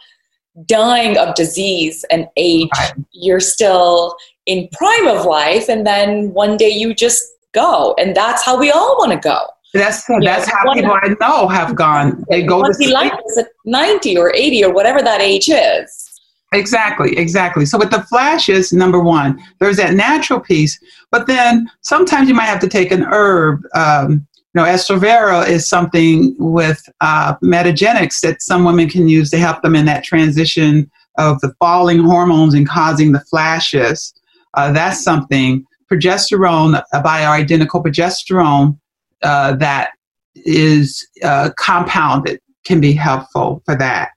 dying 0.66 1.16
of 1.16 1.34
disease 1.34 2.04
and 2.10 2.28
age. 2.36 2.68
Right. 2.76 2.92
You're 3.12 3.40
still 3.40 4.16
in 4.46 4.68
prime 4.72 5.06
of 5.06 5.26
life, 5.26 5.68
and 5.68 5.86
then 5.86 6.32
one 6.32 6.56
day 6.56 6.70
you 6.70 6.94
just 6.94 7.22
go, 7.52 7.94
and 7.98 8.14
that's 8.14 8.44
how 8.44 8.58
we 8.58 8.70
all 8.70 8.96
want 8.98 9.12
to 9.12 9.18
go. 9.18 9.46
That's 9.72 10.04
that's 10.22 10.50
how 10.50 10.66
one- 10.66 10.76
people 10.78 10.92
I 10.92 11.14
know 11.20 11.48
have 11.48 11.76
gone. 11.76 12.24
They 12.28 12.42
go 12.42 12.62
to 12.62 12.74
sleep. 12.74 12.92
likes 12.92 13.14
us 13.14 13.38
at 13.38 13.48
ninety 13.64 14.16
or 14.16 14.34
eighty 14.34 14.64
or 14.64 14.72
whatever 14.72 15.00
that 15.02 15.20
age 15.20 15.48
is. 15.48 16.06
Exactly, 16.52 17.16
exactly. 17.16 17.64
So 17.64 17.78
with 17.78 17.92
the 17.92 18.02
flashes, 18.02 18.72
number 18.72 18.98
one, 18.98 19.40
there's 19.60 19.76
that 19.76 19.94
natural 19.94 20.40
piece, 20.40 20.80
but 21.12 21.28
then 21.28 21.70
sometimes 21.82 22.28
you 22.28 22.34
might 22.34 22.46
have 22.46 22.58
to 22.60 22.68
take 22.68 22.90
an 22.90 23.04
herb. 23.04 23.62
Um, 23.74 24.26
you 24.54 24.60
know, 24.60 24.66
estrovera 24.66 25.46
is 25.46 25.68
something 25.68 26.34
with 26.38 26.82
uh, 27.00 27.36
metagenics 27.36 28.20
that 28.20 28.42
some 28.42 28.64
women 28.64 28.88
can 28.88 29.08
use 29.08 29.30
to 29.30 29.38
help 29.38 29.62
them 29.62 29.76
in 29.76 29.86
that 29.86 30.02
transition 30.02 30.90
of 31.18 31.40
the 31.40 31.54
falling 31.60 32.00
hormones 32.00 32.54
and 32.54 32.68
causing 32.68 33.12
the 33.12 33.20
flashes. 33.20 34.12
Uh, 34.54 34.72
that's 34.72 35.04
something. 35.04 35.64
Progesterone, 35.90 36.82
a 36.92 37.02
bioidentical 37.02 37.84
progesterone 37.84 38.78
uh, 39.22 39.54
that 39.56 39.90
is 40.34 41.06
uh, 41.22 41.50
compounded, 41.56 42.40
can 42.64 42.80
be 42.80 42.92
helpful 42.92 43.62
for 43.64 43.76
that. 43.76 44.10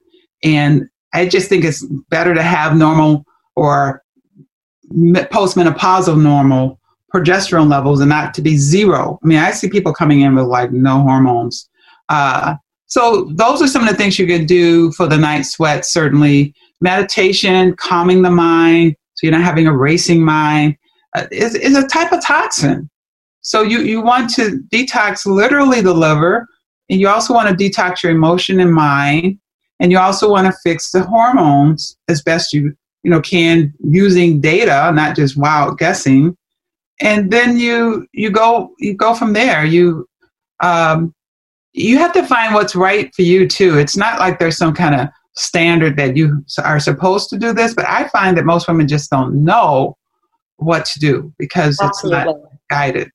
And 0.43 0.87
I 1.13 1.27
just 1.27 1.47
think 1.47 1.63
it's 1.63 1.85
better 2.09 2.33
to 2.33 2.43
have 2.43 2.75
normal 2.75 3.23
or 3.55 4.03
me- 4.89 5.21
postmenopausal 5.21 6.19
normal 6.19 6.79
progesterone 7.13 7.69
levels 7.69 7.99
and 7.99 8.09
not 8.09 8.33
to 8.33 8.41
be 8.41 8.57
zero. 8.57 9.19
I 9.23 9.27
mean, 9.27 9.37
I 9.37 9.51
see 9.51 9.69
people 9.69 9.93
coming 9.93 10.21
in 10.21 10.35
with 10.35 10.45
like 10.45 10.71
no 10.71 11.01
hormones. 11.01 11.69
Uh, 12.09 12.55
so 12.87 13.31
those 13.35 13.61
are 13.61 13.67
some 13.67 13.83
of 13.83 13.89
the 13.89 13.95
things 13.95 14.19
you 14.19 14.27
can 14.27 14.45
do 14.45 14.91
for 14.93 15.07
the 15.07 15.17
night 15.17 15.43
sweat. 15.43 15.85
Certainly, 15.85 16.53
meditation, 16.81 17.75
calming 17.75 18.21
the 18.21 18.29
mind, 18.29 18.95
so 19.15 19.27
you're 19.27 19.37
not 19.37 19.45
having 19.45 19.67
a 19.67 19.75
racing 19.75 20.23
mind, 20.23 20.75
uh, 21.15 21.25
is 21.31 21.55
is 21.55 21.77
a 21.77 21.87
type 21.87 22.11
of 22.11 22.23
toxin. 22.23 22.89
So 23.41 23.61
you 23.61 23.79
you 23.79 24.01
want 24.01 24.29
to 24.35 24.61
detox 24.71 25.25
literally 25.25 25.81
the 25.81 25.93
liver, 25.93 26.47
and 26.89 26.99
you 26.99 27.07
also 27.07 27.33
want 27.33 27.49
to 27.49 27.69
detox 27.69 28.03
your 28.03 28.11
emotion 28.11 28.59
and 28.59 28.73
mind 28.73 29.39
and 29.83 29.91
you 29.91 29.99
also 29.99 30.29
want 30.29 30.47
to 30.47 30.59
fix 30.63 30.91
the 30.91 31.03
hormones 31.03 31.97
as 32.07 32.21
best 32.21 32.53
you 32.53 32.75
you 33.03 33.11
know 33.11 33.21
can 33.21 33.73
using 33.83 34.39
data 34.39 34.91
not 34.93 35.15
just 35.15 35.37
wild 35.37 35.77
guessing 35.77 36.35
and 37.03 37.31
then 37.31 37.57
you 37.57 38.07
you 38.13 38.31
go 38.31 38.73
you 38.79 38.95
go 38.95 39.13
from 39.13 39.33
there. 39.33 39.65
You 39.65 40.07
um 40.61 41.13
you 41.73 41.97
have 41.97 42.13
to 42.13 42.25
find 42.25 42.53
what's 42.53 42.75
right 42.75 43.13
for 43.15 43.23
you 43.23 43.47
too. 43.47 43.77
It's 43.77 43.97
not 43.97 44.19
like 44.19 44.39
there's 44.39 44.57
some 44.57 44.73
kind 44.73 44.95
of 44.95 45.09
standard 45.35 45.97
that 45.97 46.15
you 46.15 46.43
are 46.63 46.79
supposed 46.79 47.27
to 47.27 47.39
do 47.39 47.53
this 47.53 47.73
but 47.73 47.83
i 47.89 48.07
find 48.09 48.37
that 48.37 48.45
most 48.45 48.67
women 48.67 48.87
just 48.87 49.09
don't 49.09 49.43
know 49.43 49.97
what 50.57 50.85
to 50.85 50.99
do 50.99 51.33
because 51.39 51.79
it's 51.81 52.03
not 52.03 52.35
guided. 52.69 53.09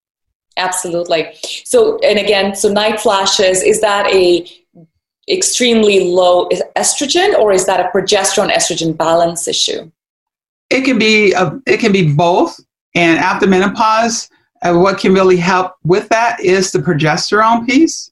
Absolutely. 0.57 1.33
So, 1.65 1.99
and 1.99 2.19
again, 2.19 2.57
so 2.57 2.73
night 2.73 3.01
flashes, 3.01 3.63
is 3.63 3.81
that 3.81 4.09
a 4.09 4.45
extremely 5.31 6.11
low 6.11 6.49
estrogen 6.77 7.39
or 7.39 7.53
is 7.53 7.67
that 7.67 7.79
a 7.79 7.89
progesterone 7.97 8.51
estrogen 8.51 8.97
balance 8.97 9.47
issue? 9.47 9.89
it 10.71 10.85
can 10.85 10.99
be 10.99 11.33
a, 11.33 11.59
it 11.67 11.79
can 11.79 11.93
be 11.93 12.13
both 12.13 12.59
and 12.95 13.19
after 13.19 13.47
menopause 13.47 14.29
uh, 14.63 14.75
what 14.75 14.99
can 14.99 15.15
really 15.15 15.37
help 15.37 15.75
with 15.85 16.09
that 16.09 16.41
is 16.41 16.71
the 16.71 16.79
progesterone 16.79 17.67
piece. 17.67 18.11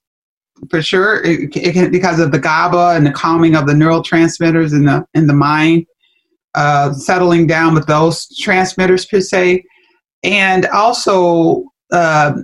For 0.70 0.80
sure 0.80 1.22
it, 1.24 1.54
it 1.56 1.72
can, 1.72 1.90
because 1.90 2.18
of 2.18 2.32
the 2.32 2.38
GABA 2.38 2.94
and 2.96 3.06
the 3.06 3.12
calming 3.12 3.56
of 3.56 3.66
the 3.66 3.74
neurotransmitters 3.74 4.72
in 4.72 4.84
the 4.84 5.06
in 5.14 5.26
the 5.26 5.34
mind 5.34 5.86
uh, 6.54 6.92
settling 6.92 7.46
down 7.46 7.74
with 7.74 7.86
those 7.86 8.26
transmitters 8.38 9.04
per 9.04 9.20
se. 9.20 9.64
And 10.22 10.66
also 10.66 11.64
uh, 11.92 12.34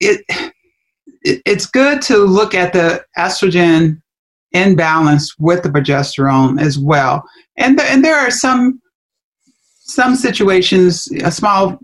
it, 0.00 0.22
it 0.28 1.42
it's 1.44 1.66
good 1.66 2.02
to 2.02 2.18
look 2.18 2.54
at 2.54 2.72
the 2.72 3.04
estrogen 3.18 4.00
imbalance 4.52 5.36
with 5.38 5.62
the 5.62 5.68
progesterone 5.68 6.60
as 6.60 6.78
well. 6.78 7.24
And, 7.56 7.78
th- 7.78 7.90
and 7.90 8.04
there 8.04 8.16
are 8.16 8.30
some 8.30 8.80
some 9.86 10.16
situations, 10.16 11.08
a 11.22 11.30
small 11.30 11.78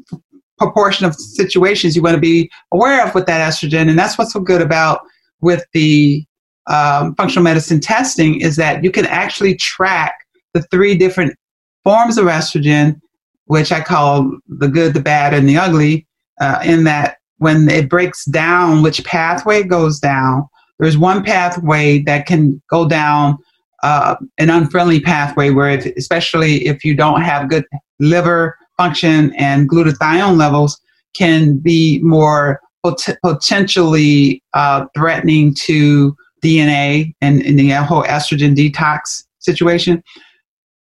proportion 0.58 1.06
of 1.06 1.14
situations 1.14 1.96
you 1.96 2.02
want 2.02 2.14
to 2.14 2.20
be 2.20 2.50
aware 2.72 3.06
of 3.06 3.14
with 3.14 3.26
that 3.26 3.48
estrogen. 3.48 3.88
And 3.88 3.98
that's 3.98 4.18
what's 4.18 4.32
so 4.32 4.40
good 4.40 4.62
about 4.62 5.00
with 5.40 5.64
the 5.72 6.24
um, 6.68 7.14
functional 7.16 7.42
medicine 7.42 7.80
testing 7.80 8.40
is 8.40 8.56
that 8.56 8.84
you 8.84 8.90
can 8.90 9.06
actually 9.06 9.56
track 9.56 10.14
the 10.54 10.62
three 10.62 10.96
different 10.96 11.34
forms 11.82 12.18
of 12.18 12.26
estrogen, 12.26 13.00
which 13.46 13.72
I 13.72 13.80
call 13.80 14.30
the 14.46 14.68
good, 14.68 14.94
the 14.94 15.00
bad, 15.00 15.34
and 15.34 15.48
the 15.48 15.56
ugly, 15.56 16.06
uh, 16.40 16.60
in 16.64 16.84
that 16.84 17.16
when 17.38 17.68
it 17.68 17.88
breaks 17.88 18.24
down 18.26 18.82
which 18.82 19.04
pathway 19.04 19.64
goes 19.64 19.98
down, 19.98 20.46
there's 20.78 20.98
one 20.98 21.24
pathway 21.24 22.00
that 22.02 22.26
can 22.26 22.62
go 22.70 22.88
down 22.88 23.38
uh, 23.82 24.16
an 24.38 24.50
unfriendly 24.50 25.00
pathway 25.00 25.50
where, 25.50 25.70
especially 25.96 26.66
if 26.66 26.84
you 26.84 26.94
don't 26.94 27.22
have 27.22 27.48
good 27.48 27.64
liver 27.98 28.56
function 28.76 29.34
and 29.34 29.68
glutathione 29.68 30.36
levels, 30.36 30.80
can 31.14 31.58
be 31.58 32.00
more 32.02 32.60
pot- 32.84 33.16
potentially 33.22 34.42
uh, 34.54 34.86
threatening 34.94 35.54
to 35.54 36.16
DNA 36.42 37.14
and, 37.20 37.42
and 37.42 37.58
the 37.58 37.70
whole 37.70 38.04
estrogen 38.04 38.54
detox 38.54 39.24
situation. 39.38 40.02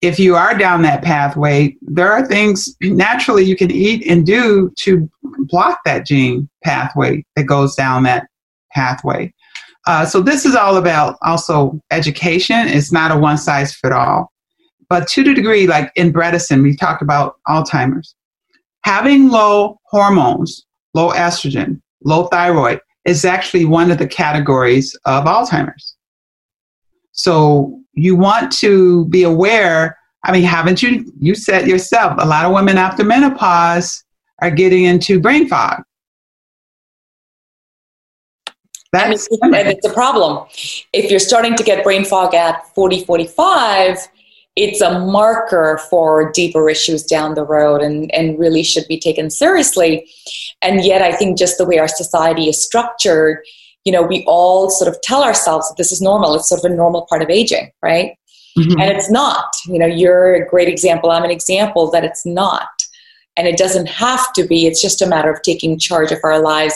If 0.00 0.18
you 0.18 0.36
are 0.36 0.56
down 0.56 0.82
that 0.82 1.02
pathway, 1.02 1.76
there 1.82 2.12
are 2.12 2.24
things 2.24 2.76
naturally 2.82 3.44
you 3.44 3.56
can 3.56 3.70
eat 3.70 4.06
and 4.06 4.24
do 4.24 4.72
to 4.78 5.08
block 5.22 5.80
that 5.84 6.06
gene 6.06 6.48
pathway 6.62 7.24
that 7.36 7.44
goes 7.44 7.74
down 7.74 8.04
that 8.04 8.28
pathway. 8.72 9.32
Uh, 9.88 10.04
so 10.04 10.20
this 10.20 10.44
is 10.44 10.54
all 10.54 10.76
about 10.76 11.16
also 11.22 11.80
education. 11.90 12.68
It's 12.68 12.92
not 12.92 13.10
a 13.10 13.18
one 13.18 13.38
size 13.38 13.74
fit 13.74 13.90
all, 13.90 14.30
but 14.90 15.08
to 15.08 15.24
the 15.24 15.32
degree, 15.32 15.66
like 15.66 15.90
in 15.96 16.12
Bredesen, 16.12 16.62
we 16.62 16.76
talked 16.76 17.00
about 17.00 17.36
Alzheimer's. 17.48 18.14
Having 18.84 19.30
low 19.30 19.80
hormones, 19.86 20.66
low 20.92 21.08
estrogen, 21.12 21.80
low 22.04 22.26
thyroid 22.26 22.80
is 23.06 23.24
actually 23.24 23.64
one 23.64 23.90
of 23.90 23.96
the 23.96 24.06
categories 24.06 24.94
of 25.06 25.24
Alzheimer's. 25.24 25.96
So 27.12 27.80
you 27.94 28.14
want 28.14 28.52
to 28.58 29.06
be 29.06 29.22
aware. 29.22 29.96
I 30.22 30.32
mean, 30.32 30.42
haven't 30.42 30.82
you? 30.82 31.10
You 31.18 31.34
said 31.34 31.66
yourself, 31.66 32.12
a 32.18 32.26
lot 32.26 32.44
of 32.44 32.52
women 32.52 32.76
after 32.76 33.04
menopause 33.04 34.04
are 34.42 34.50
getting 34.50 34.84
into 34.84 35.18
brain 35.18 35.48
fog. 35.48 35.82
That's 38.92 39.04
and 39.04 39.14
it's, 39.14 39.28
and 39.42 39.68
it's 39.68 39.86
a 39.86 39.92
problem. 39.92 40.46
If 40.92 41.10
you're 41.10 41.20
starting 41.20 41.56
to 41.56 41.62
get 41.62 41.84
brain 41.84 42.04
fog 42.04 42.34
at 42.34 42.74
40, 42.74 43.04
45, 43.04 43.98
it's 44.56 44.80
a 44.80 44.98
marker 44.98 45.78
for 45.88 46.32
deeper 46.32 46.68
issues 46.68 47.04
down 47.04 47.34
the 47.34 47.44
road 47.44 47.80
and, 47.80 48.12
and 48.14 48.38
really 48.38 48.62
should 48.62 48.88
be 48.88 48.98
taken 48.98 49.30
seriously. 49.30 50.10
And 50.62 50.84
yet, 50.84 51.02
I 51.02 51.12
think 51.12 51.38
just 51.38 51.58
the 51.58 51.64
way 51.64 51.78
our 51.78 51.86
society 51.86 52.48
is 52.48 52.62
structured, 52.62 53.44
you 53.84 53.92
know, 53.92 54.02
we 54.02 54.24
all 54.26 54.68
sort 54.68 54.92
of 54.92 55.00
tell 55.02 55.22
ourselves 55.22 55.68
that 55.68 55.76
this 55.76 55.92
is 55.92 56.02
normal. 56.02 56.34
It's 56.34 56.48
sort 56.48 56.64
of 56.64 56.70
a 56.70 56.74
normal 56.74 57.06
part 57.08 57.22
of 57.22 57.30
aging, 57.30 57.70
right? 57.82 58.18
Mm-hmm. 58.58 58.80
And 58.80 58.90
it's 58.90 59.10
not. 59.10 59.54
You 59.66 59.78
know, 59.78 59.86
you're 59.86 60.34
a 60.34 60.48
great 60.48 60.68
example. 60.68 61.10
I'm 61.10 61.24
an 61.24 61.30
example 61.30 61.90
that 61.92 62.04
it's 62.04 62.26
not. 62.26 62.68
And 63.36 63.46
it 63.46 63.56
doesn't 63.56 63.86
have 63.86 64.32
to 64.32 64.44
be. 64.44 64.66
It's 64.66 64.82
just 64.82 65.00
a 65.00 65.06
matter 65.06 65.30
of 65.32 65.40
taking 65.42 65.78
charge 65.78 66.10
of 66.10 66.18
our 66.24 66.40
lives. 66.40 66.74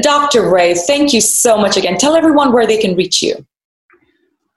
Dr. 0.00 0.50
Ray, 0.50 0.74
thank 0.74 1.12
you 1.12 1.20
so 1.20 1.56
much 1.58 1.76
again. 1.76 1.98
Tell 1.98 2.16
everyone 2.16 2.52
where 2.52 2.66
they 2.66 2.78
can 2.78 2.96
reach 2.96 3.22
you. 3.22 3.46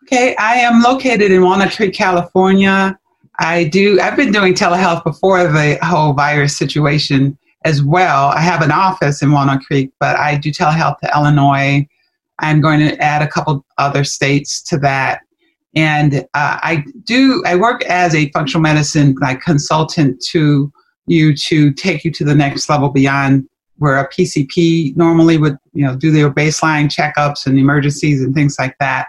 Okay, 0.03 0.35
I 0.35 0.55
am 0.55 0.81
located 0.81 1.31
in 1.31 1.41
Walnut 1.41 1.73
Creek, 1.73 1.93
California. 1.93 2.97
I 3.39 3.63
do. 3.65 3.99
I've 4.01 4.17
been 4.17 4.31
doing 4.31 4.53
telehealth 4.53 5.03
before 5.03 5.47
the 5.47 5.79
whole 5.81 6.13
virus 6.13 6.55
situation 6.55 7.37
as 7.63 7.81
well. 7.81 8.27
I 8.29 8.41
have 8.41 8.61
an 8.61 8.71
office 8.71 9.21
in 9.21 9.31
Walnut 9.31 9.61
Creek, 9.61 9.91
but 9.99 10.17
I 10.17 10.37
do 10.37 10.51
telehealth 10.51 10.99
to 10.99 11.11
Illinois. 11.15 11.87
I'm 12.39 12.59
going 12.59 12.79
to 12.79 12.97
add 13.01 13.21
a 13.21 13.27
couple 13.27 13.65
other 13.77 14.03
states 14.03 14.61
to 14.63 14.77
that. 14.79 15.21
And 15.75 16.15
uh, 16.33 16.57
I 16.61 16.83
do. 17.05 17.41
I 17.45 17.55
work 17.55 17.83
as 17.85 18.13
a 18.13 18.29
functional 18.31 18.61
medicine 18.61 19.15
like 19.21 19.41
consultant 19.41 20.21
to 20.31 20.71
you 21.07 21.35
to 21.35 21.71
take 21.71 22.03
you 22.03 22.11
to 22.11 22.25
the 22.25 22.35
next 22.35 22.69
level 22.69 22.89
beyond 22.89 23.47
where 23.81 23.97
a 23.97 24.07
PCP 24.07 24.95
normally 24.95 25.39
would, 25.39 25.57
you 25.73 25.83
know, 25.83 25.95
do 25.95 26.11
their 26.11 26.29
baseline 26.29 26.85
checkups 26.85 27.47
and 27.47 27.57
emergencies 27.57 28.21
and 28.21 28.35
things 28.35 28.57
like 28.59 28.77
that. 28.79 29.07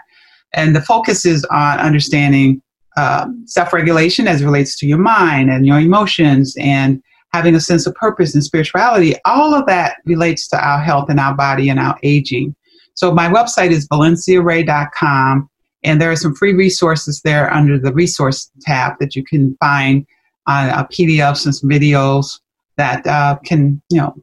And 0.53 0.75
the 0.75 0.81
focus 0.81 1.27
is 1.27 1.45
on 1.51 1.77
understanding 1.77 2.59
um, 2.97 3.43
self-regulation 3.45 4.27
as 4.27 4.43
relates 4.43 4.75
to 4.79 4.87
your 4.87 4.97
mind 4.97 5.51
and 5.51 5.67
your 5.67 5.79
emotions 5.79 6.55
and 6.59 7.03
having 7.33 7.53
a 7.53 7.59
sense 7.59 7.85
of 7.85 7.93
purpose 7.93 8.33
and 8.33 8.43
spirituality. 8.43 9.13
All 9.25 9.53
of 9.53 9.67
that 9.67 9.97
relates 10.05 10.47
to 10.47 10.57
our 10.57 10.79
health 10.79 11.07
and 11.07 11.19
our 11.19 11.35
body 11.35 11.69
and 11.69 11.79
our 11.79 11.95
aging. 12.01 12.55
So 12.95 13.13
my 13.13 13.27
website 13.27 13.69
is 13.69 13.87
valenciaray.com 13.89 15.49
and 15.83 16.01
there 16.01 16.09
are 16.09 16.15
some 16.15 16.33
free 16.33 16.53
resources 16.53 17.21
there 17.21 17.53
under 17.53 17.77
the 17.77 17.93
resource 17.93 18.49
tab 18.61 18.93
that 18.99 19.15
you 19.15 19.23
can 19.23 19.55
find 19.59 20.07
on 20.47 20.69
uh, 20.69 20.87
PDFs 20.87 21.45
and 21.45 21.53
some 21.53 21.69
videos 21.69 22.39
that 22.77 23.05
uh, 23.05 23.37
can, 23.45 23.79
you 23.91 23.97
know, 23.97 24.15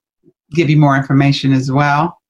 give 0.52 0.70
you 0.70 0.78
more 0.78 0.96
information 0.96 1.52
as 1.52 1.70
well. 1.70 2.20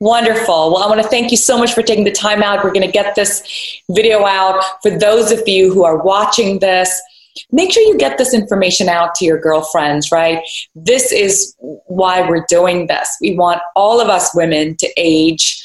Wonderful. 0.00 0.72
Well, 0.72 0.82
I 0.82 0.86
want 0.86 1.02
to 1.02 1.08
thank 1.08 1.32
you 1.32 1.36
so 1.36 1.58
much 1.58 1.74
for 1.74 1.82
taking 1.82 2.04
the 2.04 2.12
time 2.12 2.42
out. 2.42 2.62
We're 2.62 2.72
going 2.72 2.86
to 2.86 2.92
get 2.92 3.16
this 3.16 3.80
video 3.90 4.24
out. 4.24 4.62
For 4.80 4.96
those 4.96 5.32
of 5.32 5.46
you 5.48 5.72
who 5.74 5.84
are 5.84 5.96
watching 5.96 6.60
this, 6.60 7.00
make 7.50 7.72
sure 7.72 7.82
you 7.82 7.98
get 7.98 8.16
this 8.16 8.32
information 8.32 8.88
out 8.88 9.16
to 9.16 9.24
your 9.24 9.40
girlfriends, 9.40 10.12
right? 10.12 10.40
This 10.76 11.10
is 11.10 11.56
why 11.58 12.28
we're 12.28 12.46
doing 12.48 12.86
this. 12.86 13.16
We 13.20 13.36
want 13.36 13.60
all 13.74 14.00
of 14.00 14.08
us 14.08 14.34
women 14.36 14.76
to 14.76 14.88
age 14.96 15.57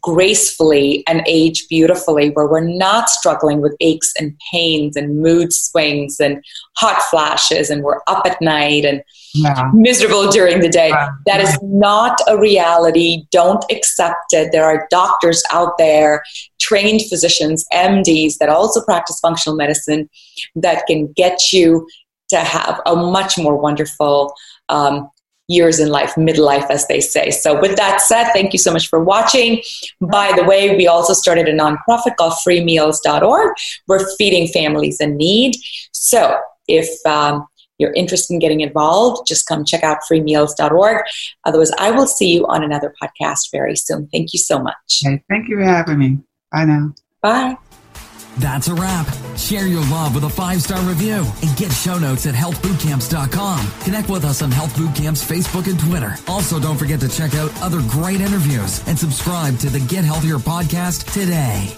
gracefully 0.00 1.02
and 1.06 1.22
age 1.26 1.66
beautifully, 1.68 2.30
where 2.30 2.46
we're 2.46 2.60
not 2.60 3.08
struggling 3.08 3.60
with 3.60 3.74
aches 3.80 4.12
and 4.18 4.38
pains 4.50 4.96
and 4.96 5.20
mood 5.20 5.52
swings 5.52 6.20
and 6.20 6.42
hot 6.76 7.00
flashes, 7.10 7.70
and 7.70 7.82
we're 7.82 8.00
up 8.06 8.22
at 8.26 8.40
night 8.40 8.84
and 8.84 9.02
yeah. 9.34 9.70
miserable 9.72 10.28
during 10.30 10.60
the 10.60 10.68
day. 10.68 10.92
That 11.26 11.40
is 11.40 11.58
not 11.62 12.18
a 12.26 12.38
reality. 12.38 13.24
Don't 13.30 13.64
accept 13.70 14.32
it. 14.32 14.50
There 14.52 14.64
are 14.64 14.86
doctors 14.90 15.42
out 15.50 15.78
there, 15.78 16.22
trained 16.60 17.02
physicians, 17.08 17.64
MDs 17.72 18.38
that 18.38 18.48
also 18.48 18.84
practice 18.84 19.18
functional 19.20 19.56
medicine 19.56 20.08
that 20.56 20.84
can 20.86 21.12
get 21.12 21.52
you 21.52 21.86
to 22.28 22.38
have 22.38 22.80
a 22.84 22.94
much 22.94 23.38
more 23.38 23.56
wonderful 23.56 24.34
um, 24.68 25.08
years 25.48 25.80
in 25.80 25.88
life, 25.88 26.14
midlife, 26.14 26.70
as 26.70 26.86
they 26.86 27.00
say. 27.00 27.30
So, 27.30 27.58
with 27.60 27.76
that 27.76 28.00
said, 28.00 28.30
thank 28.32 28.52
you 28.52 28.58
so 28.58 28.72
much 28.72 28.88
for 28.88 29.02
watching. 29.02 29.62
By 30.00 30.32
the 30.36 30.44
way, 30.44 30.76
we 30.76 30.86
also 30.86 31.12
started 31.12 31.48
a 31.48 31.52
nonprofit 31.52 32.16
called 32.16 32.34
freemeals.org. 32.44 33.56
We're 33.86 34.16
feeding 34.16 34.48
families 34.48 35.00
in 35.00 35.16
need. 35.16 35.56
So, 35.92 36.38
if 36.68 36.88
um, 37.06 37.46
you're 37.78 37.92
interested 37.92 38.34
in 38.34 38.40
getting 38.40 38.60
involved, 38.60 39.26
just 39.26 39.46
come 39.46 39.64
check 39.64 39.82
out 39.82 39.98
freemeals.org. 40.10 41.04
Otherwise, 41.44 41.72
I 41.78 41.90
will 41.90 42.06
see 42.06 42.34
you 42.34 42.46
on 42.46 42.62
another 42.62 42.94
podcast 43.02 43.50
very 43.50 43.76
soon. 43.76 44.08
Thank 44.12 44.32
you 44.32 44.38
so 44.38 44.58
much. 44.58 45.02
Okay, 45.04 45.22
thank 45.28 45.48
you 45.48 45.56
for 45.56 45.64
having 45.64 45.98
me. 45.98 46.18
Bye 46.52 46.64
now. 46.64 46.94
Bye. 47.22 47.56
That's 48.38 48.68
a 48.68 48.74
wrap. 48.74 49.06
Share 49.36 49.66
your 49.66 49.82
love 49.90 50.14
with 50.14 50.24
a 50.24 50.28
five 50.28 50.62
star 50.62 50.80
review 50.82 51.24
and 51.42 51.56
get 51.56 51.72
show 51.72 51.98
notes 51.98 52.26
at 52.26 52.34
healthbootcamps.com. 52.34 53.70
Connect 53.82 54.08
with 54.08 54.24
us 54.24 54.42
on 54.42 54.50
Health 54.50 54.74
Bootcamps 54.76 55.24
Facebook 55.24 55.68
and 55.68 55.78
Twitter. 55.78 56.14
Also, 56.26 56.58
don't 56.58 56.76
forget 56.76 57.00
to 57.00 57.08
check 57.08 57.34
out 57.34 57.50
other 57.60 57.80
great 57.88 58.20
interviews 58.20 58.86
and 58.86 58.98
subscribe 58.98 59.58
to 59.58 59.70
the 59.70 59.80
Get 59.80 60.04
Healthier 60.04 60.36
podcast 60.36 61.12
today. 61.12 61.74